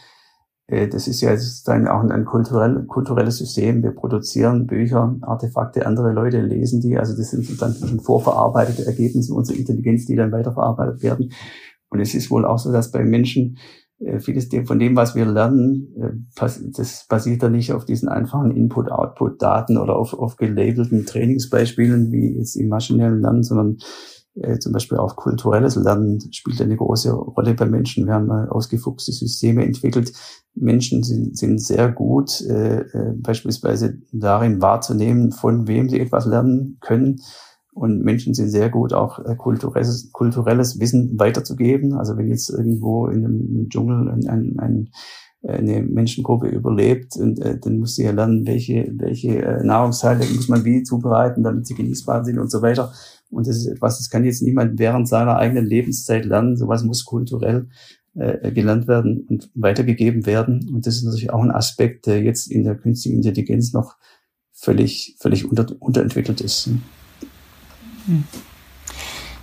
Äh, 0.69 0.87
das 0.87 1.07
ist 1.07 1.21
ja 1.21 1.35
dann 1.65 1.87
auch 1.87 2.01
ein 2.01 2.25
kulturell, 2.25 2.85
kulturelles 2.85 3.37
System. 3.37 3.83
Wir 3.83 3.91
produzieren 3.91 4.67
Bücher, 4.67 5.15
Artefakte, 5.21 5.85
andere 5.85 6.11
Leute 6.13 6.41
lesen 6.41 6.81
die. 6.81 6.97
Also 6.97 7.15
das 7.15 7.31
sind 7.31 7.61
dann 7.61 7.73
schon 7.73 7.99
vorverarbeitete 7.99 8.85
Ergebnisse 8.85 9.33
unserer 9.33 9.57
Intelligenz, 9.57 10.05
die 10.05 10.15
dann 10.15 10.31
weiterverarbeitet 10.31 11.03
werden. 11.03 11.31
Und 11.89 11.99
es 11.99 12.13
ist 12.13 12.29
wohl 12.29 12.45
auch 12.45 12.59
so, 12.59 12.71
dass 12.71 12.91
bei 12.91 13.03
Menschen 13.03 13.57
äh, 13.99 14.19
vieles 14.19 14.47
von 14.65 14.79
dem, 14.79 14.95
was 14.95 15.15
wir 15.15 15.25
lernen, 15.25 15.87
äh, 15.99 16.47
das 16.75 17.05
basiert 17.09 17.43
dann 17.43 17.53
nicht 17.53 17.73
auf 17.73 17.85
diesen 17.85 18.07
einfachen 18.07 18.51
Input-Output-Daten 18.51 19.77
oder 19.77 19.95
auf, 19.95 20.13
auf 20.13 20.37
gelabelten 20.37 21.05
Trainingsbeispielen 21.05 22.11
wie 22.11 22.37
jetzt 22.37 22.55
im 22.55 22.69
maschinellen 22.69 23.21
Lernen, 23.21 23.43
sondern 23.43 23.77
äh, 24.41 24.59
zum 24.59 24.73
Beispiel 24.73 24.97
auch 24.97 25.15
kulturelles 25.15 25.75
Lernen 25.75 26.19
spielt 26.31 26.61
eine 26.61 26.75
große 26.75 27.11
Rolle 27.11 27.53
bei 27.53 27.65
Menschen. 27.65 28.05
Wir 28.05 28.13
haben 28.13 28.29
ausgefuchste 28.31 29.11
Systeme 29.11 29.65
entwickelt. 29.65 30.13
Menschen 30.55 31.03
sind, 31.03 31.37
sind 31.37 31.61
sehr 31.61 31.89
gut, 31.91 32.41
äh, 32.41 32.79
äh, 32.81 33.13
beispielsweise 33.15 33.99
darin 34.11 34.61
wahrzunehmen, 34.61 35.31
von 35.31 35.67
wem 35.67 35.89
sie 35.89 35.99
etwas 35.99 36.25
lernen 36.25 36.77
können. 36.81 37.21
Und 37.71 38.03
Menschen 38.03 38.33
sind 38.33 38.49
sehr 38.49 38.69
gut, 38.69 38.93
auch 38.93 39.19
äh, 39.19 39.35
kulturelles, 39.35 40.11
kulturelles 40.11 40.79
Wissen 40.79 41.17
weiterzugeben. 41.17 41.93
Also 41.93 42.17
wenn 42.17 42.27
jetzt 42.27 42.49
irgendwo 42.49 43.07
in 43.07 43.25
einem 43.25 43.69
Dschungel 43.69 44.09
ein, 44.09 44.27
ein, 44.27 44.59
ein 44.59 44.89
eine 45.47 45.81
Menschengruppe 45.81 46.47
überlebt 46.47 47.15
und 47.15 47.39
äh, 47.39 47.57
dann 47.57 47.79
muss 47.79 47.95
sie 47.95 48.03
ja 48.03 48.11
lernen, 48.11 48.45
welche, 48.45 48.91
welche 48.97 49.41
äh, 49.41 49.63
Nahrungshaltung 49.63 50.35
muss 50.35 50.49
man 50.49 50.65
wie 50.65 50.83
zubereiten, 50.83 51.43
damit 51.43 51.65
sie 51.65 51.75
genießbar 51.75 52.25
sind 52.25 52.39
und 52.39 52.51
so 52.51 52.61
weiter. 52.61 52.91
Und 53.29 53.47
das 53.47 53.57
ist 53.57 53.67
etwas, 53.67 53.97
das 53.97 54.09
kann 54.09 54.25
jetzt 54.25 54.41
niemand 54.41 54.79
während 54.79 55.07
seiner 55.07 55.37
eigenen 55.37 55.65
Lebenszeit 55.65 56.25
lernen. 56.25 56.57
Sowas 56.57 56.83
muss 56.83 57.05
kulturell 57.05 57.67
äh, 58.15 58.51
gelernt 58.51 58.87
werden 58.87 59.25
und 59.29 59.49
weitergegeben 59.53 60.25
werden. 60.25 60.67
Und 60.73 60.87
das 60.87 60.95
ist 60.95 61.03
natürlich 61.03 61.31
auch 61.31 61.43
ein 61.43 61.51
Aspekt, 61.51 62.07
der 62.07 62.21
jetzt 62.23 62.51
in 62.51 62.63
der 62.63 62.75
künstlichen 62.75 63.17
Intelligenz 63.17 63.71
noch 63.73 63.97
völlig, 64.51 65.15
völlig 65.19 65.45
unter, 65.45 65.67
unterentwickelt 65.79 66.41
ist. 66.41 66.71
Hm. 68.05 68.23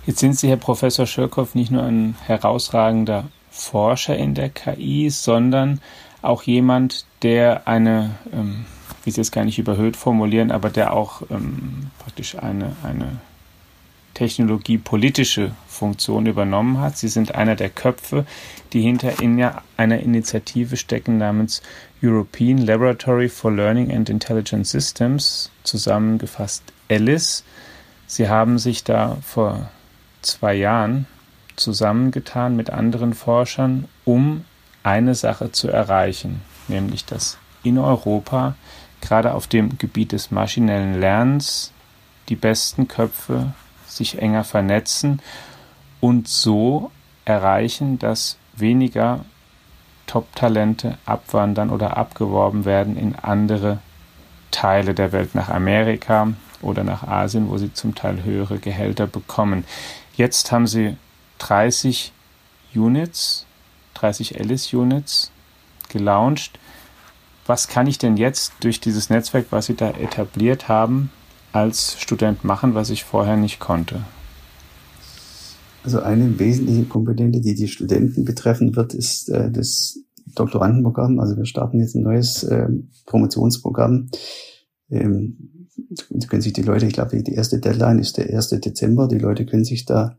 Jetzt 0.05 0.19
sind 0.19 0.37
Sie, 0.37 0.47
Herr 0.47 0.57
Professor 0.57 1.05
Schirkow, 1.05 1.53
nicht 1.55 1.71
nur 1.71 1.83
ein 1.83 2.15
herausragender 2.25 3.29
Forscher 3.49 4.15
in 4.15 4.35
der 4.35 4.49
KI, 4.49 5.09
sondern 5.09 5.81
auch 6.21 6.43
jemand, 6.43 7.05
der 7.23 7.67
eine, 7.67 8.15
ähm, 8.31 8.65
ich 9.05 9.17
will 9.17 9.21
es 9.21 9.31
gar 9.31 9.43
nicht 9.43 9.59
überhöht 9.59 9.97
formulieren, 9.97 10.51
aber 10.51 10.69
der 10.69 10.93
auch 10.93 11.23
ähm, 11.29 11.87
praktisch 11.99 12.37
eine, 12.37 12.75
eine 12.83 13.19
technologiepolitische 14.17 15.51
Funktion 15.67 16.25
übernommen 16.25 16.79
hat. 16.79 16.97
Sie 16.97 17.07
sind 17.07 17.35
einer 17.35 17.55
der 17.55 17.69
Köpfe, 17.69 18.25
die 18.73 18.81
hinter 18.81 19.13
einer 19.77 19.99
Initiative 19.99 20.75
stecken 20.75 21.19
namens 21.19 21.61
European 22.01 22.57
Laboratory 22.57 23.29
for 23.29 23.51
Learning 23.51 23.91
and 23.95 24.09
Intelligent 24.09 24.65
Systems, 24.65 25.51
zusammengefasst 25.61 26.63
ALICE. 26.89 27.43
Sie 28.07 28.27
haben 28.27 28.57
sich 28.57 28.83
da 28.83 29.17
vor 29.21 29.69
zwei 30.23 30.55
Jahren 30.55 31.05
zusammengetan 31.55 32.55
mit 32.55 32.71
anderen 32.71 33.13
Forschern, 33.13 33.87
um 34.03 34.45
eine 34.81 35.13
Sache 35.13 35.51
zu 35.51 35.67
erreichen, 35.67 36.41
nämlich 36.67 37.05
dass 37.05 37.37
in 37.61 37.77
Europa 37.77 38.55
gerade 38.99 39.35
auf 39.35 39.45
dem 39.45 39.77
Gebiet 39.77 40.11
des 40.11 40.31
maschinellen 40.31 40.99
Lernens 40.99 41.71
die 42.29 42.35
besten 42.35 42.87
Köpfe 42.87 43.53
sich 43.97 44.19
enger 44.19 44.43
vernetzen 44.43 45.21
und 45.99 46.27
so 46.27 46.91
erreichen, 47.25 47.99
dass 47.99 48.37
weniger 48.55 49.25
Top-Talente 50.07 50.97
abwandern 51.05 51.69
oder 51.69 51.97
abgeworben 51.97 52.65
werden 52.65 52.97
in 52.97 53.15
andere 53.15 53.79
Teile 54.51 54.93
der 54.93 55.11
Welt, 55.11 55.35
nach 55.35 55.49
Amerika 55.49 56.29
oder 56.61 56.83
nach 56.83 57.03
Asien, 57.03 57.49
wo 57.49 57.57
sie 57.57 57.73
zum 57.73 57.93
Teil 57.93 58.23
höhere 58.23 58.57
Gehälter 58.57 59.05
bekommen. 59.05 59.65
Jetzt 60.15 60.51
haben 60.51 60.65
sie 60.65 60.95
30 61.39 62.13
Units, 62.73 63.45
30 63.95 64.39
Alice-Units 64.39 65.31
gelauncht. 65.89 66.59
Was 67.45 67.67
kann 67.67 67.87
ich 67.87 67.97
denn 67.97 68.17
jetzt 68.17 68.53
durch 68.61 68.79
dieses 68.79 69.09
Netzwerk, 69.09 69.47
was 69.51 69.67
Sie 69.67 69.75
da 69.75 69.89
etabliert 69.91 70.67
haben, 70.67 71.11
als 71.57 71.99
Student 71.99 72.43
machen, 72.43 72.75
was 72.75 72.89
ich 72.89 73.03
vorher 73.03 73.37
nicht 73.37 73.59
konnte? 73.59 74.01
Also 75.83 76.01
eine 76.01 76.37
wesentliche 76.37 76.83
Komponente, 76.83 77.41
die 77.41 77.55
die 77.55 77.67
Studenten 77.67 78.25
betreffen 78.25 78.75
wird, 78.75 78.93
ist 78.93 79.29
äh, 79.29 79.49
das 79.51 79.99
Doktorandenprogramm. 80.35 81.19
Also 81.19 81.37
wir 81.37 81.45
starten 81.45 81.79
jetzt 81.79 81.95
ein 81.95 82.03
neues 82.03 82.43
äh, 82.43 82.67
Promotionsprogramm. 83.05 84.09
Ähm, 84.89 85.67
können 86.27 86.41
sich 86.41 86.53
die 86.53 86.63
Leute, 86.63 86.85
ich 86.85 86.93
glaube, 86.93 87.21
die 87.21 87.33
erste 87.33 87.59
Deadline 87.59 87.99
ist 87.99 88.17
der 88.17 88.33
1. 88.33 88.49
Dezember. 88.49 89.07
Die 89.07 89.19
Leute 89.19 89.45
können 89.45 89.65
sich 89.65 89.85
da 89.85 90.17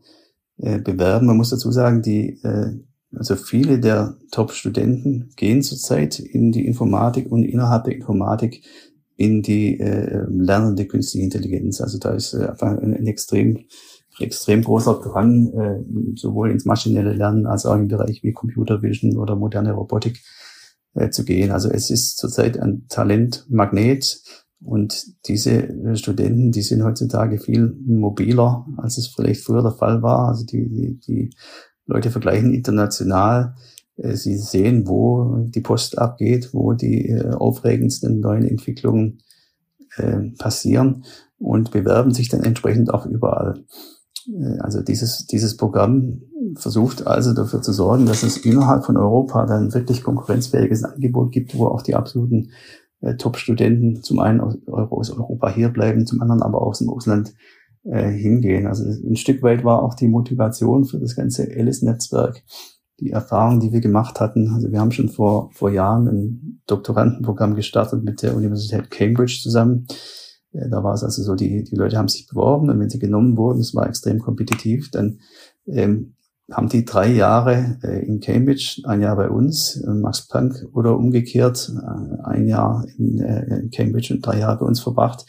äh, 0.57 0.79
bewerben. 0.79 1.27
Man 1.27 1.37
muss 1.37 1.51
dazu 1.51 1.71
sagen, 1.71 2.01
die 2.01 2.41
äh, 2.43 2.79
also 3.15 3.35
viele 3.35 3.79
der 3.79 4.17
Top-Studenten 4.31 5.31
gehen 5.35 5.61
zurzeit 5.63 6.19
in 6.19 6.51
die 6.51 6.65
Informatik 6.65 7.31
und 7.31 7.43
innerhalb 7.43 7.85
der 7.85 7.95
Informatik 7.95 8.63
in 9.19 9.41
die 9.41 9.79
äh, 9.79 10.23
lernende 10.29 10.85
künstliche 10.85 11.25
Intelligenz. 11.25 11.81
Also 11.81 11.99
da 11.99 12.11
ist 12.11 12.33
äh, 12.33 12.45
einfach 12.45 12.67
ein, 12.67 12.93
ein 12.95 13.05
extrem 13.05 13.65
extrem 14.19 14.63
großer 14.63 14.99
Drang, 15.01 15.53
äh, 15.53 16.17
sowohl 16.17 16.51
ins 16.51 16.65
maschinelle 16.65 17.13
Lernen 17.13 17.45
als 17.45 17.65
auch 17.65 17.75
im 17.75 17.87
Bereich 17.87 18.23
wie 18.23 18.33
Computer 18.33 18.81
Vision 18.81 19.17
oder 19.17 19.35
moderne 19.35 19.73
Robotik 19.73 20.21
äh, 20.93 21.09
zu 21.09 21.23
gehen. 21.23 21.51
Also 21.51 21.69
es 21.69 21.89
ist 21.89 22.17
zurzeit 22.17 22.59
ein 22.59 22.85
Talentmagnet 22.89 24.21
und 24.61 25.05
diese 25.27 25.51
äh, 25.51 25.95
Studenten, 25.95 26.51
die 26.51 26.61
sind 26.61 26.83
heutzutage 26.83 27.39
viel 27.39 27.73
mobiler, 27.85 28.65
als 28.77 28.97
es 28.97 29.07
vielleicht 29.07 29.41
früher 29.41 29.61
der 29.61 29.71
Fall 29.71 30.01
war. 30.01 30.29
Also 30.29 30.45
die, 30.45 30.67
die, 30.69 30.99
die 30.99 31.29
Leute 31.85 32.11
vergleichen 32.11 32.53
international. 32.53 33.55
Äh, 34.01 34.15
sie 34.15 34.37
sehen, 34.37 34.87
wo 34.87 35.45
die 35.47 35.61
Post 35.61 35.97
abgeht, 35.97 36.49
wo 36.53 36.73
die 36.73 37.09
äh, 37.09 37.31
aufregendsten 37.31 38.19
neuen 38.19 38.45
Entwicklungen 38.45 39.19
passieren 40.37 41.03
und 41.39 41.71
bewerben 41.71 42.13
sich 42.13 42.29
dann 42.29 42.43
entsprechend 42.43 42.93
auch 42.93 43.07
überall. 43.07 43.65
Also 44.59 44.81
dieses, 44.81 45.25
dieses 45.25 45.57
Programm 45.57 46.21
versucht 46.55 47.07
also 47.07 47.33
dafür 47.33 47.61
zu 47.61 47.73
sorgen, 47.73 48.05
dass 48.05 48.23
es 48.23 48.37
innerhalb 48.37 48.85
von 48.85 48.97
Europa 48.97 49.45
dann 49.47 49.73
wirklich 49.73 50.03
konkurrenzfähiges 50.03 50.83
Angebot 50.83 51.31
gibt, 51.31 51.57
wo 51.57 51.65
auch 51.65 51.81
die 51.81 51.95
absoluten 51.95 52.51
äh, 53.01 53.15
Top-Studenten 53.15 54.03
zum 54.03 54.19
einen 54.19 54.41
aus, 54.41 54.57
aus 54.67 55.09
Europa 55.11 55.49
hier 55.49 55.69
bleiben, 55.69 56.05
zum 56.05 56.21
anderen 56.21 56.41
aber 56.41 56.61
auch 56.61 56.67
aus 56.67 56.79
dem 56.79 56.89
Ausland 56.89 57.33
äh, 57.83 58.09
hingehen. 58.09 58.67
Also 58.67 58.85
ein 58.85 59.15
Stück 59.15 59.41
weit 59.41 59.63
war 59.63 59.83
auch 59.83 59.95
die 59.95 60.07
Motivation 60.07 60.85
für 60.85 60.99
das 60.99 61.15
ganze 61.15 61.43
Alice-Netzwerk 61.43 62.43
die 62.99 63.11
Erfahrung, 63.11 63.59
die 63.59 63.71
wir 63.71 63.81
gemacht 63.81 64.19
hatten. 64.19 64.51
Also 64.53 64.71
wir 64.71 64.79
haben 64.79 64.91
schon 64.91 65.09
vor, 65.09 65.49
vor 65.53 65.69
Jahren 65.69 66.07
ein 66.07 66.61
Doktorandenprogramm 66.67 67.55
gestartet 67.55 68.03
mit 68.03 68.21
der 68.21 68.35
Universität 68.35 68.91
Cambridge 68.91 69.39
zusammen. 69.41 69.87
Äh, 70.51 70.69
da 70.69 70.83
war 70.83 70.93
es 70.93 71.03
also 71.03 71.23
so, 71.23 71.35
die, 71.35 71.63
die 71.63 71.75
Leute 71.75 71.97
haben 71.97 72.07
sich 72.07 72.27
beworben 72.27 72.69
und 72.69 72.79
wenn 72.79 72.89
sie 72.89 72.99
genommen 72.99 73.37
wurden, 73.37 73.59
es 73.59 73.75
war 73.75 73.87
extrem 73.87 74.19
kompetitiv, 74.19 74.91
dann 74.91 75.19
ähm, 75.67 76.15
haben 76.51 76.69
die 76.69 76.85
drei 76.85 77.11
Jahre 77.11 77.77
äh, 77.83 78.05
in 78.05 78.19
Cambridge, 78.19 78.81
ein 78.85 79.01
Jahr 79.01 79.15
bei 79.15 79.29
uns, 79.29 79.77
äh, 79.77 79.89
Max 79.89 80.27
Planck, 80.27 80.65
oder 80.73 80.97
umgekehrt, 80.97 81.71
äh, 81.75 82.23
ein 82.23 82.47
Jahr 82.47 82.85
in, 82.97 83.19
äh, 83.19 83.59
in 83.59 83.69
Cambridge 83.69 84.13
und 84.13 84.25
drei 84.25 84.39
Jahre 84.39 84.59
bei 84.59 84.65
uns 84.65 84.79
verbracht. 84.79 85.25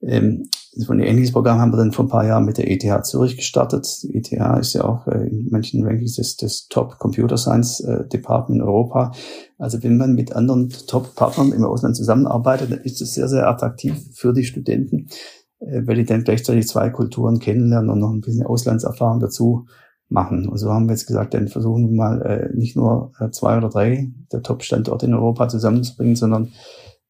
Ähm, 0.00 0.48
so 0.76 0.92
ein 0.92 1.00
ähnliches 1.00 1.32
Programm 1.32 1.60
haben 1.60 1.72
wir 1.72 1.76
dann 1.76 1.92
vor 1.92 2.04
ein 2.04 2.08
paar 2.08 2.26
Jahren 2.26 2.44
mit 2.44 2.58
der 2.58 2.70
ETH 2.70 3.06
Zürich 3.06 3.36
gestartet. 3.36 3.86
Die 4.02 4.14
ETH 4.14 4.32
ist 4.60 4.72
ja 4.72 4.84
auch 4.84 5.06
äh, 5.06 5.28
in 5.28 5.48
manchen 5.50 5.84
Rankings 5.84 6.16
das, 6.16 6.36
das 6.36 6.66
Top 6.68 6.98
Computer 6.98 7.36
Science 7.36 7.80
äh, 7.80 8.06
Department 8.08 8.60
in 8.60 8.66
Europa. 8.66 9.12
Also 9.58 9.82
wenn 9.82 9.96
man 9.96 10.14
mit 10.14 10.34
anderen 10.34 10.70
Top-Partnern 10.70 11.52
im 11.52 11.64
Ausland 11.64 11.96
zusammenarbeitet, 11.96 12.72
dann 12.72 12.80
ist 12.80 13.00
das 13.00 13.14
sehr, 13.14 13.28
sehr 13.28 13.48
attraktiv 13.48 13.94
für 14.14 14.32
die 14.32 14.44
Studenten, 14.44 15.08
äh, 15.60 15.82
weil 15.86 15.96
die 15.96 16.04
dann 16.04 16.24
gleichzeitig 16.24 16.66
zwei 16.66 16.90
Kulturen 16.90 17.38
kennenlernen 17.38 17.90
und 17.90 18.00
noch 18.00 18.10
ein 18.10 18.20
bisschen 18.20 18.44
Auslandserfahrung 18.44 19.20
dazu 19.20 19.66
machen. 20.08 20.48
Und 20.48 20.58
so 20.58 20.72
haben 20.72 20.86
wir 20.86 20.92
jetzt 20.92 21.06
gesagt, 21.06 21.34
dann 21.34 21.48
versuchen 21.48 21.90
wir 21.90 21.96
mal 21.96 22.22
äh, 22.22 22.56
nicht 22.56 22.76
nur 22.76 23.12
äh, 23.20 23.30
zwei 23.30 23.56
oder 23.56 23.68
drei 23.68 24.10
der 24.32 24.42
Top-Standorte 24.42 25.06
in 25.06 25.14
Europa 25.14 25.48
zusammenzubringen, 25.48 26.16
sondern 26.16 26.52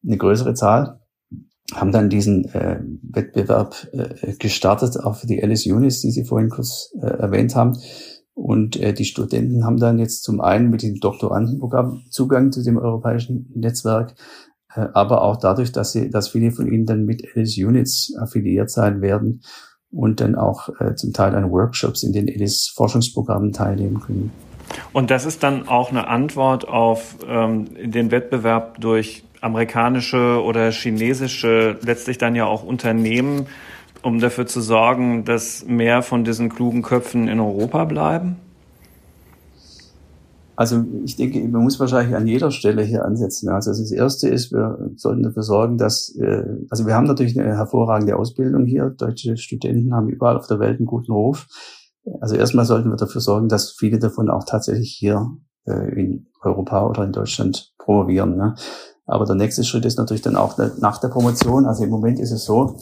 eine 0.05 0.17
größere 0.17 0.53
Zahl. 0.53 0.99
Haben 1.73 1.91
dann 1.91 2.09
diesen 2.09 2.45
äh, 2.53 2.79
Wettbewerb 3.01 3.87
äh, 3.93 4.33
gestartet, 4.33 4.99
auch 4.99 5.15
für 5.15 5.27
die 5.27 5.41
Alice 5.41 5.65
Unis, 5.65 6.01
die 6.01 6.11
Sie 6.11 6.25
vorhin 6.25 6.49
kurz 6.49 6.93
äh, 7.01 7.07
erwähnt 7.07 7.55
haben. 7.55 7.77
Und 8.35 8.75
äh, 8.75 8.93
die 8.93 9.05
Studenten 9.05 9.65
haben 9.65 9.77
dann 9.77 9.97
jetzt 9.97 10.23
zum 10.23 10.41
einen 10.41 10.69
mit 10.69 10.83
dem 10.83 10.99
Doktorandenprogramm 10.99 12.03
Zugang 12.09 12.51
zu 12.51 12.63
dem 12.63 12.77
europäischen 12.77 13.49
Netzwerk, 13.55 14.13
äh, 14.75 14.87
aber 14.93 15.23
auch 15.23 15.37
dadurch, 15.37 15.71
dass 15.71 15.93
sie, 15.93 16.09
dass 16.09 16.27
viele 16.27 16.51
von 16.51 16.71
ihnen 16.71 16.85
dann 16.85 17.05
mit 17.05 17.23
Alice 17.33 17.57
Units 17.57 18.13
affiliiert 18.19 18.69
sein 18.69 19.01
werden 19.01 19.41
und 19.89 20.19
dann 20.19 20.35
auch 20.35 20.69
äh, 20.79 20.95
zum 20.95 21.13
Teil 21.13 21.33
an 21.33 21.49
Workshops 21.49 22.03
in 22.03 22.11
den 22.11 22.27
ELIS-Forschungsprogrammen 22.27 23.53
teilnehmen 23.53 24.01
können. 24.01 24.31
Und 24.91 25.11
das 25.11 25.25
ist 25.25 25.43
dann 25.43 25.67
auch 25.67 25.91
eine 25.91 26.07
Antwort 26.07 26.67
auf 26.67 27.15
ähm, 27.27 27.67
den 27.81 28.11
Wettbewerb 28.11 28.81
durch 28.81 29.23
amerikanische 29.41 30.41
oder 30.43 30.71
chinesische, 30.71 31.77
letztlich 31.83 32.17
dann 32.17 32.35
ja 32.35 32.45
auch 32.45 32.63
Unternehmen, 32.63 33.47
um 34.01 34.19
dafür 34.19 34.45
zu 34.45 34.61
sorgen, 34.61 35.25
dass 35.25 35.65
mehr 35.65 36.01
von 36.01 36.23
diesen 36.23 36.49
klugen 36.49 36.81
Köpfen 36.81 37.27
in 37.27 37.39
Europa 37.39 37.85
bleiben? 37.85 38.37
Also 40.55 40.85
ich 41.03 41.17
denke, 41.17 41.39
man 41.49 41.63
muss 41.63 41.79
wahrscheinlich 41.79 42.15
an 42.15 42.27
jeder 42.27 42.49
Stelle 42.49 42.81
hier 42.81 43.03
ansetzen. 43.03 43.49
Also 43.49 43.71
das 43.71 43.91
Erste 43.91 44.29
ist, 44.29 44.53
wir 44.53 44.91
sollten 44.95 45.23
dafür 45.23 45.43
sorgen, 45.43 45.77
dass, 45.77 46.15
äh, 46.15 46.45
also 46.69 46.85
wir 46.85 46.95
haben 46.95 47.07
natürlich 47.07 47.37
eine 47.37 47.57
hervorragende 47.57 48.15
Ausbildung 48.15 48.65
hier. 48.65 48.89
Deutsche 48.89 49.35
Studenten 49.35 49.93
haben 49.93 50.07
überall 50.07 50.37
auf 50.37 50.47
der 50.47 50.59
Welt 50.59 50.77
einen 50.77 50.85
guten 50.85 51.11
Ruf. 51.11 51.47
Also 52.21 52.35
erstmal 52.35 52.65
sollten 52.65 52.89
wir 52.89 52.95
dafür 52.95 53.21
sorgen, 53.21 53.49
dass 53.49 53.71
viele 53.71 53.99
davon 53.99 54.29
auch 54.29 54.45
tatsächlich 54.45 54.95
hier 54.97 55.27
äh, 55.65 55.99
in 55.99 56.27
Europa 56.41 56.87
oder 56.87 57.03
in 57.03 57.11
Deutschland 57.11 57.73
promovieren. 57.77 58.37
Ne? 58.37 58.55
Aber 59.05 59.25
der 59.25 59.35
nächste 59.35 59.63
Schritt 59.63 59.85
ist 59.85 59.97
natürlich 59.97 60.23
dann 60.23 60.35
auch 60.35 60.57
nach 60.57 60.99
der 60.99 61.09
Promotion. 61.09 61.65
Also 61.65 61.83
im 61.83 61.89
Moment 61.89 62.19
ist 62.19 62.31
es 62.31 62.45
so, 62.45 62.77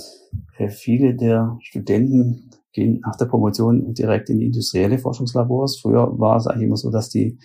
äh, 0.58 0.70
viele 0.70 1.16
der 1.16 1.58
Studenten 1.62 2.50
gehen 2.72 3.02
nach 3.06 3.16
der 3.18 3.26
Promotion 3.26 3.94
direkt 3.94 4.30
in 4.30 4.40
die 4.40 4.48
industrielle 4.48 4.98
Forschungslabors. 4.98 5.80
Früher 5.82 6.20
war 6.20 6.38
es 6.38 6.48
eigentlich 6.48 6.68
immer 6.68 6.78
so, 6.78 6.90
dass 6.90 7.10
die 7.10 7.38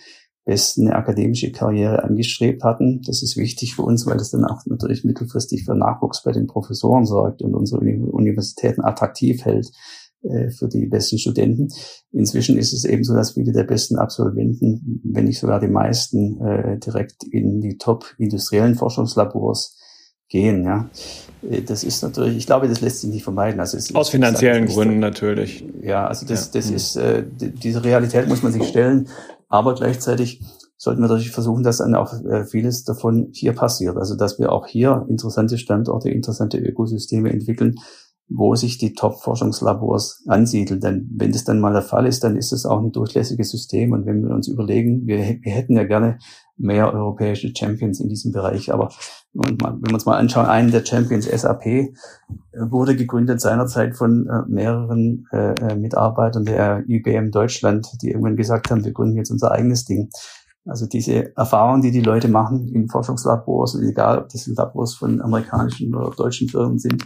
Besten 0.45 0.87
eine 0.87 0.95
akademische 0.95 1.51
Karriere 1.51 2.03
angestrebt 2.03 2.63
hatten. 2.63 3.01
Das 3.05 3.21
ist 3.21 3.37
wichtig 3.37 3.75
für 3.75 3.83
uns, 3.83 4.07
weil 4.07 4.17
das 4.17 4.31
dann 4.31 4.45
auch 4.45 4.65
natürlich 4.65 5.03
mittelfristig 5.03 5.65
für 5.65 5.75
Nachwuchs 5.75 6.23
bei 6.23 6.31
den 6.31 6.47
Professoren 6.47 7.05
sorgt 7.05 7.41
und 7.43 7.53
unsere 7.53 7.81
Universitäten 7.81 8.81
attraktiv 8.81 9.45
hält 9.45 9.71
für 10.21 10.67
die 10.67 10.85
besten 10.87 11.17
Studenten. 11.17 11.69
Inzwischen 12.11 12.57
ist 12.57 12.73
es 12.73 12.83
eben 12.83 13.03
so, 13.03 13.13
dass 13.13 13.31
viele 13.31 13.53
der 13.53 13.63
besten 13.63 13.97
Absolventen, 13.97 15.01
wenn 15.03 15.25
nicht 15.25 15.39
sogar 15.39 15.59
die 15.61 15.67
meisten, 15.67 16.41
äh, 16.41 16.77
direkt 16.77 17.23
in 17.23 17.61
die 17.61 17.77
top 17.77 18.05
industriellen 18.17 18.75
Forschungslabors 18.75 19.77
gehen. 20.29 20.63
Ja, 20.63 20.89
äh, 21.49 21.61
das 21.61 21.83
ist 21.83 22.01
natürlich, 22.01 22.37
ich 22.37 22.45
glaube, 22.45 22.67
das 22.67 22.81
lässt 22.81 23.01
sich 23.01 23.09
nicht 23.09 23.23
vermeiden. 23.23 23.59
Also 23.59 23.77
es, 23.77 23.93
aus 23.93 24.09
finanziellen 24.09 24.67
Gründen 24.67 24.99
natürlich. 24.99 25.65
Ja, 25.81 26.07
also 26.07 26.25
das, 26.25 26.51
das 26.51 26.69
ja. 26.69 26.75
ist 26.75 26.95
äh, 26.95 27.25
diese 27.29 27.83
Realität 27.83 28.27
muss 28.27 28.43
man 28.43 28.53
sich 28.53 28.67
stellen, 28.67 29.09
aber 29.49 29.75
gleichzeitig 29.75 30.41
sollten 30.77 31.01
wir 31.01 31.09
natürlich 31.09 31.31
versuchen, 31.31 31.63
dass 31.63 31.79
dann 31.79 31.95
auch 31.95 32.13
äh, 32.23 32.45
vieles 32.45 32.85
davon 32.85 33.29
hier 33.33 33.51
passiert. 33.53 33.97
Also 33.97 34.15
dass 34.15 34.39
wir 34.39 34.51
auch 34.53 34.65
hier 34.65 35.05
interessante 35.09 35.57
Standorte, 35.57 36.09
interessante 36.09 36.57
Ökosysteme 36.57 37.31
entwickeln, 37.31 37.75
wo 38.29 38.55
sich 38.55 38.77
die 38.77 38.93
Top-Forschungslabors 38.93 40.23
ansiedeln. 40.27 40.79
Denn 40.79 41.09
wenn 41.15 41.31
das 41.31 41.43
dann 41.43 41.59
mal 41.59 41.73
der 41.73 41.81
Fall 41.81 42.05
ist, 42.05 42.23
dann 42.23 42.37
ist 42.37 42.51
es 42.51 42.65
auch 42.65 42.79
ein 42.79 42.91
durchlässiges 42.91 43.49
System. 43.49 43.91
Und 43.91 44.05
wenn 44.05 44.21
wir 44.21 44.35
uns 44.35 44.47
überlegen, 44.47 45.07
wir, 45.07 45.17
wir 45.17 45.51
hätten 45.51 45.75
ja 45.75 45.83
gerne 45.83 46.19
mehr 46.55 46.93
europäische 46.93 47.51
Champions 47.55 47.99
in 47.99 48.09
diesem 48.09 48.31
Bereich. 48.31 48.71
Aber 48.71 48.89
wenn 49.33 49.57
wir 49.57 49.93
uns 49.93 50.05
mal 50.05 50.17
anschauen, 50.17 50.45
einen 50.45 50.71
der 50.71 50.85
Champions, 50.85 51.25
SAP, 51.25 51.65
äh, 51.65 51.89
wurde 52.53 52.95
gegründet 52.95 53.41
seinerzeit 53.41 53.95
von 53.95 54.27
äh, 54.27 54.43
mehreren 54.47 55.25
äh, 55.31 55.75
Mitarbeitern 55.75 56.45
der 56.45 56.83
IBM 56.87 57.31
Deutschland, 57.31 57.87
die 58.01 58.09
irgendwann 58.09 58.35
gesagt 58.35 58.69
haben, 58.69 58.85
wir 58.85 58.93
gründen 58.93 59.17
jetzt 59.17 59.31
unser 59.31 59.51
eigenes 59.51 59.85
Ding. 59.85 60.09
Also 60.65 60.85
diese 60.85 61.35
Erfahrungen, 61.35 61.81
die 61.81 61.91
die 61.91 62.01
Leute 62.01 62.27
machen 62.27 62.67
in 62.67 62.89
Forschungslabors, 62.89 63.79
egal 63.81 64.19
ob 64.19 64.29
das 64.29 64.45
Labors 64.45 64.95
von 64.95 65.21
amerikanischen 65.21 65.95
oder 65.95 66.11
deutschen 66.15 66.47
Firmen 66.47 66.77
sind, 66.77 67.01
äh, 67.01 67.05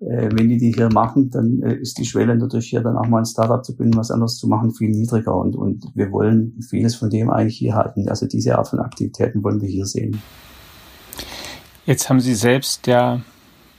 wenn 0.00 0.48
die 0.48 0.56
die 0.56 0.72
hier 0.72 0.88
machen, 0.90 1.30
dann 1.30 1.62
äh, 1.62 1.74
ist 1.74 1.98
die 1.98 2.06
Schwelle 2.06 2.34
natürlich 2.34 2.68
hier 2.70 2.80
dann 2.80 2.96
auch 2.96 3.06
mal 3.06 3.18
ein 3.18 3.26
Startup 3.26 3.62
zu 3.62 3.76
gründen, 3.76 3.98
was 3.98 4.10
anderes 4.10 4.38
zu 4.38 4.48
machen, 4.48 4.72
viel 4.72 4.88
niedriger. 4.88 5.34
Und, 5.34 5.56
und 5.56 5.92
wir 5.94 6.10
wollen 6.10 6.58
vieles 6.68 6.94
von 6.94 7.10
dem 7.10 7.28
eigentlich 7.28 7.58
hier 7.58 7.74
halten. 7.74 8.08
Also 8.08 8.26
diese 8.26 8.56
Art 8.56 8.68
von 8.68 8.80
Aktivitäten 8.80 9.44
wollen 9.44 9.60
wir 9.60 9.68
hier 9.68 9.84
sehen. 9.84 10.22
Jetzt 11.84 12.08
haben 12.08 12.20
Sie 12.20 12.34
selbst 12.34 12.86
ja 12.86 13.20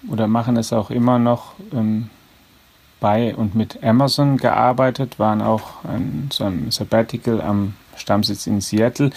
oder 0.10 0.28
machen 0.28 0.58
es 0.58 0.74
auch 0.74 0.92
immer 0.92 1.20
noch 1.20 1.54
ähm, 1.74 2.10
bei 3.00 3.36
und 3.36 3.56
mit 3.56 3.84
Amazon 3.84 4.38
gearbeitet, 4.38 5.18
waren 5.18 5.42
auch 5.42 5.84
an 5.84 6.30
so 6.32 6.44
einem 6.44 6.72
Sabbatical 6.72 7.42
am 7.42 7.74
Stammsitz 7.96 8.48
in 8.48 8.62
Seattle. 8.62 9.12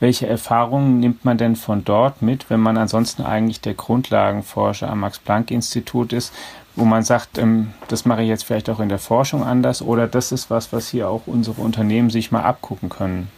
Welche 0.00 0.26
Erfahrungen 0.26 0.98
nimmt 0.98 1.26
man 1.26 1.36
denn 1.36 1.56
von 1.56 1.84
dort 1.84 2.22
mit, 2.22 2.48
wenn 2.48 2.60
man 2.60 2.78
ansonsten 2.78 3.22
eigentlich 3.22 3.60
der 3.60 3.74
Grundlagenforscher 3.74 4.90
am 4.90 5.00
Max-Planck-Institut 5.00 6.14
ist, 6.14 6.32
wo 6.74 6.86
man 6.86 7.04
sagt, 7.04 7.36
ähm, 7.36 7.72
das 7.88 8.06
mache 8.06 8.22
ich 8.22 8.28
jetzt 8.28 8.44
vielleicht 8.44 8.70
auch 8.70 8.80
in 8.80 8.88
der 8.88 8.98
Forschung 8.98 9.44
anders 9.44 9.82
oder 9.82 10.08
das 10.08 10.32
ist 10.32 10.50
was, 10.50 10.72
was 10.72 10.88
hier 10.88 11.08
auch 11.08 11.22
unsere 11.26 11.60
Unternehmen 11.60 12.08
sich 12.08 12.32
mal 12.32 12.42
abgucken 12.42 12.88
können? 12.88 13.28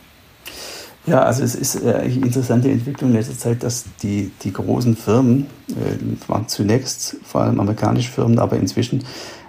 Ja, 1.06 1.22
also 1.22 1.42
es 1.42 1.56
ist 1.56 1.82
äh, 1.82 1.94
eine 1.94 2.12
interessante 2.12 2.70
Entwicklung 2.70 3.10
in 3.10 3.16
letzter 3.16 3.36
Zeit, 3.36 3.64
dass 3.64 3.86
die, 4.02 4.30
die 4.42 4.52
großen 4.52 4.96
Firmen, 4.96 5.46
äh, 5.70 6.28
waren 6.28 6.46
zunächst 6.46 7.16
vor 7.24 7.40
allem 7.40 7.58
amerikanische 7.58 8.12
Firmen, 8.12 8.38
aber 8.38 8.56
inzwischen 8.56 9.04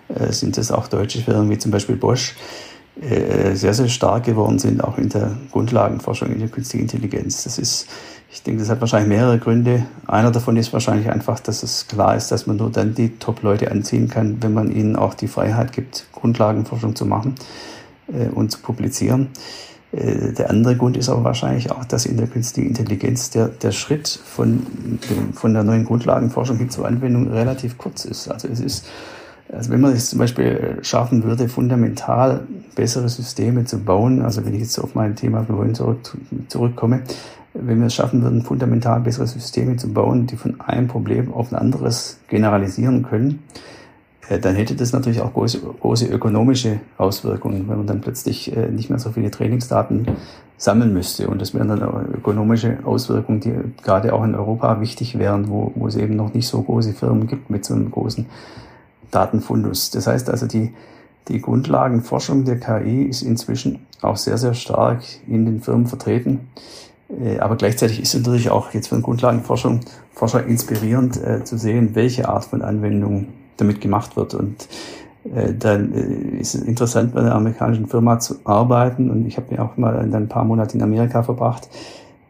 äh, 0.07 0.31
sind 0.31 0.57
es 0.57 0.71
auch 0.71 0.87
deutsche 0.87 1.21
Firmen 1.21 1.51
wie 1.51 1.59
zum 1.59 1.71
Beispiel 1.71 1.95
Bosch, 1.95 2.35
sehr, 2.95 3.73
sehr 3.73 3.87
stark 3.87 4.23
geworden 4.23 4.59
sind, 4.59 4.83
auch 4.83 4.97
in 4.97 5.09
der 5.09 5.31
Grundlagenforschung, 5.51 6.29
in 6.31 6.39
der 6.39 6.47
künstlichen 6.47 6.83
Intelligenz. 6.83 7.43
Das 7.43 7.57
ist, 7.57 7.87
ich 8.31 8.43
denke, 8.43 8.59
das 8.61 8.69
hat 8.69 8.81
wahrscheinlich 8.81 9.09
mehrere 9.09 9.39
Gründe. 9.39 9.85
Einer 10.05 10.31
davon 10.31 10.57
ist 10.57 10.73
wahrscheinlich 10.73 11.09
einfach, 11.09 11.39
dass 11.39 11.63
es 11.63 11.87
klar 11.87 12.15
ist, 12.15 12.31
dass 12.31 12.45
man 12.45 12.57
nur 12.57 12.71
dann 12.71 12.93
die 12.93 13.17
Top-Leute 13.17 13.71
anziehen 13.71 14.09
kann, 14.09 14.37
wenn 14.41 14.53
man 14.53 14.71
ihnen 14.71 14.95
auch 14.95 15.15
die 15.15 15.27
Freiheit 15.27 15.71
gibt, 15.71 16.05
Grundlagenforschung 16.13 16.95
zu 16.95 17.05
machen 17.05 17.35
äh, 18.07 18.27
und 18.29 18.51
zu 18.51 18.59
publizieren. 18.59 19.29
Äh, 19.91 20.33
der 20.33 20.49
andere 20.49 20.75
Grund 20.75 20.97
ist 20.97 21.09
aber 21.09 21.23
wahrscheinlich 21.23 21.71
auch, 21.71 21.85
dass 21.85 22.05
in 22.05 22.17
der 22.17 22.27
künstlichen 22.27 22.69
Intelligenz 22.69 23.29
der, 23.29 23.47
der 23.47 23.71
Schritt 23.71 24.07
von, 24.07 24.65
von 25.33 25.53
der 25.53 25.63
neuen 25.63 25.85
Grundlagenforschung 25.85 26.57
hin 26.57 26.69
zur 26.69 26.87
Anwendung 26.87 27.31
relativ 27.31 27.77
kurz 27.77 28.05
ist. 28.05 28.29
Also 28.29 28.47
es 28.47 28.59
ist 28.59 28.85
also 29.55 29.71
wenn 29.71 29.81
man 29.81 29.93
es 29.93 30.09
zum 30.09 30.19
Beispiel 30.19 30.79
schaffen 30.81 31.23
würde, 31.23 31.47
fundamental 31.47 32.47
bessere 32.75 33.09
Systeme 33.09 33.65
zu 33.65 33.79
bauen, 33.79 34.21
also 34.21 34.45
wenn 34.45 34.53
ich 34.53 34.61
jetzt 34.61 34.79
auf 34.79 34.95
mein 34.95 35.15
Thema 35.15 35.43
vorhin 35.43 35.75
zurück, 35.75 35.99
zurückkomme, 36.47 37.01
wenn 37.53 37.79
wir 37.79 37.87
es 37.87 37.93
schaffen 37.93 38.23
würden, 38.23 38.41
fundamental 38.41 38.99
bessere 39.01 39.27
Systeme 39.27 39.75
zu 39.77 39.93
bauen, 39.93 40.25
die 40.25 40.37
von 40.37 40.59
einem 40.59 40.87
Problem 40.87 41.33
auf 41.33 41.51
ein 41.51 41.55
anderes 41.55 42.19
generalisieren 42.27 43.03
können, 43.03 43.43
äh, 44.29 44.39
dann 44.39 44.55
hätte 44.55 44.75
das 44.75 44.91
natürlich 44.91 45.21
auch 45.21 45.33
große, 45.33 45.59
große 45.59 46.07
ökonomische 46.07 46.79
Auswirkungen, 46.97 47.69
wenn 47.69 47.77
man 47.77 47.87
dann 47.87 48.01
plötzlich 48.01 48.55
äh, 48.55 48.69
nicht 48.69 48.89
mehr 48.89 48.99
so 48.99 49.11
viele 49.11 49.29
Trainingsdaten 49.29 50.07
sammeln 50.57 50.93
müsste. 50.93 51.27
Und 51.27 51.41
das 51.41 51.53
wären 51.53 51.67
dann 51.67 51.81
ökonomische 52.13 52.79
Auswirkungen, 52.85 53.39
die 53.39 53.53
gerade 53.83 54.13
auch 54.13 54.23
in 54.23 54.33
Europa 54.33 54.81
wichtig 54.81 55.19
wären, 55.19 55.49
wo, 55.49 55.71
wo 55.75 55.87
es 55.87 55.95
eben 55.95 56.15
noch 56.15 56.33
nicht 56.33 56.47
so 56.47 56.61
große 56.61 56.93
Firmen 56.93 57.27
gibt 57.27 57.49
mit 57.49 57.65
so 57.65 57.73
einem 57.73 57.91
großen 57.91 58.25
Datenfundus. 59.13 59.91
Das 59.91 60.07
heißt 60.07 60.29
also, 60.29 60.47
die, 60.47 60.73
die 61.27 61.41
Grundlagenforschung 61.41 62.45
der 62.45 62.59
KI 62.59 63.03
ist 63.03 63.21
inzwischen 63.21 63.85
auch 64.01 64.17
sehr, 64.17 64.37
sehr 64.37 64.53
stark 64.53 65.03
in 65.27 65.45
den 65.45 65.61
Firmen 65.61 65.87
vertreten. 65.87 66.49
Äh, 67.21 67.39
aber 67.39 67.55
gleichzeitig 67.55 68.01
ist 68.01 68.13
es 68.13 68.19
natürlich 68.19 68.49
auch 68.49 68.73
jetzt 68.73 68.87
von 68.87 69.01
Grundlagenforschung 69.01 69.81
Forscher 70.13 70.45
inspirierend 70.45 71.21
äh, 71.23 71.43
zu 71.43 71.57
sehen, 71.57 71.95
welche 71.95 72.29
Art 72.29 72.45
von 72.45 72.61
Anwendung 72.61 73.27
damit 73.57 73.81
gemacht 73.81 74.15
wird. 74.15 74.33
Und 74.33 74.67
äh, 75.33 75.53
dann 75.53 75.93
äh, 75.93 76.39
ist 76.39 76.55
es 76.55 76.61
interessant, 76.61 77.13
bei 77.13 77.21
einer 77.21 77.35
amerikanischen 77.35 77.87
Firma 77.87 78.19
zu 78.19 78.35
arbeiten. 78.43 79.09
Und 79.09 79.25
ich 79.25 79.37
habe 79.37 79.53
mir 79.53 79.63
auch 79.63 79.77
mal 79.77 79.97
ein 79.97 80.29
paar 80.29 80.43
Monate 80.43 80.77
in 80.77 80.83
Amerika 80.83 81.23
verbracht, 81.23 81.69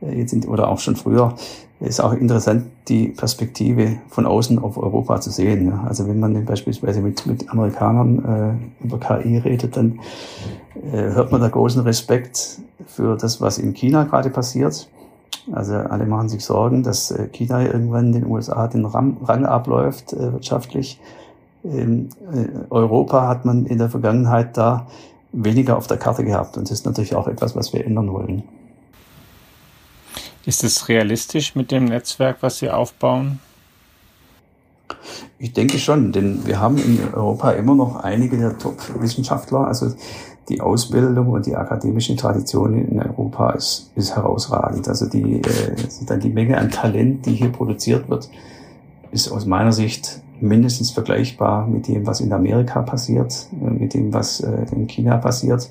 äh, 0.01 0.17
jetzt 0.17 0.31
sind, 0.31 0.47
oder 0.47 0.69
auch 0.69 0.79
schon 0.79 0.95
früher 0.95 1.35
ist 1.83 1.99
auch 1.99 2.13
interessant, 2.13 2.65
die 2.87 3.09
Perspektive 3.09 3.97
von 4.07 4.25
außen 4.25 4.59
auf 4.59 4.77
Europa 4.77 5.19
zu 5.19 5.29
sehen. 5.29 5.73
Also 5.85 6.07
wenn 6.07 6.19
man 6.19 6.45
beispielsweise 6.45 7.01
mit, 7.01 7.25
mit 7.25 7.49
Amerikanern 7.49 8.59
äh, 8.81 8.83
über 8.85 8.99
KI 8.99 9.37
redet, 9.37 9.75
dann 9.75 9.99
äh, 10.75 11.13
hört 11.13 11.31
man 11.31 11.41
da 11.41 11.49
großen 11.49 11.81
Respekt 11.81 12.59
für 12.87 13.17
das, 13.17 13.41
was 13.41 13.57
in 13.57 13.73
China 13.73 14.05
gerade 14.05 14.29
passiert. 14.29 14.87
Also 15.51 15.73
alle 15.75 16.05
machen 16.05 16.29
sich 16.29 16.45
Sorgen, 16.45 16.83
dass 16.83 17.11
äh, 17.11 17.27
China 17.27 17.61
irgendwann 17.61 18.13
den 18.13 18.25
USA 18.25 18.67
den 18.67 18.85
Ram, 18.85 19.17
Rang 19.23 19.45
abläuft 19.45 20.13
äh, 20.13 20.31
wirtschaftlich. 20.31 21.01
Ähm, 21.65 22.09
äh, 22.33 22.47
Europa 22.69 23.27
hat 23.27 23.43
man 23.43 23.65
in 23.65 23.77
der 23.77 23.89
Vergangenheit 23.89 24.55
da 24.57 24.87
weniger 25.33 25.77
auf 25.77 25.87
der 25.87 25.97
Karte 25.97 26.23
gehabt 26.23 26.57
und 26.57 26.69
das 26.69 26.79
ist 26.79 26.85
natürlich 26.85 27.15
auch 27.15 27.27
etwas, 27.27 27.55
was 27.55 27.73
wir 27.73 27.85
ändern 27.85 28.11
wollen. 28.13 28.43
Ist 30.45 30.63
es 30.63 30.89
realistisch 30.89 31.55
mit 31.55 31.71
dem 31.71 31.85
Netzwerk, 31.85 32.37
was 32.41 32.59
Sie 32.59 32.69
aufbauen? 32.69 33.39
Ich 35.39 35.53
denke 35.53 35.79
schon, 35.79 36.11
denn 36.11 36.45
wir 36.45 36.59
haben 36.59 36.77
in 36.77 36.99
Europa 37.13 37.51
immer 37.51 37.75
noch 37.75 37.97
einige 37.97 38.37
der 38.37 38.57
Top-Wissenschaftler. 38.57 39.67
Also 39.67 39.93
die 40.49 40.59
Ausbildung 40.61 41.29
und 41.29 41.45
die 41.45 41.55
akademische 41.55 42.15
Tradition 42.15 42.87
in 42.87 43.01
Europa 43.01 43.51
ist, 43.51 43.91
ist 43.95 44.15
herausragend. 44.15 44.87
Also 44.87 45.07
die, 45.07 45.41
äh, 45.41 45.75
dann 46.05 46.19
die 46.19 46.29
Menge 46.29 46.57
an 46.57 46.69
Talent, 46.69 47.25
die 47.25 47.33
hier 47.33 47.49
produziert 47.49 48.09
wird, 48.09 48.29
ist 49.11 49.31
aus 49.31 49.45
meiner 49.45 49.71
Sicht 49.71 50.21
mindestens 50.41 50.91
vergleichbar 50.91 51.67
mit 51.67 51.87
dem, 51.87 52.05
was 52.05 52.19
in 52.19 52.33
Amerika 52.33 52.81
passiert, 52.81 53.47
äh, 53.61 53.69
mit 53.69 53.93
dem, 53.93 54.13
was 54.13 54.41
äh, 54.41 54.65
in 54.71 54.87
China 54.87 55.17
passiert. 55.17 55.69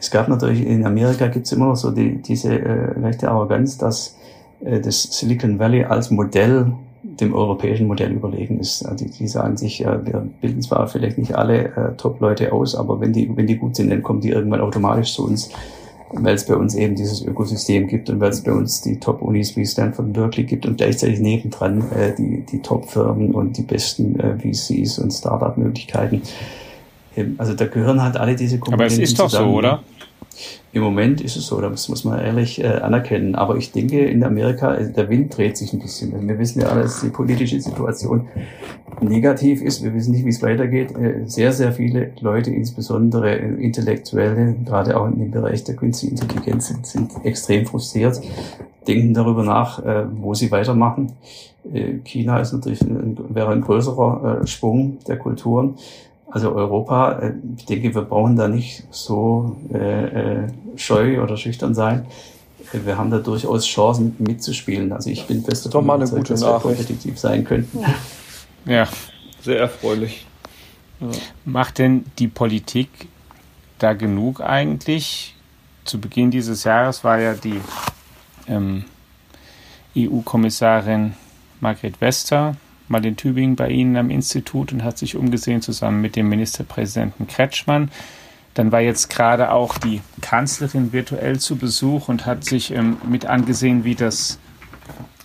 Es 0.00 0.10
gab 0.10 0.28
natürlich, 0.28 0.66
in 0.66 0.84
Amerika 0.86 1.28
gibt 1.28 1.46
es 1.46 1.52
immer 1.52 1.66
noch 1.66 1.76
so 1.76 1.90
die, 1.90 2.16
diese 2.22 2.58
äh, 2.58 2.98
leichte 2.98 3.30
Arroganz, 3.30 3.76
dass 3.76 4.16
äh, 4.64 4.80
das 4.80 5.02
Silicon 5.02 5.58
Valley 5.58 5.84
als 5.84 6.10
Modell 6.10 6.72
dem 7.02 7.34
europäischen 7.34 7.86
Modell 7.86 8.12
überlegen 8.12 8.58
ist. 8.58 8.84
Die, 8.98 9.10
die 9.10 9.28
sagen 9.28 9.58
sich, 9.58 9.84
äh, 9.84 10.04
wir 10.04 10.26
bilden 10.40 10.62
zwar 10.62 10.88
vielleicht 10.88 11.18
nicht 11.18 11.34
alle 11.34 11.66
äh, 11.66 11.96
Top-Leute 11.96 12.52
aus, 12.52 12.74
aber 12.74 13.00
wenn 13.00 13.12
die, 13.12 13.30
wenn 13.36 13.46
die 13.46 13.56
gut 13.56 13.76
sind, 13.76 13.90
dann 13.90 14.02
kommen 14.02 14.20
die 14.20 14.30
irgendwann 14.30 14.62
automatisch 14.62 15.14
zu 15.14 15.26
uns, 15.26 15.50
weil 16.12 16.34
es 16.34 16.46
bei 16.46 16.56
uns 16.56 16.74
eben 16.74 16.96
dieses 16.96 17.22
Ökosystem 17.22 17.86
gibt 17.86 18.10
und 18.10 18.20
weil 18.20 18.30
es 18.30 18.42
bei 18.42 18.52
uns 18.52 18.80
die 18.80 18.98
Top-Unis 18.98 19.56
wie 19.56 19.66
Stanford 19.66 20.06
und 20.06 20.12
Berkeley 20.14 20.44
gibt 20.44 20.66
und 20.66 20.78
gleichzeitig 20.78 21.20
nebendran 21.20 21.84
äh, 21.92 22.14
die, 22.16 22.44
die 22.50 22.60
Top-Firmen 22.60 23.32
und 23.34 23.58
die 23.58 23.62
besten 23.62 24.18
äh, 24.18 24.36
VCs 24.38 24.98
und 24.98 25.12
Startup-Möglichkeiten. 25.12 26.22
Also 27.38 27.54
da 27.54 27.66
gehören 27.66 28.02
halt 28.02 28.16
alle 28.16 28.36
diese 28.36 28.58
Komponenten 28.58 28.94
Aber 28.94 29.02
es 29.02 29.10
ist 29.10 29.18
doch 29.18 29.28
zusammen. 29.28 29.50
so, 29.50 29.58
oder? 29.58 29.82
Im 30.72 30.82
Moment 30.82 31.20
ist 31.20 31.36
es 31.36 31.46
so, 31.46 31.60
das 31.60 31.88
muss 31.88 32.04
man 32.04 32.20
ehrlich 32.20 32.62
äh, 32.62 32.68
anerkennen. 32.68 33.34
Aber 33.34 33.56
ich 33.56 33.72
denke, 33.72 34.04
in 34.04 34.22
Amerika, 34.22 34.74
äh, 34.76 34.92
der 34.92 35.08
Wind 35.08 35.36
dreht 35.36 35.56
sich 35.56 35.72
ein 35.72 35.80
bisschen. 35.80 36.28
Wir 36.28 36.38
wissen 36.38 36.60
ja 36.60 36.68
alle, 36.68 36.82
dass 36.82 37.00
die 37.00 37.08
politische 37.08 37.60
Situation 37.60 38.28
negativ 39.00 39.62
ist. 39.62 39.82
Wir 39.82 39.92
wissen 39.94 40.12
nicht, 40.12 40.24
wie 40.24 40.30
es 40.30 40.42
weitergeht. 40.42 40.96
Äh, 40.96 41.26
sehr, 41.26 41.52
sehr 41.52 41.72
viele 41.72 42.12
Leute, 42.20 42.50
insbesondere 42.50 43.38
äh, 43.38 43.54
Intellektuelle, 43.54 44.54
gerade 44.64 44.98
auch 44.98 45.08
in 45.08 45.18
dem 45.18 45.30
Bereich 45.32 45.64
der 45.64 45.74
künstlichen 45.74 46.16
Intelligenz, 46.16 46.68
sind, 46.68 46.86
sind 46.86 47.10
extrem 47.24 47.66
frustriert, 47.66 48.20
denken 48.86 49.12
darüber 49.12 49.42
nach, 49.42 49.84
äh, 49.84 50.04
wo 50.12 50.34
sie 50.34 50.50
weitermachen. 50.52 51.12
Äh, 51.72 51.98
China 52.04 52.38
ist 52.38 52.52
natürlich 52.52 52.82
ein, 52.82 53.18
wäre 53.30 53.50
ein 53.50 53.62
größerer 53.62 54.46
Sprung 54.46 54.98
der 55.08 55.16
Kulturen. 55.16 55.74
Also 56.30 56.54
Europa, 56.54 57.18
äh, 57.20 57.32
ich 57.56 57.66
denke, 57.66 57.94
wir 57.94 58.02
brauchen 58.02 58.36
da 58.36 58.48
nicht 58.48 58.84
so 58.90 59.56
äh, 59.72 60.44
äh, 60.44 60.48
scheu 60.76 61.22
oder 61.22 61.36
schüchtern 61.36 61.74
sein. 61.74 62.06
Wir 62.72 62.96
haben 62.96 63.10
da 63.10 63.18
durchaus 63.18 63.66
Chancen 63.66 64.14
mitzuspielen. 64.18 64.92
Also 64.92 65.10
ich 65.10 65.26
bin 65.26 65.42
fest 65.42 65.66
davon 65.66 65.84
überzeugt, 65.84 66.30
dass 66.30 66.42
wir 66.42 66.58
kompetitiv 66.60 67.18
sein 67.18 67.44
könnten. 67.44 67.84
Ja, 68.64 68.86
sehr 69.40 69.58
erfreulich. 69.58 70.26
Ja. 71.00 71.08
Macht 71.44 71.78
denn 71.78 72.04
die 72.18 72.28
Politik 72.28 72.90
da 73.78 73.94
genug 73.94 74.40
eigentlich? 74.40 75.34
Zu 75.84 75.98
Beginn 75.98 76.30
dieses 76.30 76.64
Jahres 76.64 77.02
war 77.02 77.18
ja 77.18 77.34
die 77.34 77.60
ähm, 78.46 78.84
EU-Kommissarin 79.96 81.14
Margret 81.60 82.00
Wester 82.00 82.54
mal 82.90 83.04
in 83.04 83.16
Tübingen 83.16 83.56
bei 83.56 83.70
Ihnen 83.70 83.96
am 83.96 84.10
Institut 84.10 84.72
und 84.72 84.84
hat 84.84 84.98
sich 84.98 85.16
umgesehen 85.16 85.62
zusammen 85.62 86.00
mit 86.00 86.16
dem 86.16 86.28
Ministerpräsidenten 86.28 87.26
Kretschmann. 87.26 87.90
Dann 88.54 88.72
war 88.72 88.80
jetzt 88.80 89.10
gerade 89.10 89.52
auch 89.52 89.78
die 89.78 90.00
Kanzlerin 90.20 90.92
virtuell 90.92 91.38
zu 91.38 91.56
Besuch 91.56 92.08
und 92.08 92.26
hat 92.26 92.44
sich 92.44 92.72
ähm, 92.72 92.96
mit 93.08 93.26
angesehen, 93.26 93.84
wie 93.84 93.94
das 93.94 94.38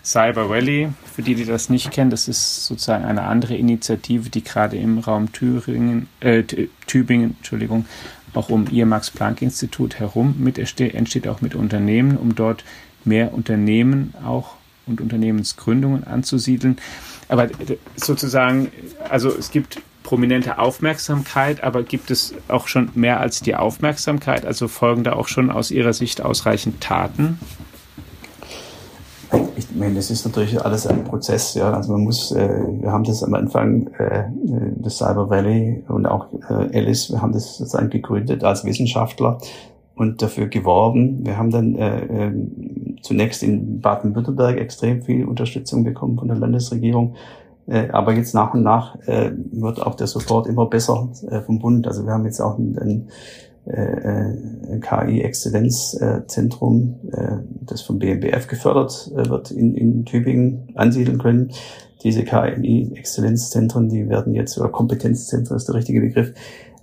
Cyber 0.03 0.49
Rally, 0.51 0.89
für 1.11 1.23
die, 1.23 1.33
die 1.33 1.45
das 1.45 1.69
nicht 1.69 1.89
kennen, 1.89 2.11
das 2.11 2.27
ist 2.27 2.67
sozusagen 2.67 3.05
eine 3.05 3.23
andere 3.23 3.55
Initiative, 3.55 4.29
die 4.29 4.43
gerade 4.43 4.77
im 4.77 4.99
Raum 4.99 5.31
Thüringen, 5.31 6.07
äh, 6.19 6.43
Tübingen, 6.85 7.35
Entschuldigung, 7.37 7.87
auch 8.35 8.49
um 8.49 8.67
ihr 8.69 8.85
Max-Planck-Institut 8.85 9.95
herum 9.95 10.35
mit 10.37 10.59
entsteht, 10.59 11.27
auch 11.27 11.41
mit 11.41 11.55
Unternehmen, 11.55 12.17
um 12.17 12.35
dort 12.35 12.63
mehr 13.03 13.33
Unternehmen 13.33 14.13
auch 14.23 14.55
und 14.87 15.01
Unternehmensgründungen 15.01 16.05
anzusiedeln 16.05 16.77
aber 17.27 17.47
sozusagen, 17.95 18.71
also 19.09 19.29
es 19.29 19.51
gibt 19.51 19.81
prominente 20.03 20.59
Aufmerksamkeit, 20.59 21.63
aber 21.63 21.83
gibt 21.83 22.11
es 22.11 22.35
auch 22.47 22.67
schon 22.67 22.89
mehr 22.93 23.19
als 23.19 23.41
die 23.41 23.55
Aufmerksamkeit? 23.55 24.45
Also 24.45 24.67
folgen 24.67 25.03
da 25.03 25.13
auch 25.13 25.27
schon 25.27 25.49
aus 25.49 25.71
Ihrer 25.71 25.93
Sicht 25.93 26.21
ausreichend 26.21 26.81
Taten? 26.81 27.39
Ich 29.57 29.67
meine, 29.73 29.95
das 29.95 30.11
ist 30.11 30.23
natürlich 30.25 30.63
alles 30.63 30.85
ein 30.85 31.03
Prozess, 31.03 31.55
ja. 31.55 31.73
Also 31.73 31.93
man 31.93 32.01
muss, 32.01 32.31
äh, 32.31 32.47
wir 32.79 32.91
haben 32.91 33.03
das 33.03 33.23
am 33.23 33.33
Anfang, 33.33 33.87
äh, 33.97 34.25
das 34.77 34.97
Cyber 34.99 35.29
Valley 35.29 35.83
und 35.87 36.05
auch 36.05 36.27
äh, 36.49 36.77
Alice, 36.77 37.11
wir 37.11 37.21
haben 37.21 37.33
das 37.33 37.57
sozusagen 37.57 37.89
gegründet 37.89 38.43
als 38.43 38.63
Wissenschaftler 38.63 39.39
und 39.95 40.21
dafür 40.21 40.47
geworben. 40.47 41.25
Wir 41.25 41.37
haben 41.37 41.51
dann 41.51 41.75
äh, 41.75 42.27
äh, 42.27 42.33
zunächst 43.01 43.43
in 43.43 43.79
Baden-Württemberg 43.79 44.57
extrem 44.57 45.01
viel 45.01 45.25
Unterstützung 45.25 45.83
bekommen 45.83 46.17
von 46.17 46.27
der 46.27 46.37
Landesregierung. 46.37 47.15
Äh, 47.67 47.89
aber 47.89 48.13
jetzt 48.13 48.35
nach 48.35 48.53
und 48.53 48.61
nach 48.63 48.95
äh, 49.07 49.31
wird 49.51 49.81
auch 49.81 49.95
der 49.95 50.07
Support 50.07 50.47
immer 50.47 50.65
besser 50.67 51.09
äh, 51.29 51.41
vom 51.41 51.59
Bund. 51.59 51.87
Also 51.87 52.05
wir 52.05 52.13
haben 52.13 52.25
jetzt 52.25 52.41
auch 52.41 52.57
ein, 52.57 52.77
ein, 52.77 53.07
äh, 53.65 54.73
ein 54.73 54.81
KI-Exzellenzzentrum, 54.81 56.95
äh, 57.11 57.37
das 57.61 57.81
vom 57.81 57.97
BMBF 57.97 58.47
gefördert 58.47 59.11
äh, 59.15 59.29
wird, 59.29 59.51
in, 59.51 59.75
in 59.75 60.03
Tübingen 60.05 60.67
ansiedeln 60.75 61.19
können. 61.19 61.51
Diese 62.03 62.23
KI-Exzellenzzentren, 62.23 63.89
die 63.89 64.09
werden 64.09 64.35
jetzt, 64.35 64.59
oder 64.59 64.69
Kompetenzzentren 64.69 65.57
ist 65.57 65.67
der 65.67 65.75
richtige 65.75 66.01
Begriff, 66.01 66.29
äh, 66.29 66.33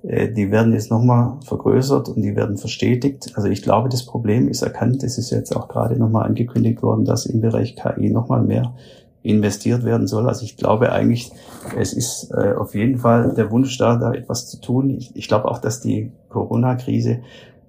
die 0.04 0.50
werden 0.50 0.72
jetzt 0.72 0.90
nochmal 0.90 1.36
vergrößert 1.44 2.08
und 2.08 2.22
die 2.22 2.34
werden 2.34 2.56
verstetigt. 2.56 3.32
Also 3.34 3.48
ich 3.48 3.62
glaube, 3.62 3.88
das 3.88 4.04
Problem 4.04 4.48
ist 4.48 4.62
erkannt. 4.62 5.04
Es 5.04 5.16
ist 5.16 5.30
jetzt 5.30 5.54
auch 5.54 5.68
gerade 5.68 5.96
nochmal 5.96 6.26
angekündigt 6.26 6.82
worden, 6.82 7.04
dass 7.04 7.24
im 7.24 7.40
Bereich 7.40 7.76
KI 7.76 8.10
nochmal 8.10 8.42
mehr 8.42 8.74
investiert 9.22 9.84
werden 9.84 10.06
soll. 10.06 10.28
Also 10.28 10.44
ich 10.44 10.56
glaube 10.56 10.92
eigentlich, 10.92 11.30
es 11.78 11.92
ist 11.92 12.30
äh, 12.32 12.54
auf 12.54 12.74
jeden 12.74 12.98
Fall 12.98 13.34
der 13.34 13.50
Wunsch 13.50 13.78
da, 13.78 13.96
da 13.96 14.12
etwas 14.12 14.48
zu 14.48 14.60
tun. 14.60 14.98
Ich, 15.14 15.28
glaube 15.28 15.48
auch, 15.48 15.58
dass 15.58 15.80
die 15.80 16.10
Corona-Krise 16.28 17.20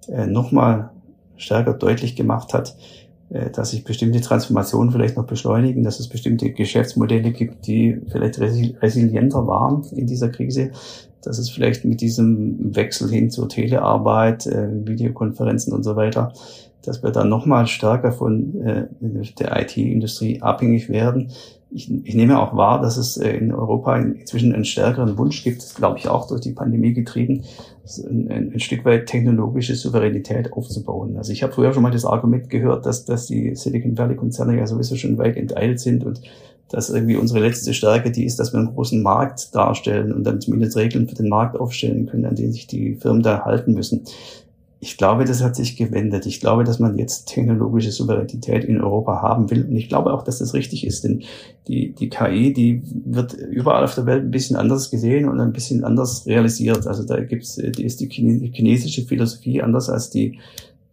äh, 0.07 0.25
nochmal 0.25 0.89
stärker 1.37 1.73
deutlich 1.73 2.15
gemacht 2.15 2.53
hat, 2.53 2.75
äh, 3.29 3.51
dass 3.51 3.71
sich 3.71 3.83
bestimmte 3.83 4.21
Transformationen 4.21 4.91
vielleicht 4.91 5.15
noch 5.15 5.25
beschleunigen, 5.25 5.83
dass 5.83 5.99
es 5.99 6.09
bestimmte 6.09 6.51
Geschäftsmodelle 6.51 7.31
gibt, 7.31 7.67
die 7.67 8.01
vielleicht 8.07 8.39
resilienter 8.39 9.45
waren 9.45 9.83
in 9.91 10.07
dieser 10.07 10.29
Krise, 10.29 10.71
dass 11.23 11.37
es 11.37 11.49
vielleicht 11.49 11.85
mit 11.85 12.01
diesem 12.01 12.75
Wechsel 12.75 13.09
hin 13.09 13.29
zur 13.29 13.49
Telearbeit, 13.49 14.45
äh, 14.45 14.69
Videokonferenzen 14.85 15.73
und 15.73 15.83
so 15.83 15.95
weiter, 15.95 16.33
dass 16.85 17.01
wir 17.01 17.11
dann 17.11 17.29
nochmal 17.29 17.67
stärker 17.67 18.11
von 18.11 18.61
äh, 18.61 18.87
der 19.39 19.61
IT-Industrie 19.61 20.41
abhängig 20.41 20.89
werden. 20.89 21.31
Ich, 21.71 21.89
ich 21.89 22.13
nehme 22.13 22.39
auch 22.39 22.55
wahr, 22.55 22.81
dass 22.81 22.97
es 22.97 23.17
äh, 23.17 23.31
in 23.31 23.51
Europa 23.51 23.97
inzwischen 23.97 24.53
einen 24.53 24.65
stärkeren 24.65 25.17
Wunsch 25.17 25.43
gibt, 25.43 25.75
glaube 25.75 25.97
ich 25.97 26.07
auch 26.07 26.27
durch 26.27 26.41
die 26.41 26.51
Pandemie 26.51 26.93
getrieben, 26.93 27.45
ein, 28.07 28.29
ein, 28.29 28.53
ein, 28.53 28.59
Stück 28.59 28.85
weit 28.85 29.07
technologische 29.07 29.75
Souveränität 29.75 30.53
aufzubauen. 30.53 31.17
Also 31.17 31.31
ich 31.31 31.41
habe 31.41 31.53
früher 31.53 31.73
schon 31.73 31.83
mal 31.83 31.91
das 31.91 32.05
Argument 32.05 32.49
gehört, 32.49 32.85
dass, 32.85 33.05
dass 33.05 33.25
die 33.25 33.55
Silicon 33.55 33.97
Valley-Konzerne 33.97 34.57
ja 34.57 34.67
sowieso 34.67 34.95
schon 34.95 35.17
weit 35.17 35.35
enteilt 35.35 35.79
sind 35.79 36.03
und 36.03 36.21
dass 36.73 36.89
irgendwie 36.89 37.15
unsere 37.17 37.39
letzte 37.39 37.75
Stärke 37.75 38.09
die 38.09 38.25
ist, 38.25 38.39
dass 38.39 38.51
wir 38.51 38.59
einen 38.59 38.73
großen 38.73 39.03
Markt 39.03 39.53
darstellen 39.53 40.11
und 40.11 40.23
dann 40.23 40.41
zumindest 40.41 40.75
Regeln 40.75 41.07
für 41.07 41.13
den 41.13 41.29
Markt 41.29 41.55
aufstellen 41.55 42.07
können, 42.07 42.25
an 42.25 42.35
denen 42.35 42.51
sich 42.51 42.65
die 42.65 42.95
Firmen 42.95 43.21
da 43.21 43.45
halten 43.45 43.73
müssen. 43.73 44.05
Ich 44.79 44.97
glaube, 44.97 45.23
das 45.23 45.43
hat 45.43 45.55
sich 45.55 45.77
gewendet. 45.77 46.25
Ich 46.25 46.39
glaube, 46.39 46.63
dass 46.63 46.79
man 46.79 46.97
jetzt 46.97 47.25
technologische 47.25 47.91
Souveränität 47.91 48.63
in 48.63 48.81
Europa 48.81 49.21
haben 49.21 49.51
will. 49.51 49.65
Und 49.65 49.75
ich 49.75 49.87
glaube 49.87 50.11
auch, 50.11 50.23
dass 50.23 50.39
das 50.39 50.55
richtig 50.55 50.87
ist. 50.87 51.03
Denn 51.03 51.21
die, 51.67 51.93
die 51.93 52.09
KI, 52.09 52.53
die 52.53 52.81
wird 53.05 53.33
überall 53.33 53.83
auf 53.83 53.93
der 53.93 54.07
Welt 54.07 54.23
ein 54.23 54.31
bisschen 54.31 54.55
anders 54.55 54.89
gesehen 54.89 55.29
und 55.29 55.39
ein 55.39 55.53
bisschen 55.53 55.83
anders 55.83 56.25
realisiert. 56.25 56.87
Also 56.87 57.03
da 57.03 57.19
gibt's, 57.19 57.55
die 57.55 57.85
ist 57.85 58.01
die 58.01 58.09
chinesische 58.09 59.03
Philosophie 59.03 59.61
anders 59.61 59.91
als 59.91 60.09
die, 60.09 60.39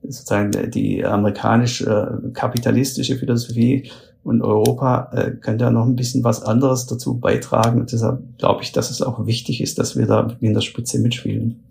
sozusagen 0.03 0.71
die 0.71 1.03
amerikanisch-kapitalistische 1.05 3.15
äh, 3.15 3.19
Philosophie 3.19 3.91
und 4.23 4.43
Europa 4.43 5.11
äh, 5.13 5.31
kann 5.33 5.59
da 5.59 5.71
noch 5.71 5.87
ein 5.87 5.97
bisschen 5.97 6.23
was 6.25 6.43
anderes 6.43 6.87
dazu 6.87 7.19
beitragen. 7.19 7.81
Und 7.81 7.93
deshalb 7.93 8.21
glaube 8.39 8.63
ich, 8.63 8.73
dass 8.73 8.91
es 8.91 9.03
auch 9.03 9.27
wichtig 9.27 9.61
ist, 9.61 9.79
dass 9.79 9.97
wir 9.97 10.07
da 10.07 10.37
in 10.41 10.55
der 10.55 10.61
Spitze 10.61 10.99
mitspielen. 10.99 11.63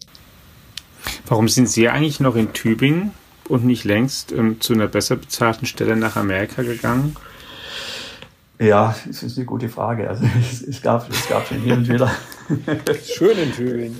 Warum 1.27 1.47
sind 1.47 1.69
Sie 1.69 1.89
eigentlich 1.89 2.19
noch 2.19 2.35
in 2.35 2.53
Tübingen 2.53 3.11
und 3.47 3.65
nicht 3.65 3.83
längst 3.83 4.31
ähm, 4.31 4.59
zu 4.61 4.73
einer 4.73 4.87
besser 4.87 5.15
bezahlten 5.15 5.65
Stelle 5.65 5.95
nach 5.95 6.15
Amerika 6.15 6.63
gegangen? 6.63 7.15
Ja, 8.59 8.93
das 9.07 9.23
ist 9.23 9.37
eine 9.37 9.45
gute 9.45 9.69
Frage. 9.69 10.09
Also 10.09 10.25
es, 10.39 10.61
es 10.61 10.81
gab, 10.81 11.09
es 11.09 11.29
gab 11.29 11.47
schon 11.47 11.59
hier 11.59 11.75
und 11.75 11.87
wieder. 11.87 12.11
Schön 13.03 13.37
in 13.37 13.53
Tübingen. 13.53 13.99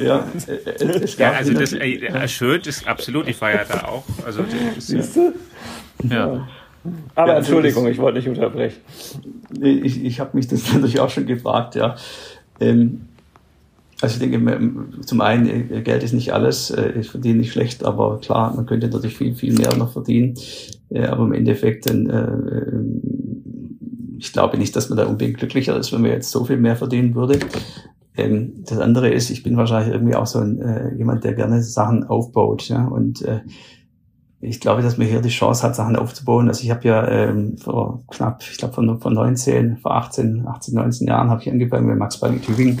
Ja, 0.00 0.26
es 0.36 1.16
gab 1.16 1.32
ja 1.32 1.38
also 1.38 1.52
das 1.52 1.74
äh, 1.74 2.28
schön 2.28 2.62
ist 2.62 2.88
absolut. 2.88 3.28
Ich 3.28 3.40
war 3.40 3.52
ja 3.52 3.64
da 3.64 3.84
auch. 3.84 4.04
Also 4.24 4.42
das 4.76 4.88
ist, 4.88 5.16
ja, 5.16 5.32
ja. 6.08 6.48
Aber 7.14 7.32
ja, 7.32 7.38
Entschuldigung, 7.38 7.86
ich 7.88 7.98
wollte 7.98 8.18
nicht 8.18 8.28
unterbrechen. 8.28 8.80
Ich, 9.60 10.04
ich 10.04 10.20
habe 10.20 10.30
mich 10.34 10.48
das 10.48 10.72
natürlich 10.72 11.00
auch 11.00 11.10
schon 11.10 11.26
gefragt, 11.26 11.74
ja. 11.74 11.96
Ähm, 12.60 13.02
also 14.00 14.22
ich 14.22 14.30
denke, 14.30 15.04
zum 15.04 15.20
einen, 15.20 15.70
äh, 15.70 15.82
Geld 15.82 16.02
ist 16.02 16.12
nicht 16.12 16.32
alles, 16.32 16.70
äh, 16.70 16.92
ich 17.00 17.08
verdiene 17.08 17.38
nicht 17.38 17.52
schlecht, 17.52 17.84
aber 17.84 18.20
klar, 18.20 18.54
man 18.54 18.66
könnte 18.66 18.88
natürlich 18.88 19.16
viel, 19.16 19.34
viel 19.34 19.54
mehr 19.54 19.74
noch 19.76 19.92
verdienen. 19.92 20.34
Äh, 20.90 21.06
aber 21.06 21.24
im 21.24 21.32
Endeffekt, 21.32 21.90
ich 24.18 24.32
glaube 24.32 24.58
nicht, 24.58 24.74
dass 24.76 24.88
man 24.88 24.98
da 24.98 25.06
unbedingt 25.06 25.38
glücklicher 25.38 25.76
ist, 25.76 25.92
wenn 25.92 26.02
man 26.02 26.10
jetzt 26.10 26.30
so 26.30 26.44
viel 26.44 26.56
mehr 26.56 26.76
verdienen 26.76 27.14
würde. 27.14 27.38
Ähm, 28.16 28.64
das 28.66 28.78
andere 28.78 29.10
ist, 29.10 29.30
ich 29.30 29.42
bin 29.42 29.56
wahrscheinlich 29.56 29.92
irgendwie 29.92 30.16
auch 30.16 30.26
so 30.26 30.40
ein, 30.40 30.96
jemand, 30.98 31.24
der 31.24 31.34
gerne 31.34 31.62
Sachen 31.62 32.04
aufbaut. 32.04 32.68
Ja? 32.68 32.86
Und 32.86 33.24
ich 34.44 34.60
glaube, 34.60 34.82
dass 34.82 34.98
man 34.98 35.06
hier 35.06 35.20
die 35.20 35.28
Chance 35.28 35.62
hat, 35.62 35.74
Sachen 35.74 35.96
aufzubauen. 35.96 36.48
Also 36.48 36.62
ich 36.62 36.70
habe 36.70 36.86
ja 36.86 37.08
ähm, 37.08 37.56
vor 37.56 38.04
knapp, 38.10 38.42
ich 38.42 38.58
glaube 38.58 38.74
von, 38.74 39.00
von 39.00 39.12
19, 39.12 39.78
vor 39.78 39.94
18, 39.96 40.46
18, 40.46 40.74
19 40.74 41.08
Jahren 41.08 41.30
habe 41.30 41.42
ich 41.42 41.50
angefangen 41.50 41.86
mit 41.86 41.98
Max 41.98 42.18
Planck 42.18 42.42
Tübingen. 42.42 42.78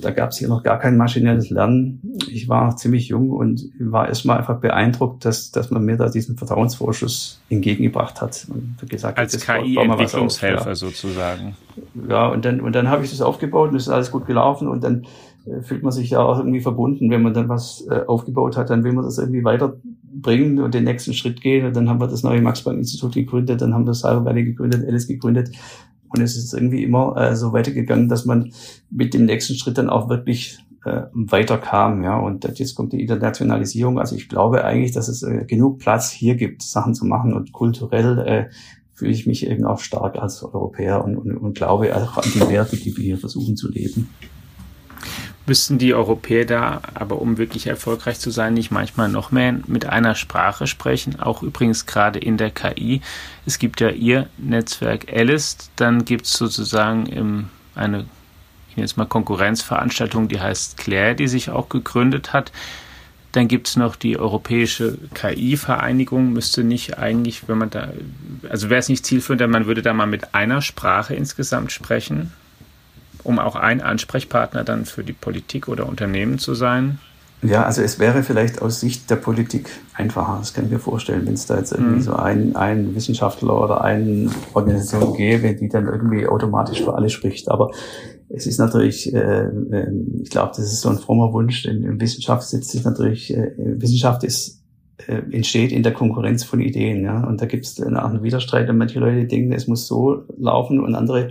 Da 0.00 0.10
gab 0.10 0.30
es 0.30 0.38
hier 0.38 0.48
noch 0.48 0.62
gar 0.62 0.78
kein 0.78 0.98
maschinelles 0.98 1.48
Lernen. 1.48 2.18
Ich 2.30 2.48
war 2.48 2.66
noch 2.66 2.76
ziemlich 2.76 3.08
jung 3.08 3.30
und 3.30 3.62
war 3.78 4.08
erstmal 4.08 4.36
einfach 4.36 4.60
beeindruckt, 4.60 5.24
dass, 5.24 5.50
dass 5.50 5.70
man 5.70 5.82
mir 5.82 5.96
da 5.96 6.10
diesen 6.10 6.36
Vertrauensvorschuss 6.36 7.40
entgegengebracht 7.48 8.20
hat 8.20 8.46
und 8.50 8.76
gesagt 8.90 9.18
Als 9.18 9.38
KI-Entwicklungshelfer 9.40 10.68
ja. 10.68 10.74
sozusagen. 10.74 11.56
Ja, 12.08 12.28
und 12.28 12.44
dann, 12.44 12.60
und 12.60 12.74
dann 12.74 12.88
habe 12.88 13.04
ich 13.04 13.10
das 13.10 13.22
aufgebaut 13.22 13.70
und 13.70 13.76
es 13.76 13.84
ist 13.84 13.92
alles 13.92 14.10
gut 14.10 14.26
gelaufen 14.26 14.68
und 14.68 14.84
dann 14.84 15.06
äh, 15.46 15.62
fühlt 15.62 15.82
man 15.82 15.92
sich 15.92 16.10
ja 16.10 16.20
auch 16.20 16.38
irgendwie 16.38 16.60
verbunden, 16.60 17.10
wenn 17.10 17.22
man 17.22 17.32
dann 17.32 17.48
was 17.48 17.86
äh, 17.90 18.00
aufgebaut 18.06 18.58
hat, 18.58 18.68
dann 18.68 18.84
will 18.84 18.92
man 18.92 19.04
das 19.04 19.16
irgendwie 19.16 19.44
weiter 19.44 19.74
bringen 20.24 20.58
und 20.58 20.74
den 20.74 20.82
nächsten 20.82 21.14
Schritt 21.14 21.40
gehen. 21.40 21.64
Und 21.64 21.76
dann 21.76 21.88
haben 21.88 22.00
wir 22.00 22.08
das 22.08 22.24
neue 22.24 22.42
Max-Planck-Institut 22.42 23.14
gegründet, 23.14 23.60
dann 23.60 23.72
haben 23.72 23.86
wir 23.86 23.94
Cyber 23.94 24.34
gegründet, 24.34 24.84
Alice 24.84 25.06
gegründet. 25.06 25.52
Und 26.08 26.20
es 26.20 26.36
ist 26.36 26.52
irgendwie 26.52 26.82
immer 26.82 27.16
äh, 27.16 27.36
so 27.36 27.52
weitergegangen, 27.52 28.08
dass 28.08 28.24
man 28.24 28.52
mit 28.90 29.14
dem 29.14 29.26
nächsten 29.26 29.54
Schritt 29.54 29.78
dann 29.78 29.90
auch 29.90 30.08
wirklich 30.08 30.58
äh, 30.84 31.02
weiterkam. 31.12 32.02
Ja, 32.02 32.18
und 32.18 32.44
jetzt 32.58 32.74
kommt 32.74 32.92
die 32.92 33.00
Internationalisierung. 33.00 34.00
Also 34.00 34.16
ich 34.16 34.28
glaube 34.28 34.64
eigentlich, 34.64 34.92
dass 34.92 35.08
es 35.08 35.22
äh, 35.22 35.44
genug 35.46 35.78
Platz 35.78 36.10
hier 36.10 36.34
gibt, 36.34 36.62
Sachen 36.62 36.94
zu 36.94 37.04
machen. 37.04 37.32
Und 37.32 37.52
kulturell 37.52 38.18
äh, 38.18 38.44
fühle 38.92 39.12
ich 39.12 39.26
mich 39.26 39.46
eben 39.46 39.64
auch 39.64 39.80
stark 39.80 40.16
als 40.16 40.42
Europäer 40.42 41.04
und, 41.04 41.16
und, 41.16 41.36
und 41.36 41.56
glaube 41.56 41.94
auch 41.96 42.16
an 42.16 42.30
die 42.32 42.48
Werte, 42.48 42.76
die 42.76 42.96
wir 42.96 43.04
hier 43.04 43.18
versuchen 43.18 43.56
zu 43.56 43.70
leben 43.70 44.08
müssten 45.46 45.78
die 45.78 45.94
Europäer 45.94 46.46
da, 46.46 46.80
aber 46.94 47.20
um 47.20 47.36
wirklich 47.36 47.66
erfolgreich 47.66 48.18
zu 48.18 48.30
sein, 48.30 48.54
nicht 48.54 48.70
manchmal 48.70 49.08
noch 49.08 49.30
mehr 49.30 49.54
mit 49.66 49.86
einer 49.86 50.14
Sprache 50.14 50.66
sprechen, 50.66 51.20
auch 51.20 51.42
übrigens 51.42 51.86
gerade 51.86 52.18
in 52.18 52.36
der 52.36 52.50
KI. 52.50 53.02
Es 53.44 53.58
gibt 53.58 53.80
ja 53.80 53.90
ihr 53.90 54.28
Netzwerk 54.38 55.12
Alice, 55.12 55.70
dann 55.76 56.04
gibt 56.04 56.26
es 56.26 56.32
sozusagen 56.32 57.06
im, 57.06 57.48
eine, 57.74 58.06
ich 58.70 58.76
nenne 58.76 58.90
mal 58.96 59.06
Konkurrenzveranstaltung, 59.06 60.28
die 60.28 60.40
heißt 60.40 60.78
Claire, 60.78 61.14
die 61.14 61.28
sich 61.28 61.50
auch 61.50 61.68
gegründet 61.68 62.32
hat. 62.32 62.50
Dann 63.32 63.48
gibt 63.48 63.66
es 63.66 63.76
noch 63.76 63.96
die 63.96 64.16
Europäische 64.16 64.96
KI-Vereinigung, 65.12 66.32
müsste 66.32 66.62
nicht 66.62 66.98
eigentlich, 66.98 67.48
wenn 67.48 67.58
man 67.58 67.70
da, 67.70 67.88
also 68.48 68.70
wäre 68.70 68.78
es 68.78 68.88
nicht 68.88 69.04
zielführend, 69.04 69.50
man 69.50 69.66
würde 69.66 69.82
da 69.82 69.92
mal 69.92 70.06
mit 70.06 70.34
einer 70.34 70.62
Sprache 70.62 71.14
insgesamt 71.14 71.72
sprechen 71.72 72.32
um 73.24 73.38
auch 73.38 73.56
ein 73.56 73.80
Ansprechpartner 73.80 74.64
dann 74.64 74.84
für 74.84 75.02
die 75.02 75.12
Politik 75.12 75.68
oder 75.68 75.88
Unternehmen 75.88 76.38
zu 76.38 76.54
sein? 76.54 76.98
Ja, 77.42 77.64
also 77.64 77.82
es 77.82 77.98
wäre 77.98 78.22
vielleicht 78.22 78.62
aus 78.62 78.80
Sicht 78.80 79.10
der 79.10 79.16
Politik 79.16 79.68
einfacher, 79.92 80.38
das 80.38 80.54
kann 80.54 80.64
ich 80.64 80.70
mir 80.70 80.78
vorstellen, 80.78 81.26
wenn 81.26 81.34
es 81.34 81.44
da 81.44 81.58
jetzt 81.58 81.72
irgendwie 81.72 81.96
mhm. 81.96 82.02
so 82.02 82.14
einen, 82.14 82.56
einen 82.56 82.94
Wissenschaftler 82.94 83.62
oder 83.62 83.84
eine 83.84 84.30
Organisation 84.54 85.14
gäbe, 85.14 85.54
die 85.54 85.68
dann 85.68 85.86
irgendwie 85.86 86.26
automatisch 86.26 86.82
für 86.82 86.94
alle 86.94 87.10
spricht. 87.10 87.50
Aber 87.50 87.70
es 88.30 88.46
ist 88.46 88.58
natürlich, 88.58 89.12
äh, 89.12 89.18
äh, 89.18 89.92
ich 90.22 90.30
glaube, 90.30 90.52
das 90.56 90.72
ist 90.72 90.80
so 90.80 90.88
ein 90.88 90.98
frommer 90.98 91.34
Wunsch, 91.34 91.64
denn 91.64 91.82
in 91.82 92.00
Wissenschaft 92.00 92.44
sitzt 92.44 92.70
sich 92.70 92.82
natürlich, 92.82 93.36
äh, 93.36 93.52
Wissenschaft 93.56 94.24
ist 94.24 94.62
äh, 95.06 95.22
entsteht 95.32 95.72
in 95.72 95.82
der 95.82 95.92
Konkurrenz 95.92 96.44
von 96.44 96.60
Ideen. 96.60 97.04
Ja? 97.04 97.24
Und 97.24 97.42
da 97.42 97.46
gibt 97.46 97.66
es 97.66 97.80
einen 97.80 98.22
Widerstreit 98.22 98.70
und 98.70 98.78
manche 98.78 99.00
Leute 99.00 99.26
denken, 99.26 99.52
es 99.52 99.66
muss 99.66 99.86
so 99.86 100.22
laufen 100.38 100.80
und 100.80 100.94
andere 100.94 101.30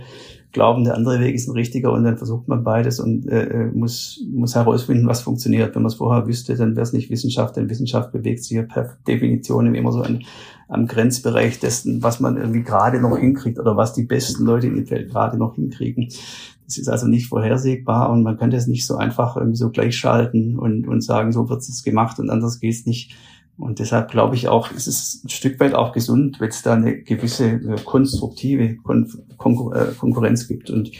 glauben, 0.54 0.84
der 0.84 0.94
andere 0.94 1.20
Weg 1.20 1.34
ist 1.34 1.48
ein 1.48 1.52
richtiger 1.52 1.92
und 1.92 2.04
dann 2.04 2.16
versucht 2.16 2.48
man 2.48 2.64
beides 2.64 3.00
und 3.00 3.28
äh, 3.28 3.44
äh 3.44 3.70
muss, 3.72 4.24
muss 4.32 4.54
herausfinden, 4.54 5.06
was 5.06 5.20
funktioniert. 5.20 5.74
Wenn 5.74 5.82
man 5.82 5.90
es 5.90 5.96
vorher 5.96 6.26
wüsste, 6.26 6.56
dann 6.56 6.76
wäre 6.76 6.84
es 6.84 6.94
nicht 6.94 7.10
Wissenschaft, 7.10 7.56
denn 7.56 7.68
Wissenschaft 7.68 8.12
bewegt 8.12 8.42
sich 8.42 8.56
ja 8.56 8.62
per 8.62 8.96
Definition 9.06 9.74
immer 9.74 9.92
so 9.92 10.00
an, 10.00 10.24
am 10.68 10.86
Grenzbereich 10.86 11.60
dessen, 11.60 12.02
was 12.02 12.20
man 12.20 12.38
irgendwie 12.38 12.62
gerade 12.62 13.00
noch 13.00 13.18
hinkriegt 13.18 13.58
oder 13.58 13.76
was 13.76 13.92
die 13.92 14.04
besten 14.04 14.44
Leute 14.44 14.68
in 14.68 14.76
dem 14.76 14.86
Feld 14.86 15.10
gerade 15.10 15.36
noch 15.36 15.56
hinkriegen. 15.56 16.08
Das 16.66 16.78
ist 16.78 16.88
also 16.88 17.06
nicht 17.06 17.26
vorhersehbar 17.26 18.10
und 18.10 18.22
man 18.22 18.38
kann 18.38 18.50
das 18.50 18.66
nicht 18.66 18.86
so 18.86 18.96
einfach 18.96 19.36
irgendwie 19.36 19.58
so 19.58 19.70
gleichschalten 19.70 20.58
und, 20.58 20.88
und 20.88 21.02
sagen, 21.02 21.32
so 21.32 21.50
wird 21.50 21.60
es 21.60 21.82
gemacht 21.82 22.18
und 22.18 22.30
anders 22.30 22.58
geht 22.58 22.72
es 22.72 22.86
nicht. 22.86 23.14
Und 23.56 23.78
deshalb 23.78 24.10
glaube 24.10 24.34
ich 24.34 24.48
auch, 24.48 24.72
ist 24.72 24.88
es 24.88 25.22
ein 25.24 25.28
Stück 25.28 25.60
weit 25.60 25.74
auch 25.74 25.92
gesund, 25.92 26.40
wenn 26.40 26.48
es 26.48 26.62
da 26.62 26.74
eine 26.74 27.02
gewisse 27.02 27.60
konstruktive 27.84 28.76
Kon 28.76 29.08
Konkur 29.36 29.76
äh, 29.76 29.92
Konkurrenz 29.92 30.48
gibt. 30.48 30.70
Und 30.70 30.90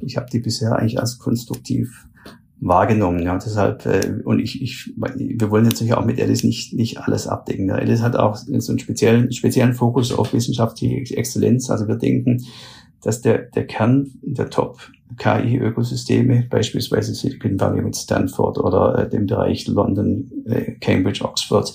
ich 0.00 0.16
habe 0.16 0.26
die 0.30 0.38
bisher 0.38 0.76
eigentlich 0.76 1.00
als 1.00 1.18
konstruktiv 1.18 2.06
wahrgenommen. 2.60 3.20
Ja, 3.22 3.36
deshalb, 3.36 3.84
äh, 3.86 4.20
und 4.24 4.38
ich, 4.38 4.62
ich, 4.62 4.94
wir 4.96 5.50
wollen 5.50 5.64
natürlich 5.64 5.94
auch 5.94 6.04
mit 6.04 6.20
Alice 6.20 6.44
nicht, 6.44 6.72
nicht 6.72 6.98
alles 6.98 7.26
abdecken. 7.26 7.68
Ja. 7.68 7.74
Alice 7.74 8.02
hat 8.02 8.16
auch 8.16 8.36
so 8.36 8.72
einen 8.72 8.78
speziellen, 8.78 9.32
speziellen 9.32 9.74
Fokus 9.74 10.12
auf 10.12 10.32
wissenschaftliche 10.32 11.16
Exzellenz. 11.16 11.68
Also 11.70 11.88
wir 11.88 11.96
denken, 11.96 12.44
dass 13.02 13.20
der, 13.20 13.38
der 13.38 13.66
Kern 13.66 14.12
der 14.22 14.50
Top-KI-Ökosysteme, 15.16 16.46
beispielsweise 16.48 17.14
Silicon 17.14 17.58
Valley 17.58 17.82
mit 17.82 17.96
Stanford 17.96 18.58
oder 18.58 18.98
äh, 18.98 19.08
dem 19.08 19.26
Bereich 19.26 19.66
London, 19.66 20.30
äh, 20.46 20.72
Cambridge, 20.80 21.24
Oxford, 21.24 21.72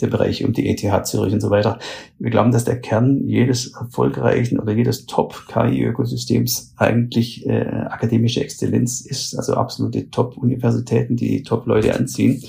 der 0.00 0.08
Bereich 0.08 0.44
um 0.44 0.52
die 0.52 0.68
ETH 0.68 1.06
Zürich 1.06 1.32
und 1.32 1.40
so 1.40 1.50
weiter. 1.50 1.78
Wir 2.18 2.30
glauben, 2.30 2.50
dass 2.50 2.64
der 2.64 2.80
Kern 2.80 3.26
jedes 3.26 3.72
erfolgreichen 3.72 4.58
oder 4.58 4.72
jedes 4.72 5.06
Top-KI-Ökosystems 5.06 6.74
eigentlich 6.76 7.46
äh, 7.46 7.64
akademische 7.88 8.40
Exzellenz 8.40 9.00
ist, 9.00 9.36
also 9.36 9.54
absolute 9.54 10.10
Top-Universitäten, 10.10 11.16
die, 11.16 11.28
die 11.28 11.42
Top-Leute 11.42 11.94
anziehen. 11.94 12.42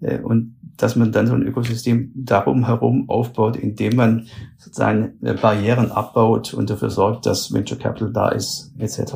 Äh, 0.00 0.18
und 0.20 0.53
dass 0.76 0.96
man 0.96 1.12
dann 1.12 1.26
so 1.26 1.34
ein 1.34 1.42
Ökosystem 1.42 2.10
darum 2.14 2.66
herum 2.66 3.08
aufbaut, 3.08 3.56
indem 3.56 3.96
man 3.96 4.26
sozusagen 4.58 5.14
äh, 5.22 5.34
Barrieren 5.34 5.92
abbaut 5.92 6.54
und 6.54 6.70
dafür 6.70 6.90
sorgt, 6.90 7.26
dass 7.26 7.52
Venture 7.52 7.78
Capital 7.78 8.12
da 8.12 8.30
ist, 8.30 8.72
etc. 8.78 9.14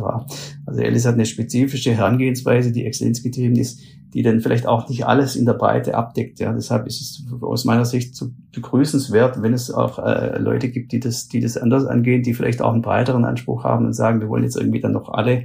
Also 0.67 0.83
Alice 0.83 1.07
hat 1.07 1.15
eine 1.15 1.27
spezifische 1.27 1.93
Herangehensweise, 1.93 2.73
die 2.73 2.85
exzellenzgetrieben 2.85 3.57
ist, 3.57 3.81
die 4.15 4.23
dann 4.23 4.41
vielleicht 4.41 4.67
auch 4.67 4.89
nicht 4.89 5.07
alles 5.07 5.37
in 5.37 5.45
der 5.45 5.55
Breite 5.55 5.95
abdeckt. 5.95 6.39
Ja, 6.39 6.53
deshalb 6.53 6.87
ist 6.87 7.01
es 7.01 7.43
aus 7.43 7.65
meiner 7.65 7.85
Sicht 7.85 8.15
zu 8.15 8.33
begrüßenswert, 8.53 9.43
wenn 9.43 9.53
es 9.53 9.71
auch 9.71 9.99
äh, 9.99 10.39
Leute 10.39 10.71
gibt, 10.71 10.93
die 10.93 11.01
das, 11.01 11.29
die 11.29 11.41
das 11.41 11.57
anders 11.57 11.85
angehen, 11.85 12.23
die 12.23 12.35
vielleicht 12.35 12.63
auch 12.63 12.73
einen 12.73 12.83
breiteren 12.83 13.25
Anspruch 13.25 13.65
haben 13.65 13.85
und 13.85 13.93
sagen, 13.93 14.21
wir 14.21 14.29
wollen 14.29 14.45
jetzt 14.45 14.57
irgendwie 14.57 14.81
dann 14.81 14.93
noch 14.93 15.11
alle, 15.11 15.45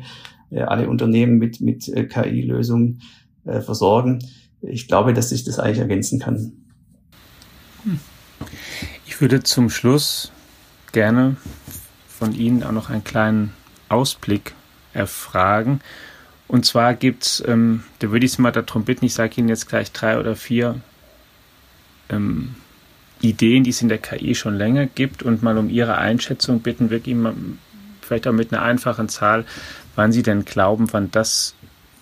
äh, 0.52 0.62
alle 0.62 0.90
Unternehmen 0.90 1.40
mit, 1.40 1.60
mit 1.60 1.90
äh, 1.90 2.06
KI-Lösungen 2.06 3.02
äh, 3.46 3.60
versorgen 3.60 4.20
ich 4.68 4.88
glaube, 4.88 5.14
dass 5.14 5.30
sich 5.30 5.44
das 5.44 5.60
eigentlich 5.60 5.80
ergänzen 5.80 6.20
kann. 6.20 6.54
Ich 9.06 9.20
würde 9.20 9.44
zum 9.44 9.70
Schluss 9.70 10.32
gerne 10.92 11.36
von 12.08 12.34
Ihnen 12.34 12.64
auch 12.64 12.72
noch 12.72 12.90
einen 12.90 13.04
kleinen 13.04 13.54
Ausblick 13.90 14.54
erfragen. 14.94 15.82
Und 16.48 16.66
zwar 16.66 16.94
gibt's, 16.94 17.44
ähm, 17.46 17.84
da 18.00 18.12
würde 18.12 18.26
ich 18.26 18.34
Sie 18.34 18.42
mal 18.42 18.52
darum 18.52 18.86
bitten, 18.86 19.06
ich 19.06 19.14
sage 19.14 19.36
Ihnen 19.38 19.50
jetzt 19.50 19.68
gleich 19.68 19.92
drei 19.92 20.20
oder 20.20 20.36
vier 20.36 20.80
ähm, 22.10 22.56
Ideen, 23.22 23.64
die 23.64 23.72
es 23.72 23.82
in 23.82 23.90
der 23.90 23.98
KI 23.98 24.36
schon 24.36 24.56
länger 24.56 24.86
gibt 24.86 25.24
und 25.24 25.42
mal 25.42 25.58
um 25.58 25.70
Ihre 25.70 25.98
Einschätzung 25.98 26.60
bitten, 26.60 26.90
wirklich 26.90 27.16
mal, 27.16 27.34
vielleicht 28.02 28.28
auch 28.28 28.34
mit 28.34 28.54
einer 28.54 28.62
einfachen 28.62 29.10
Zahl, 29.10 29.46
wann 29.96 30.12
Sie 30.12 30.24
denn 30.24 30.46
glauben, 30.46 30.92
wann 30.92 31.10
das 31.12 31.56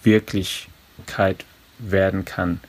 Wirklichkeit 0.04 1.46
werden 1.82 2.26
kann. 2.26 2.60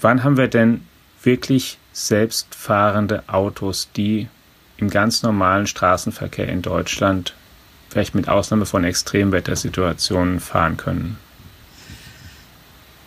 Wann 0.00 0.24
haben 0.24 0.36
wir 0.36 0.48
denn 0.48 0.82
wirklich 1.22 1.78
selbstfahrende 1.92 3.24
Autos, 3.28 3.88
die 3.96 4.28
im 4.76 4.90
ganz 4.90 5.22
normalen 5.22 5.66
Straßenverkehr 5.66 6.48
in 6.48 6.62
Deutschland, 6.62 7.34
vielleicht 7.88 8.14
mit 8.14 8.28
Ausnahme 8.28 8.66
von 8.66 8.84
Extremwettersituationen, 8.84 10.40
fahren 10.40 10.76
können? 10.76 11.16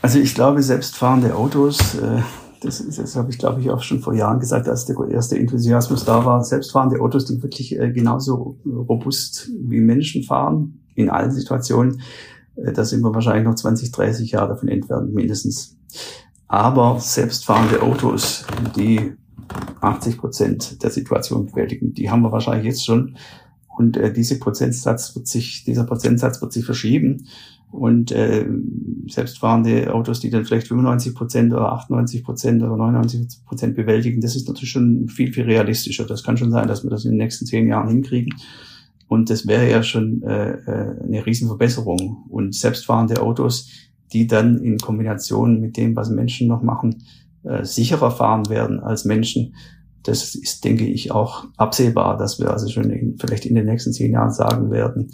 Also 0.01 0.19
ich 0.19 0.33
glaube, 0.33 0.63
selbstfahrende 0.63 1.35
Autos, 1.35 1.95
äh, 1.95 2.21
das, 2.61 2.83
das 2.95 3.15
habe 3.15 3.29
ich, 3.29 3.37
glaube 3.37 3.61
ich, 3.61 3.69
auch 3.69 3.81
schon 3.83 3.99
vor 3.99 4.13
Jahren 4.13 4.39
gesagt, 4.39 4.67
als 4.67 4.85
der 4.85 4.95
erste 5.11 5.37
Enthusiasmus 5.37 6.05
da 6.05 6.23
war, 6.25 6.43
selbstfahrende 6.43 6.99
Autos, 7.01 7.25
die 7.25 7.41
wirklich 7.43 7.77
äh, 7.77 7.91
genauso 7.91 8.57
robust 8.65 9.51
wie 9.59 9.81
Menschen 9.81 10.23
fahren, 10.23 10.79
in 10.95 11.09
allen 11.09 11.31
Situationen, 11.31 12.01
da 12.57 12.83
sind 12.83 13.01
wir 13.01 13.13
wahrscheinlich 13.13 13.45
noch 13.45 13.55
20, 13.55 13.91
30 13.91 14.31
Jahre 14.31 14.49
davon 14.49 14.69
entfernt, 14.69 15.13
mindestens. 15.13 15.77
Aber 16.47 16.99
selbstfahrende 16.99 17.81
Autos, 17.81 18.45
die 18.75 19.13
80 19.81 20.17
Prozent 20.17 20.83
der 20.83 20.89
Situation 20.89 21.47
bewältigen, 21.47 21.93
die 21.93 22.09
haben 22.09 22.21
wir 22.21 22.31
wahrscheinlich 22.31 22.65
jetzt 22.65 22.85
schon. 22.85 23.15
Und 23.77 23.95
äh, 23.95 24.11
diese 24.11 24.39
Prozentsatz 24.39 25.15
wird 25.15 25.27
sich, 25.27 25.63
dieser 25.65 25.83
Prozentsatz 25.83 26.41
wird 26.41 26.51
sich 26.51 26.65
verschieben. 26.65 27.27
Und 27.69 28.11
äh, 28.11 28.47
selbstfahrende 29.07 29.93
Autos, 29.93 30.21
die 30.21 30.29
dann 30.29 30.45
vielleicht 30.45 30.67
95 30.67 31.13
Prozent 31.13 31.53
oder 31.53 31.73
98 31.73 32.23
Prozent 32.23 32.63
oder 32.63 32.77
99 32.77 33.45
Prozent 33.45 33.75
bewältigen, 33.75 34.21
das 34.21 34.35
ist 34.35 34.47
natürlich 34.47 34.71
schon 34.71 35.09
viel, 35.09 35.33
viel 35.33 35.43
realistischer. 35.43 36.05
Das 36.05 36.23
kann 36.23 36.37
schon 36.37 36.51
sein, 36.51 36.67
dass 36.67 36.83
wir 36.83 36.89
das 36.89 37.03
in 37.03 37.11
den 37.11 37.17
nächsten 37.17 37.45
zehn 37.45 37.67
Jahren 37.67 37.89
hinkriegen. 37.89 38.33
Und 39.07 39.29
das 39.29 39.47
wäre 39.47 39.69
ja 39.69 39.83
schon 39.83 40.21
äh, 40.23 40.51
äh, 40.51 41.03
eine 41.03 41.25
Riesenverbesserung. 41.25 42.25
Und 42.29 42.55
selbstfahrende 42.55 43.21
Autos, 43.21 43.69
die 44.11 44.27
dann 44.27 44.59
in 44.59 44.77
Kombination 44.77 45.59
mit 45.61 45.77
dem, 45.77 45.95
was 45.95 46.09
Menschen 46.09 46.47
noch 46.47 46.61
machen, 46.61 47.03
äh, 47.43 47.63
sicherer 47.63 48.11
fahren 48.11 48.49
werden 48.49 48.79
als 48.79 49.05
Menschen, 49.05 49.53
das 50.03 50.35
ist, 50.35 50.63
denke 50.63 50.85
ich, 50.85 51.11
auch 51.11 51.45
absehbar, 51.57 52.17
dass 52.17 52.39
wir 52.39 52.49
also 52.51 52.69
schon 52.69 52.89
in, 52.89 53.17
vielleicht 53.17 53.45
in 53.45 53.55
den 53.55 53.65
nächsten 53.65 53.91
zehn 53.91 54.11
Jahren 54.11 54.31
sagen 54.31 54.71
werden, 54.71 55.11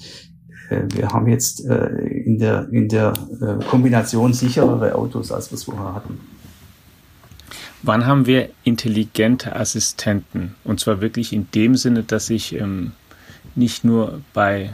äh, 0.69 0.83
wir 0.93 1.09
haben 1.09 1.27
jetzt 1.27 1.65
äh, 1.65 1.87
in 1.87 2.37
der, 2.37 2.67
in 2.71 2.89
der 2.89 3.13
äh, 3.41 3.63
Kombination 3.65 4.33
sicherere 4.33 4.95
Autos, 4.95 5.31
als 5.31 5.51
wir 5.51 5.55
es 5.55 5.63
vorher 5.63 5.95
hatten. 5.95 6.19
Wann 7.81 8.05
haben 8.05 8.25
wir 8.27 8.49
intelligente 8.63 9.55
Assistenten? 9.55 10.55
Und 10.63 10.79
zwar 10.79 11.01
wirklich 11.01 11.33
in 11.33 11.47
dem 11.53 11.75
Sinne, 11.75 12.03
dass 12.03 12.29
ich 12.29 12.53
ähm, 12.55 12.93
nicht 13.55 13.83
nur 13.83 14.21
bei 14.33 14.73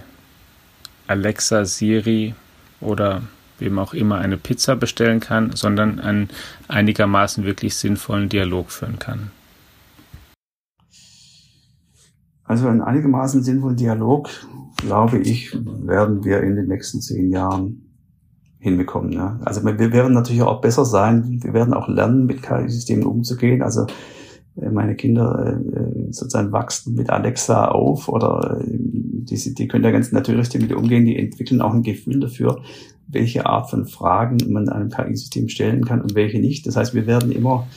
Alexa, 1.08 1.66
Siri 1.66 2.36
oder 2.82 3.24
wem 3.58 3.80
auch 3.80 3.94
immer 3.94 4.20
eine 4.20 4.38
Pizza 4.38 4.76
bestellen 4.76 5.20
kann, 5.20 5.52
sondern 5.56 6.00
einen 6.00 6.30
einigermaßen 6.68 7.44
wirklich 7.44 7.76
sinnvollen 7.76 8.30
Dialog 8.30 8.72
führen 8.72 9.00
kann. 9.00 9.32
Also 12.44 12.68
einen 12.68 12.82
einigermaßen 12.82 13.44
sinnvollen 13.44 13.76
Dialog, 13.76 14.30
glaube 14.78 15.20
ich, 15.20 15.54
werden 15.54 16.24
wir 16.24 16.42
in 16.42 16.56
den 16.56 16.68
nächsten 16.68 17.02
zehn 17.02 17.30
Jahren 17.30 17.90
hinbekommen. 18.60 19.12
Ne? 19.12 19.40
Also 19.46 19.64
wir 19.64 19.94
werden 19.94 20.14
natürlich 20.14 20.42
auch 20.42 20.62
besser 20.62 20.84
sein. 20.84 21.40
Wir 21.44 21.54
werden 21.54 21.74
auch 21.74 21.88
lernen, 21.88 22.26
mit 22.26 22.42
KI-Systemen 22.42 23.06
umzugehen. 23.06 23.62
Also 23.62 23.88
meine 24.72 24.96
Kinder 24.96 25.60
äh, 25.60 26.12
sozusagen 26.12 26.52
wachsen 26.52 26.96
mit 26.96 27.10
Alexa 27.10 27.70
auf 27.70 28.10
oder 28.10 28.60
äh, 28.62 28.66
die, 28.68 29.54
die 29.54 29.68
können 29.68 29.84
da 29.84 29.92
ganz 29.92 30.12
natürlich 30.12 30.50
damit 30.50 30.74
umgehen, 30.74 31.06
die 31.06 31.18
entwickeln 31.18 31.62
auch 31.62 31.74
ein 31.74 31.84
Gefühl 31.84 32.20
dafür, 32.20 32.62
welche 33.08 33.46
Art 33.46 33.70
von 33.70 33.86
Fragen 33.86 34.38
man 34.52 34.70
einem 34.70 34.90
KI-System 34.90 35.50
stellen 35.50 35.86
kann 35.86 36.02
und 36.02 36.16
welche 36.16 36.40
nicht. 36.40 36.68
Das 36.68 36.76
heißt, 36.76 36.94
wir 36.94 37.08
werden 37.08 37.32
immer 37.32 37.68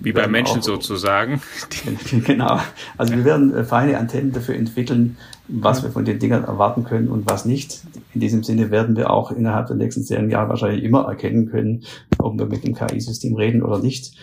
wie 0.00 0.12
bei 0.12 0.28
Menschen 0.28 0.60
auch, 0.60 0.64
sozusagen. 0.64 1.40
Genau. 2.24 2.60
Also 2.96 3.14
wir 3.14 3.24
werden 3.24 3.64
feine 3.64 3.98
Antennen 3.98 4.32
dafür 4.32 4.54
entwickeln, 4.54 5.16
was 5.48 5.82
wir 5.82 5.90
von 5.90 6.04
den 6.04 6.18
Dingern 6.18 6.44
erwarten 6.44 6.84
können 6.84 7.08
und 7.08 7.28
was 7.28 7.44
nicht. 7.44 7.82
In 8.14 8.20
diesem 8.20 8.44
Sinne 8.44 8.70
werden 8.70 8.96
wir 8.96 9.10
auch 9.10 9.32
innerhalb 9.32 9.66
der 9.66 9.76
nächsten 9.76 10.04
zehn 10.04 10.30
Jahre 10.30 10.50
wahrscheinlich 10.50 10.84
immer 10.84 11.04
erkennen 11.04 11.50
können, 11.50 11.84
ob 12.18 12.38
wir 12.38 12.46
mit 12.46 12.64
dem 12.64 12.74
KI-System 12.74 13.34
reden 13.34 13.62
oder 13.62 13.80
nicht. 13.80 14.14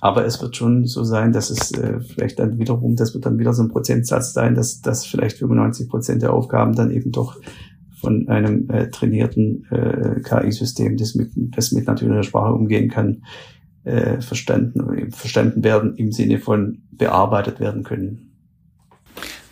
Aber 0.00 0.24
es 0.24 0.40
wird 0.40 0.56
schon 0.56 0.86
so 0.86 1.04
sein, 1.04 1.32
dass 1.32 1.50
es 1.50 1.72
äh, 1.72 2.00
vielleicht 2.00 2.38
dann 2.38 2.58
wiederum, 2.58 2.96
das 2.96 3.12
wird 3.14 3.26
dann 3.26 3.38
wieder 3.38 3.52
so 3.52 3.62
ein 3.62 3.68
Prozentsatz 3.68 4.32
sein, 4.32 4.54
dass, 4.54 4.80
dass 4.80 5.04
vielleicht 5.04 5.38
95 5.38 5.88
Prozent 5.88 6.22
der 6.22 6.32
Aufgaben 6.32 6.74
dann 6.74 6.90
eben 6.90 7.12
doch 7.12 7.36
von 8.00 8.28
einem 8.28 8.70
äh, 8.70 8.88
trainierten 8.88 9.66
äh, 9.70 10.20
KI-System, 10.20 10.96
das 10.96 11.14
mit, 11.14 11.32
das 11.36 11.72
mit 11.72 11.86
natürlicher 11.86 12.22
Sprache 12.22 12.54
umgehen 12.54 12.88
kann, 12.88 13.24
äh, 13.84 14.20
verstanden, 14.20 15.10
verstanden 15.12 15.64
werden 15.64 15.96
im 15.96 16.12
Sinne 16.12 16.38
von 16.38 16.82
bearbeitet 16.92 17.60
werden 17.60 17.82
können. 17.82 18.30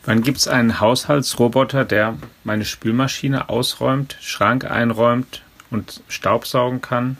Wann 0.05 0.23
gibt 0.23 0.39
es 0.39 0.49
einen 0.49 0.81
Haushaltsroboter, 0.81 1.85
der 1.85 2.17
meine 2.43 2.65
Spülmaschine 2.65 3.51
ausräumt, 3.51 4.17
Schrank 4.21 4.65
einräumt 4.71 5.43
und 5.71 6.03
Staubsaugen 6.09 6.81
kann? 6.81 7.19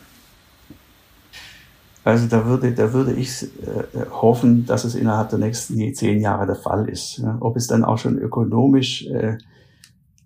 Also 2.03 2.27
da 2.27 2.45
würde, 2.45 2.71
da 2.71 2.93
würde 2.93 3.13
ich 3.13 3.43
äh, 3.43 4.05
hoffen, 4.09 4.65
dass 4.65 4.85
es 4.85 4.95
innerhalb 4.95 5.29
der 5.29 5.39
nächsten 5.39 5.93
zehn 5.93 6.21
Jahre 6.21 6.45
der 6.45 6.55
Fall 6.55 6.87
ist. 6.87 7.17
Ja. 7.17 7.37
Ob 7.41 7.57
es 7.57 7.67
dann 7.67 7.83
auch 7.83 7.97
schon 7.97 8.17
ökonomisch 8.17 9.05
äh, 9.07 9.37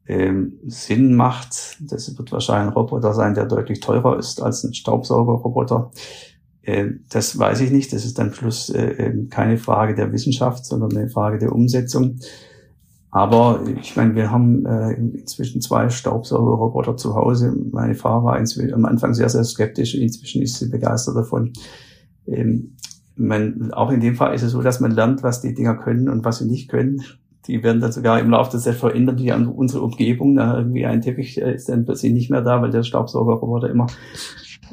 ähm, 0.06 0.60
Sinn 0.68 1.16
macht, 1.16 1.78
das 1.80 2.16
wird 2.18 2.32
wahrscheinlich 2.32 2.68
ein 2.68 2.74
Roboter 2.74 3.14
sein, 3.14 3.34
der 3.34 3.46
deutlich 3.46 3.80
teurer 3.80 4.20
ist 4.20 4.42
als 4.42 4.64
ein 4.64 4.74
Staubsaugerroboter. 4.74 5.92
Äh, 6.62 6.92
das 7.10 7.38
weiß 7.38 7.62
ich 7.62 7.72
nicht. 7.72 7.92
Das 7.92 8.06
ist 8.06 8.20
dann 8.20 8.34
Schluss 8.34 8.70
äh, 8.70 9.14
keine 9.30 9.58
Frage 9.58 9.96
der 9.96 10.12
Wissenschaft, 10.12 10.66
sondern 10.66 10.96
eine 10.96 11.10
Frage 11.10 11.40
der 11.40 11.54
Umsetzung. 11.54 12.20
Aber 13.14 13.62
ich 13.80 13.96
meine, 13.96 14.16
wir 14.16 14.32
haben 14.32 14.66
äh, 14.66 14.94
inzwischen 14.94 15.62
zwei 15.62 15.88
Staubsaugerroboter 15.88 16.98
zu 16.98 17.14
Hause. 17.14 17.56
Meine 17.72 17.94
Frau 17.94 18.24
war 18.24 18.38
am 18.38 18.86
Anfang 18.86 19.14
sehr, 19.14 19.30
sehr 19.30 19.44
skeptisch. 19.44 19.94
Inzwischen 19.94 20.42
ist 20.42 20.58
sie 20.58 20.70
begeistert 20.70 21.16
davon. 21.16 21.54
Ähm, 22.26 22.76
man, 23.16 23.72
auch 23.72 23.92
in 23.92 24.00
dem 24.00 24.16
Fall 24.16 24.34
ist 24.34 24.42
es 24.42 24.54
so, 24.54 24.64
dass 24.64 24.80
man 24.80 24.90
lernt, 24.90 25.22
was 25.22 25.42
die 25.42 25.54
Dinger 25.54 25.76
können 25.76 26.10
und 26.10 26.26
was 26.26 26.40
sie 26.40 26.48
nicht 26.48 26.70
können. 26.70 27.04
Die 27.46 27.62
werden 27.62 27.82
dann 27.82 27.92
sogar 27.92 28.20
im 28.20 28.32
Laufe 28.32 28.50
der 28.50 28.62
Zeit 28.62 28.76
verändert, 28.78 29.20
die 29.20 29.32
an 29.32 29.48
unsere 29.48 29.84
Umgebung. 29.84 30.36
Da 30.36 30.58
irgendwie 30.58 30.88
ein 30.88 31.02
Teppich 31.02 31.40
äh, 31.40 31.54
ist 31.54 31.70
dann 31.70 31.86
plötzlich 31.86 32.14
nicht 32.14 32.32
mehr 32.32 32.42
da, 32.42 32.64
weil 32.64 32.72
der 32.72 32.82
Staubsaugerroboter 32.82 33.70
immer 33.70 33.86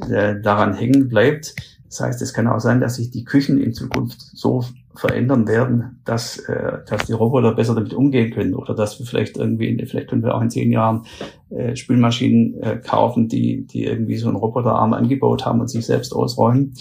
äh, 0.09 0.41
daran 0.41 0.73
hängen 0.73 1.09
bleibt. 1.09 1.55
Das 1.91 2.01
heißt, 2.01 2.23
es 2.23 2.33
kann 2.33 2.47
auch 2.47 2.61
sein, 2.61 2.81
dass 2.81 2.95
sich 2.95 3.11
die 3.11 3.25
Küchen 3.25 3.61
in 3.61 3.75
Zukunft 3.75 4.21
so 4.21 4.65
verändern 4.95 5.49
werden, 5.49 6.01
dass, 6.05 6.39
äh, 6.39 6.79
dass 6.89 7.07
die 7.07 7.13
Roboter 7.13 7.53
besser 7.53 7.75
damit 7.75 7.93
umgehen 7.93 8.33
können 8.33 8.55
oder 8.55 8.75
dass 8.75 8.99
wir 9.01 9.07
vielleicht 9.07 9.37
irgendwie, 9.37 9.77
vielleicht 9.87 10.09
können 10.09 10.23
wir 10.23 10.35
auch 10.35 10.41
in 10.41 10.51
zehn 10.51 10.71
Jahren 10.71 11.07
äh, 11.51 11.75
Spülmaschinen 11.75 12.63
äh, 12.63 12.77
kaufen, 12.77 13.29
die, 13.29 13.67
die 13.67 13.85
irgendwie 13.85 14.17
so 14.19 14.29
einen 14.29 14.37
Roboterarm 14.37 14.93
angebaut 14.93 15.45
haben 15.45 15.61
und 15.61 15.69
sich 15.69 15.85
selbst 15.85 16.15
ausräumen. 16.15 16.75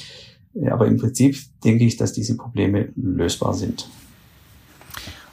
Ja, 0.53 0.73
aber 0.73 0.85
im 0.85 0.97
Prinzip 0.97 1.37
denke 1.63 1.85
ich, 1.85 1.97
dass 1.97 2.13
diese 2.13 2.37
Probleme 2.37 2.89
lösbar 2.95 3.55
sind. 3.55 3.89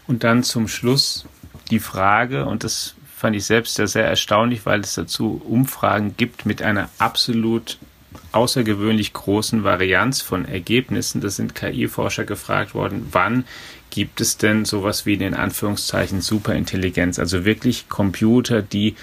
Und 0.06 0.24
dann 0.24 0.42
zum 0.42 0.68
Schluss 0.68 1.26
die 1.70 1.80
Frage, 1.80 2.46
und 2.46 2.64
das 2.64 2.94
fand 3.14 3.36
ich 3.36 3.44
selbst 3.44 3.74
sehr, 3.74 3.88
sehr 3.88 4.06
erstaunlich, 4.06 4.64
weil 4.64 4.80
es 4.80 4.94
dazu 4.94 5.40
Umfragen 5.44 6.14
gibt 6.16 6.46
mit 6.46 6.62
einer 6.62 6.88
absolut 6.98 7.78
außergewöhnlich 8.32 9.12
großen 9.12 9.64
Varianz 9.64 10.20
von 10.20 10.44
Ergebnissen. 10.44 11.20
Das 11.20 11.36
sind 11.36 11.54
KI-Forscher 11.54 12.24
gefragt 12.24 12.74
worden, 12.74 13.08
wann 13.12 13.44
gibt 13.90 14.20
es 14.20 14.36
denn 14.36 14.64
sowas 14.64 15.06
wie 15.06 15.14
in 15.14 15.34
Anführungszeichen 15.34 16.20
Superintelligenz, 16.20 17.18
also 17.18 17.44
wirklich 17.44 17.88
Computer, 17.88 18.62
die 18.62 18.94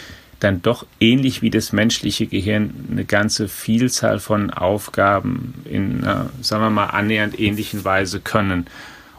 dann 0.44 0.62
doch 0.62 0.86
ähnlich 1.00 1.42
wie 1.42 1.50
das 1.50 1.72
menschliche 1.72 2.28
Gehirn 2.28 2.88
eine 2.92 3.06
ganze 3.06 3.48
Vielzahl 3.48 4.20
von 4.20 4.52
Aufgaben 4.52 5.54
in 5.66 6.04
einer, 6.04 6.30
sagen 6.42 6.64
wir 6.64 6.70
mal, 6.70 6.88
annähernd 6.88 7.40
ähnlichen 7.40 7.86
Weise 7.86 8.20
können. 8.20 8.68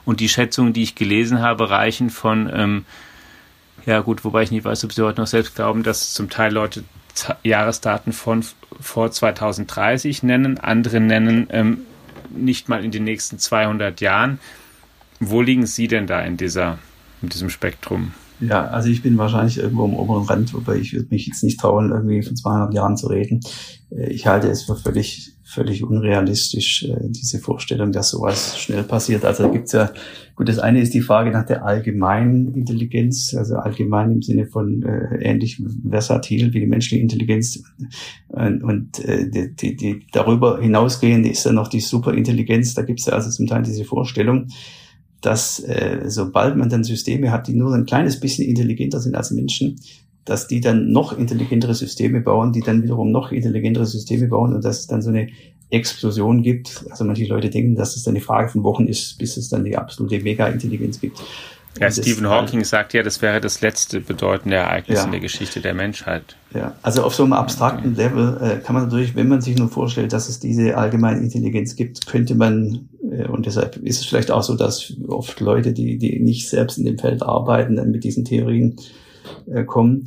Und 0.04 0.20
die 0.20 0.28
Schätzungen, 0.28 0.74
die 0.74 0.82
ich 0.82 0.94
gelesen 0.94 1.40
habe, 1.40 1.70
reichen 1.70 2.10
von, 2.10 2.50
ähm, 2.54 2.84
ja 3.86 4.00
gut, 4.00 4.24
wobei 4.24 4.42
ich 4.42 4.50
nicht 4.50 4.64
weiß, 4.64 4.84
ob 4.84 4.92
Sie 4.92 5.02
heute 5.02 5.20
noch 5.20 5.26
selbst 5.26 5.54
glauben, 5.54 5.82
dass 5.82 6.12
zum 6.12 6.28
Teil 6.28 6.52
Leute 6.52 6.84
Jahresdaten 7.42 8.12
von 8.12 8.44
vor 8.80 9.10
2030 9.10 10.22
nennen, 10.22 10.58
andere 10.58 11.00
nennen 11.00 11.46
ähm, 11.50 11.78
nicht 12.34 12.68
mal 12.68 12.84
in 12.84 12.90
den 12.90 13.04
nächsten 13.04 13.38
200 13.38 14.00
Jahren. 14.00 14.38
Wo 15.20 15.40
liegen 15.40 15.66
Sie 15.66 15.88
denn 15.88 16.06
da 16.06 16.20
in 16.20 16.36
dieser, 16.36 16.78
in 17.22 17.28
diesem 17.28 17.50
Spektrum? 17.50 18.12
Ja, 18.40 18.66
also 18.66 18.88
ich 18.88 19.02
bin 19.02 19.16
wahrscheinlich 19.16 19.58
irgendwo 19.58 19.84
im 19.84 19.94
oberen 19.94 20.24
Rand, 20.24 20.52
wobei 20.54 20.76
ich 20.76 20.92
würde 20.92 21.08
mich 21.10 21.26
jetzt 21.26 21.44
nicht 21.44 21.60
trauen, 21.60 21.90
irgendwie 21.90 22.22
von 22.22 22.36
200 22.36 22.74
Jahren 22.74 22.96
zu 22.96 23.06
reden. 23.06 23.40
Äh, 23.90 24.10
ich 24.10 24.26
halte 24.26 24.48
es 24.48 24.64
für 24.64 24.76
völlig, 24.76 25.33
völlig 25.44 25.84
unrealistisch, 25.84 26.84
äh, 26.84 26.96
diese 27.10 27.38
Vorstellung, 27.38 27.92
dass 27.92 28.10
sowas 28.10 28.58
schnell 28.58 28.82
passiert. 28.82 29.24
Also 29.24 29.44
da 29.44 29.50
gibt's 29.50 29.72
ja, 29.72 29.92
gut, 30.34 30.48
das 30.48 30.58
eine 30.58 30.80
ist 30.80 30.94
die 30.94 31.02
Frage 31.02 31.30
nach 31.30 31.44
der 31.44 31.64
allgemeinen 31.64 32.54
Intelligenz, 32.54 33.34
also 33.34 33.56
allgemein 33.56 34.10
im 34.10 34.22
Sinne 34.22 34.46
von 34.46 34.82
äh, 34.82 35.22
ähnlich 35.22 35.62
versatil 35.88 36.54
wie 36.54 36.60
die 36.60 36.66
menschliche 36.66 37.02
Intelligenz. 37.02 37.62
Und, 38.28 38.64
und 38.64 39.04
äh, 39.04 39.28
die, 39.30 39.54
die, 39.54 39.76
die 39.76 40.06
darüber 40.12 40.60
hinausgehende 40.60 41.28
ist 41.28 41.44
dann 41.44 41.56
noch 41.56 41.68
die 41.68 41.80
Superintelligenz. 41.80 42.74
Da 42.74 42.82
gibt's 42.82 43.04
ja 43.04 43.12
also 43.12 43.28
zum 43.30 43.46
Teil 43.46 43.62
diese 43.62 43.84
Vorstellung, 43.84 44.48
dass 45.20 45.60
äh, 45.60 46.04
sobald 46.06 46.56
man 46.56 46.70
dann 46.70 46.84
Systeme 46.84 47.30
hat, 47.30 47.48
die 47.48 47.54
nur 47.54 47.74
ein 47.74 47.84
kleines 47.84 48.18
bisschen 48.18 48.48
intelligenter 48.48 49.00
sind 49.00 49.14
als 49.14 49.30
Menschen, 49.30 49.76
dass 50.24 50.46
die 50.46 50.60
dann 50.60 50.90
noch 50.92 51.16
intelligentere 51.16 51.74
Systeme 51.74 52.20
bauen, 52.20 52.52
die 52.52 52.60
dann 52.60 52.82
wiederum 52.82 53.10
noch 53.10 53.32
intelligentere 53.32 53.86
Systeme 53.86 54.28
bauen 54.28 54.54
und 54.54 54.64
dass 54.64 54.80
es 54.80 54.86
dann 54.86 55.02
so 55.02 55.10
eine 55.10 55.28
Explosion 55.70 56.42
gibt. 56.42 56.84
Also 56.90 57.04
manche 57.04 57.26
Leute 57.26 57.50
denken, 57.50 57.74
dass 57.74 57.96
es 57.96 58.04
dann 58.04 58.14
eine 58.14 58.24
Frage 58.24 58.48
von 58.48 58.62
Wochen 58.62 58.86
ist, 58.86 59.18
bis 59.18 59.36
es 59.36 59.48
dann 59.48 59.64
die 59.64 59.76
absolute 59.76 60.20
Mega-Intelligenz 60.20 61.00
gibt. 61.00 61.20
Ja, 61.80 61.90
Stephen 61.90 62.28
Hawking 62.28 62.60
halt, 62.60 62.66
sagt 62.66 62.94
ja, 62.94 63.02
das 63.02 63.20
wäre 63.20 63.40
das 63.40 63.60
letzte 63.60 64.00
bedeutende 64.00 64.56
Ereignis 64.56 64.98
ja, 64.98 65.04
in 65.04 65.10
der 65.10 65.18
Geschichte 65.18 65.60
der 65.60 65.74
Menschheit. 65.74 66.36
Ja, 66.54 66.74
also 66.82 67.02
auf 67.02 67.16
so 67.16 67.24
einem 67.24 67.32
abstrakten 67.32 67.96
Level 67.96 68.38
äh, 68.40 68.64
kann 68.64 68.74
man 68.74 68.84
natürlich, 68.84 69.16
wenn 69.16 69.26
man 69.26 69.40
sich 69.40 69.58
nur 69.58 69.68
vorstellt, 69.68 70.12
dass 70.12 70.28
es 70.28 70.38
diese 70.38 70.76
allgemeine 70.76 71.20
Intelligenz 71.20 71.74
gibt, 71.74 72.06
könnte 72.06 72.36
man, 72.36 72.88
äh, 73.10 73.26
und 73.26 73.46
deshalb 73.46 73.76
ist 73.78 74.00
es 74.00 74.06
vielleicht 74.06 74.30
auch 74.30 74.44
so, 74.44 74.56
dass 74.56 74.92
oft 75.08 75.40
Leute, 75.40 75.72
die, 75.72 75.98
die 75.98 76.20
nicht 76.20 76.48
selbst 76.48 76.78
in 76.78 76.84
dem 76.84 76.98
Feld 76.98 77.24
arbeiten, 77.24 77.74
dann 77.74 77.90
mit 77.90 78.04
diesen 78.04 78.24
Theorien 78.24 78.76
äh, 79.46 79.64
kommen, 79.64 80.06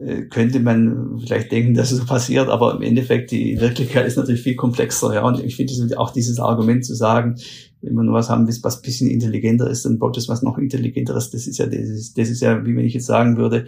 äh, 0.00 0.22
könnte 0.22 0.60
man 0.60 1.20
vielleicht 1.24 1.50
denken, 1.52 1.74
dass 1.74 1.92
es 1.92 1.98
so 1.98 2.04
passiert, 2.06 2.48
aber 2.48 2.74
im 2.74 2.82
Endeffekt 2.82 3.30
die 3.30 3.60
Wirklichkeit 3.60 4.06
ist 4.06 4.16
natürlich 4.16 4.42
viel 4.42 4.56
komplexer. 4.56 5.14
Ja, 5.14 5.22
und 5.22 5.42
ich 5.42 5.56
finde 5.56 5.98
auch 5.98 6.10
dieses 6.10 6.38
Argument 6.38 6.84
zu 6.84 6.94
sagen, 6.94 7.36
wenn 7.82 7.94
wir 7.94 8.02
nur 8.02 8.14
was 8.14 8.28
haben, 8.28 8.48
was 8.62 8.82
bisschen 8.82 9.08
intelligenter 9.08 9.70
ist, 9.70 9.84
dann 9.84 9.98
baut 9.98 10.16
es 10.16 10.28
was 10.28 10.42
noch 10.42 10.58
intelligenteres. 10.58 11.30
Das 11.30 11.46
ist 11.46 11.58
ja, 11.58 11.66
das 11.66 11.88
ist, 11.88 12.18
das 12.18 12.28
ist 12.28 12.42
ja, 12.42 12.64
wie 12.66 12.76
wenn 12.76 12.84
ich 12.84 12.94
jetzt 12.94 13.06
sagen 13.06 13.36
würde, 13.36 13.66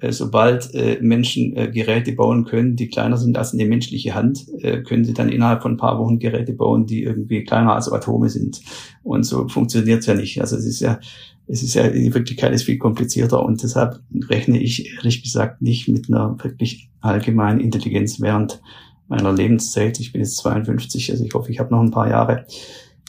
äh, 0.00 0.12
sobald 0.12 0.74
äh, 0.74 0.98
Menschen 1.00 1.56
äh, 1.56 1.68
Geräte 1.68 2.12
bauen 2.12 2.44
können, 2.44 2.74
die 2.74 2.88
kleiner 2.88 3.16
sind 3.16 3.36
als 3.36 3.52
eine 3.52 3.66
menschliche 3.66 4.14
Hand, 4.14 4.46
äh, 4.60 4.82
können 4.82 5.04
sie 5.04 5.14
dann 5.14 5.28
innerhalb 5.28 5.62
von 5.62 5.72
ein 5.72 5.78
paar 5.78 5.98
Wochen 5.98 6.18
Geräte 6.18 6.52
bauen, 6.52 6.86
die 6.86 7.02
irgendwie 7.02 7.44
kleiner 7.44 7.74
als 7.74 7.90
Atome 7.90 8.28
sind. 8.28 8.60
Und 9.02 9.24
so 9.24 9.46
funktioniert 9.48 10.00
es 10.00 10.06
ja 10.06 10.14
nicht. 10.14 10.40
Also 10.40 10.56
es 10.56 10.64
ist 10.64 10.80
ja, 10.80 11.00
es 11.50 11.64
ist 11.64 11.74
ja, 11.74 11.88
die 11.88 12.14
Wirklichkeit 12.14 12.52
ist 12.52 12.62
viel 12.62 12.78
komplizierter 12.78 13.44
und 13.44 13.62
deshalb 13.62 14.00
rechne 14.28 14.60
ich 14.60 14.94
ehrlich 14.94 15.22
gesagt 15.22 15.62
nicht 15.62 15.88
mit 15.88 16.08
einer 16.08 16.36
wirklich 16.42 16.90
allgemeinen 17.00 17.58
Intelligenz 17.58 18.20
während 18.20 18.62
meiner 19.08 19.32
Lebenszeit. 19.32 19.98
Ich 19.98 20.12
bin 20.12 20.20
jetzt 20.20 20.36
52, 20.36 21.10
also 21.10 21.24
ich 21.24 21.34
hoffe, 21.34 21.50
ich 21.50 21.58
habe 21.58 21.72
noch 21.74 21.82
ein 21.82 21.90
paar 21.90 22.08
Jahre. 22.08 22.46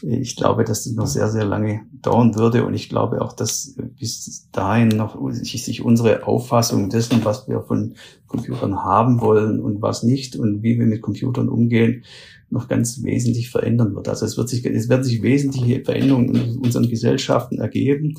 Ich 0.04 0.36
glaube, 0.36 0.64
dass 0.64 0.84
das 0.84 0.94
noch 0.94 1.08
sehr, 1.08 1.30
sehr 1.30 1.46
lange 1.46 1.82
dauern 2.02 2.36
würde 2.36 2.66
und 2.66 2.74
ich 2.74 2.90
glaube 2.90 3.22
auch, 3.22 3.34
dass 3.34 3.76
bis 4.00 4.50
dahin 4.52 4.88
noch 4.90 5.18
sich 5.32 5.84
unsere 5.84 6.26
Auffassung 6.26 6.90
dessen, 6.90 7.24
was 7.24 7.48
wir 7.48 7.62
von 7.62 7.96
Computern 8.28 8.84
haben 8.84 9.22
wollen 9.22 9.60
und 9.60 9.82
was 9.82 10.04
nicht 10.04 10.36
und 10.36 10.64
wie 10.64 10.80
wir 10.80 10.86
mit 10.86 11.02
Computern 11.02 11.50
umgehen, 11.50 12.04
noch 12.50 12.68
ganz 12.68 13.04
wesentlich 13.04 13.50
verändern 13.50 13.96
wird. 13.96 14.10
Also 14.10 14.26
es 14.26 14.38
wird 14.38 14.50
sich, 14.50 14.66
es 14.66 14.90
werden 14.90 15.04
sich 15.04 15.22
wesentliche 15.22 15.84
Veränderungen 15.84 16.36
in 16.36 16.58
unseren 16.58 16.90
Gesellschaften 16.90 17.60
ergeben. 17.60 18.16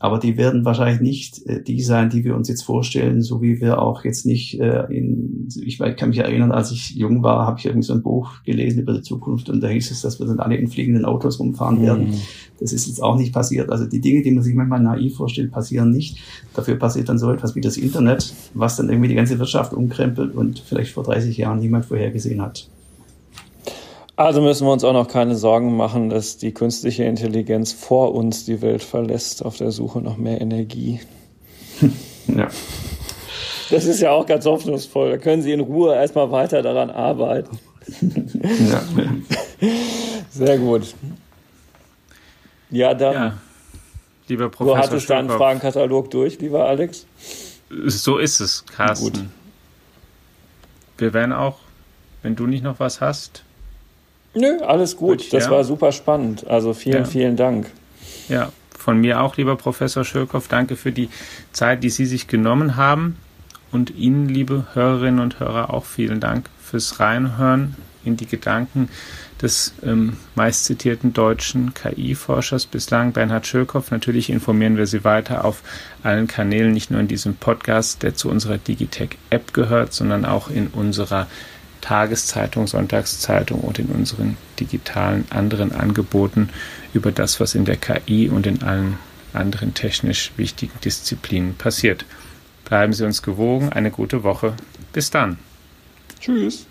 Aber 0.00 0.18
die 0.18 0.36
werden 0.36 0.64
wahrscheinlich 0.64 1.00
nicht 1.00 1.46
äh, 1.46 1.62
die 1.62 1.80
sein, 1.80 2.10
die 2.10 2.24
wir 2.24 2.34
uns 2.34 2.48
jetzt 2.48 2.62
vorstellen, 2.62 3.22
so 3.22 3.40
wie 3.40 3.60
wir 3.60 3.80
auch 3.80 4.04
jetzt 4.04 4.26
nicht 4.26 4.60
äh, 4.60 4.84
in, 4.90 5.48
ich 5.62 5.78
kann 5.78 6.08
mich 6.08 6.18
erinnern, 6.18 6.52
als 6.52 6.72
ich 6.72 6.90
jung 6.90 7.22
war, 7.22 7.46
habe 7.46 7.58
ich 7.58 7.66
irgendwie 7.66 7.86
so 7.86 7.94
ein 7.94 8.02
Buch 8.02 8.42
gelesen 8.44 8.80
über 8.80 8.92
die 8.92 9.02
Zukunft 9.02 9.48
und 9.48 9.62
da 9.62 9.68
hieß 9.68 9.90
es, 9.90 10.02
dass 10.02 10.18
wir 10.18 10.26
dann 10.26 10.40
alle 10.40 10.56
in 10.56 10.68
fliegenden 10.68 11.04
Autos 11.04 11.38
rumfahren 11.38 11.78
mhm. 11.78 11.82
werden. 11.82 12.14
Das 12.60 12.72
ist 12.72 12.86
jetzt 12.86 13.02
auch 13.02 13.16
nicht 13.16 13.32
passiert. 13.32 13.70
Also 13.70 13.86
die 13.86 14.00
Dinge, 14.00 14.22
die 14.22 14.32
man 14.32 14.42
sich 14.42 14.54
manchmal 14.54 14.80
naiv 14.80 15.16
vorstellt, 15.16 15.52
passieren 15.52 15.90
nicht. 15.90 16.18
Dafür 16.54 16.76
passiert 16.76 17.08
dann 17.08 17.18
so 17.18 17.30
etwas 17.30 17.54
wie 17.54 17.60
das 17.60 17.76
Internet, 17.76 18.34
was 18.54 18.76
dann 18.76 18.88
irgendwie 18.88 19.08
die 19.08 19.14
ganze 19.14 19.38
Wirtschaft 19.38 19.72
umkrempelt 19.72 20.34
und 20.34 20.58
vielleicht 20.58 20.92
vor 20.92 21.04
30 21.04 21.36
Jahren 21.36 21.60
niemand 21.60 21.86
vorhergesehen 21.86 22.42
hat. 22.42 22.68
Also 24.16 24.40
müssen 24.40 24.66
wir 24.66 24.72
uns 24.72 24.84
auch 24.84 24.92
noch 24.92 25.08
keine 25.08 25.34
Sorgen 25.34 25.76
machen, 25.76 26.08
dass 26.08 26.36
die 26.36 26.54
künstliche 26.54 27.04
Intelligenz 27.04 27.72
vor 27.72 28.14
uns 28.14 28.44
die 28.44 28.62
Welt 28.62 28.82
verlässt 28.82 29.44
auf 29.44 29.56
der 29.56 29.72
Suche 29.72 30.00
nach 30.00 30.16
mehr 30.16 30.40
Energie. 30.40 31.00
Ja. 32.28 32.48
Das 33.70 33.86
ist 33.86 34.00
ja 34.00 34.12
auch 34.12 34.26
ganz 34.26 34.46
hoffnungsvoll. 34.46 35.10
Da 35.10 35.18
können 35.18 35.42
Sie 35.42 35.50
in 35.50 35.60
Ruhe 35.60 35.94
erstmal 35.94 36.30
weiter 36.30 36.62
daran 36.62 36.90
arbeiten. 36.90 37.58
Ja. 38.70 38.82
Sehr 40.30 40.58
gut. 40.58 40.94
Ja, 42.70 42.94
dann. 42.94 43.14
Ja. 43.14 43.38
Lieber 44.28 44.48
Professor. 44.48 44.76
Du 44.76 44.82
hattest 44.82 45.10
deinen 45.10 45.28
Fragenkatalog 45.28 46.10
durch, 46.10 46.40
lieber 46.40 46.66
Alex? 46.66 47.06
So 47.68 48.18
ist 48.18 48.40
es, 48.40 48.64
Carsten. 48.66 49.04
Gut. 49.04 49.24
Wir 50.98 51.12
werden 51.12 51.32
auch, 51.32 51.58
wenn 52.22 52.36
du 52.36 52.46
nicht 52.46 52.62
noch 52.62 52.80
was 52.80 53.00
hast, 53.00 53.43
Nö, 54.34 54.58
alles 54.62 54.96
gut. 54.96 55.18
gut 55.18 55.32
das 55.32 55.44
ja. 55.44 55.50
war 55.50 55.64
super 55.64 55.92
spannend. 55.92 56.46
Also 56.46 56.74
vielen, 56.74 57.04
ja. 57.04 57.04
vielen 57.04 57.36
Dank. 57.36 57.70
Ja, 58.28 58.52
von 58.76 59.00
mir 59.00 59.20
auch, 59.20 59.36
lieber 59.36 59.56
Professor 59.56 60.04
Schölkow, 60.04 60.46
danke 60.46 60.76
für 60.76 60.92
die 60.92 61.08
Zeit, 61.52 61.82
die 61.82 61.90
Sie 61.90 62.06
sich 62.06 62.26
genommen 62.26 62.76
haben. 62.76 63.16
Und 63.72 63.96
Ihnen, 63.96 64.28
liebe 64.28 64.66
Hörerinnen 64.74 65.20
und 65.20 65.40
Hörer, 65.40 65.72
auch 65.72 65.84
vielen 65.84 66.20
Dank 66.20 66.48
fürs 66.62 67.00
Reinhören 67.00 67.74
in 68.04 68.16
die 68.16 68.26
Gedanken 68.26 68.88
des 69.40 69.74
ähm, 69.82 70.16
meistzitierten 70.34 71.12
deutschen 71.12 71.74
KI-Forschers 71.74 72.66
bislang, 72.66 73.12
Bernhard 73.12 73.46
Schölkow. 73.46 73.90
Natürlich 73.90 74.30
informieren 74.30 74.76
wir 74.76 74.86
Sie 74.86 75.04
weiter 75.04 75.44
auf 75.44 75.62
allen 76.02 76.26
Kanälen, 76.26 76.72
nicht 76.72 76.90
nur 76.90 77.00
in 77.00 77.08
diesem 77.08 77.34
Podcast, 77.34 78.02
der 78.02 78.14
zu 78.14 78.30
unserer 78.30 78.58
Digitech-App 78.58 79.52
gehört, 79.52 79.92
sondern 79.92 80.24
auch 80.24 80.48
in 80.48 80.68
unserer 80.68 81.26
Tageszeitung, 81.84 82.66
Sonntagszeitung 82.66 83.60
und 83.60 83.78
in 83.78 83.88
unseren 83.88 84.38
digitalen 84.58 85.26
anderen 85.28 85.72
Angeboten 85.72 86.48
über 86.94 87.12
das, 87.12 87.40
was 87.40 87.54
in 87.54 87.66
der 87.66 87.76
KI 87.76 88.30
und 88.30 88.46
in 88.46 88.62
allen 88.62 88.96
anderen 89.34 89.74
technisch 89.74 90.32
wichtigen 90.38 90.72
Disziplinen 90.82 91.54
passiert. 91.56 92.06
Bleiben 92.64 92.94
Sie 92.94 93.04
uns 93.04 93.20
gewogen. 93.20 93.68
Eine 93.70 93.90
gute 93.90 94.22
Woche. 94.22 94.54
Bis 94.94 95.10
dann. 95.10 95.36
Tschüss. 96.20 96.66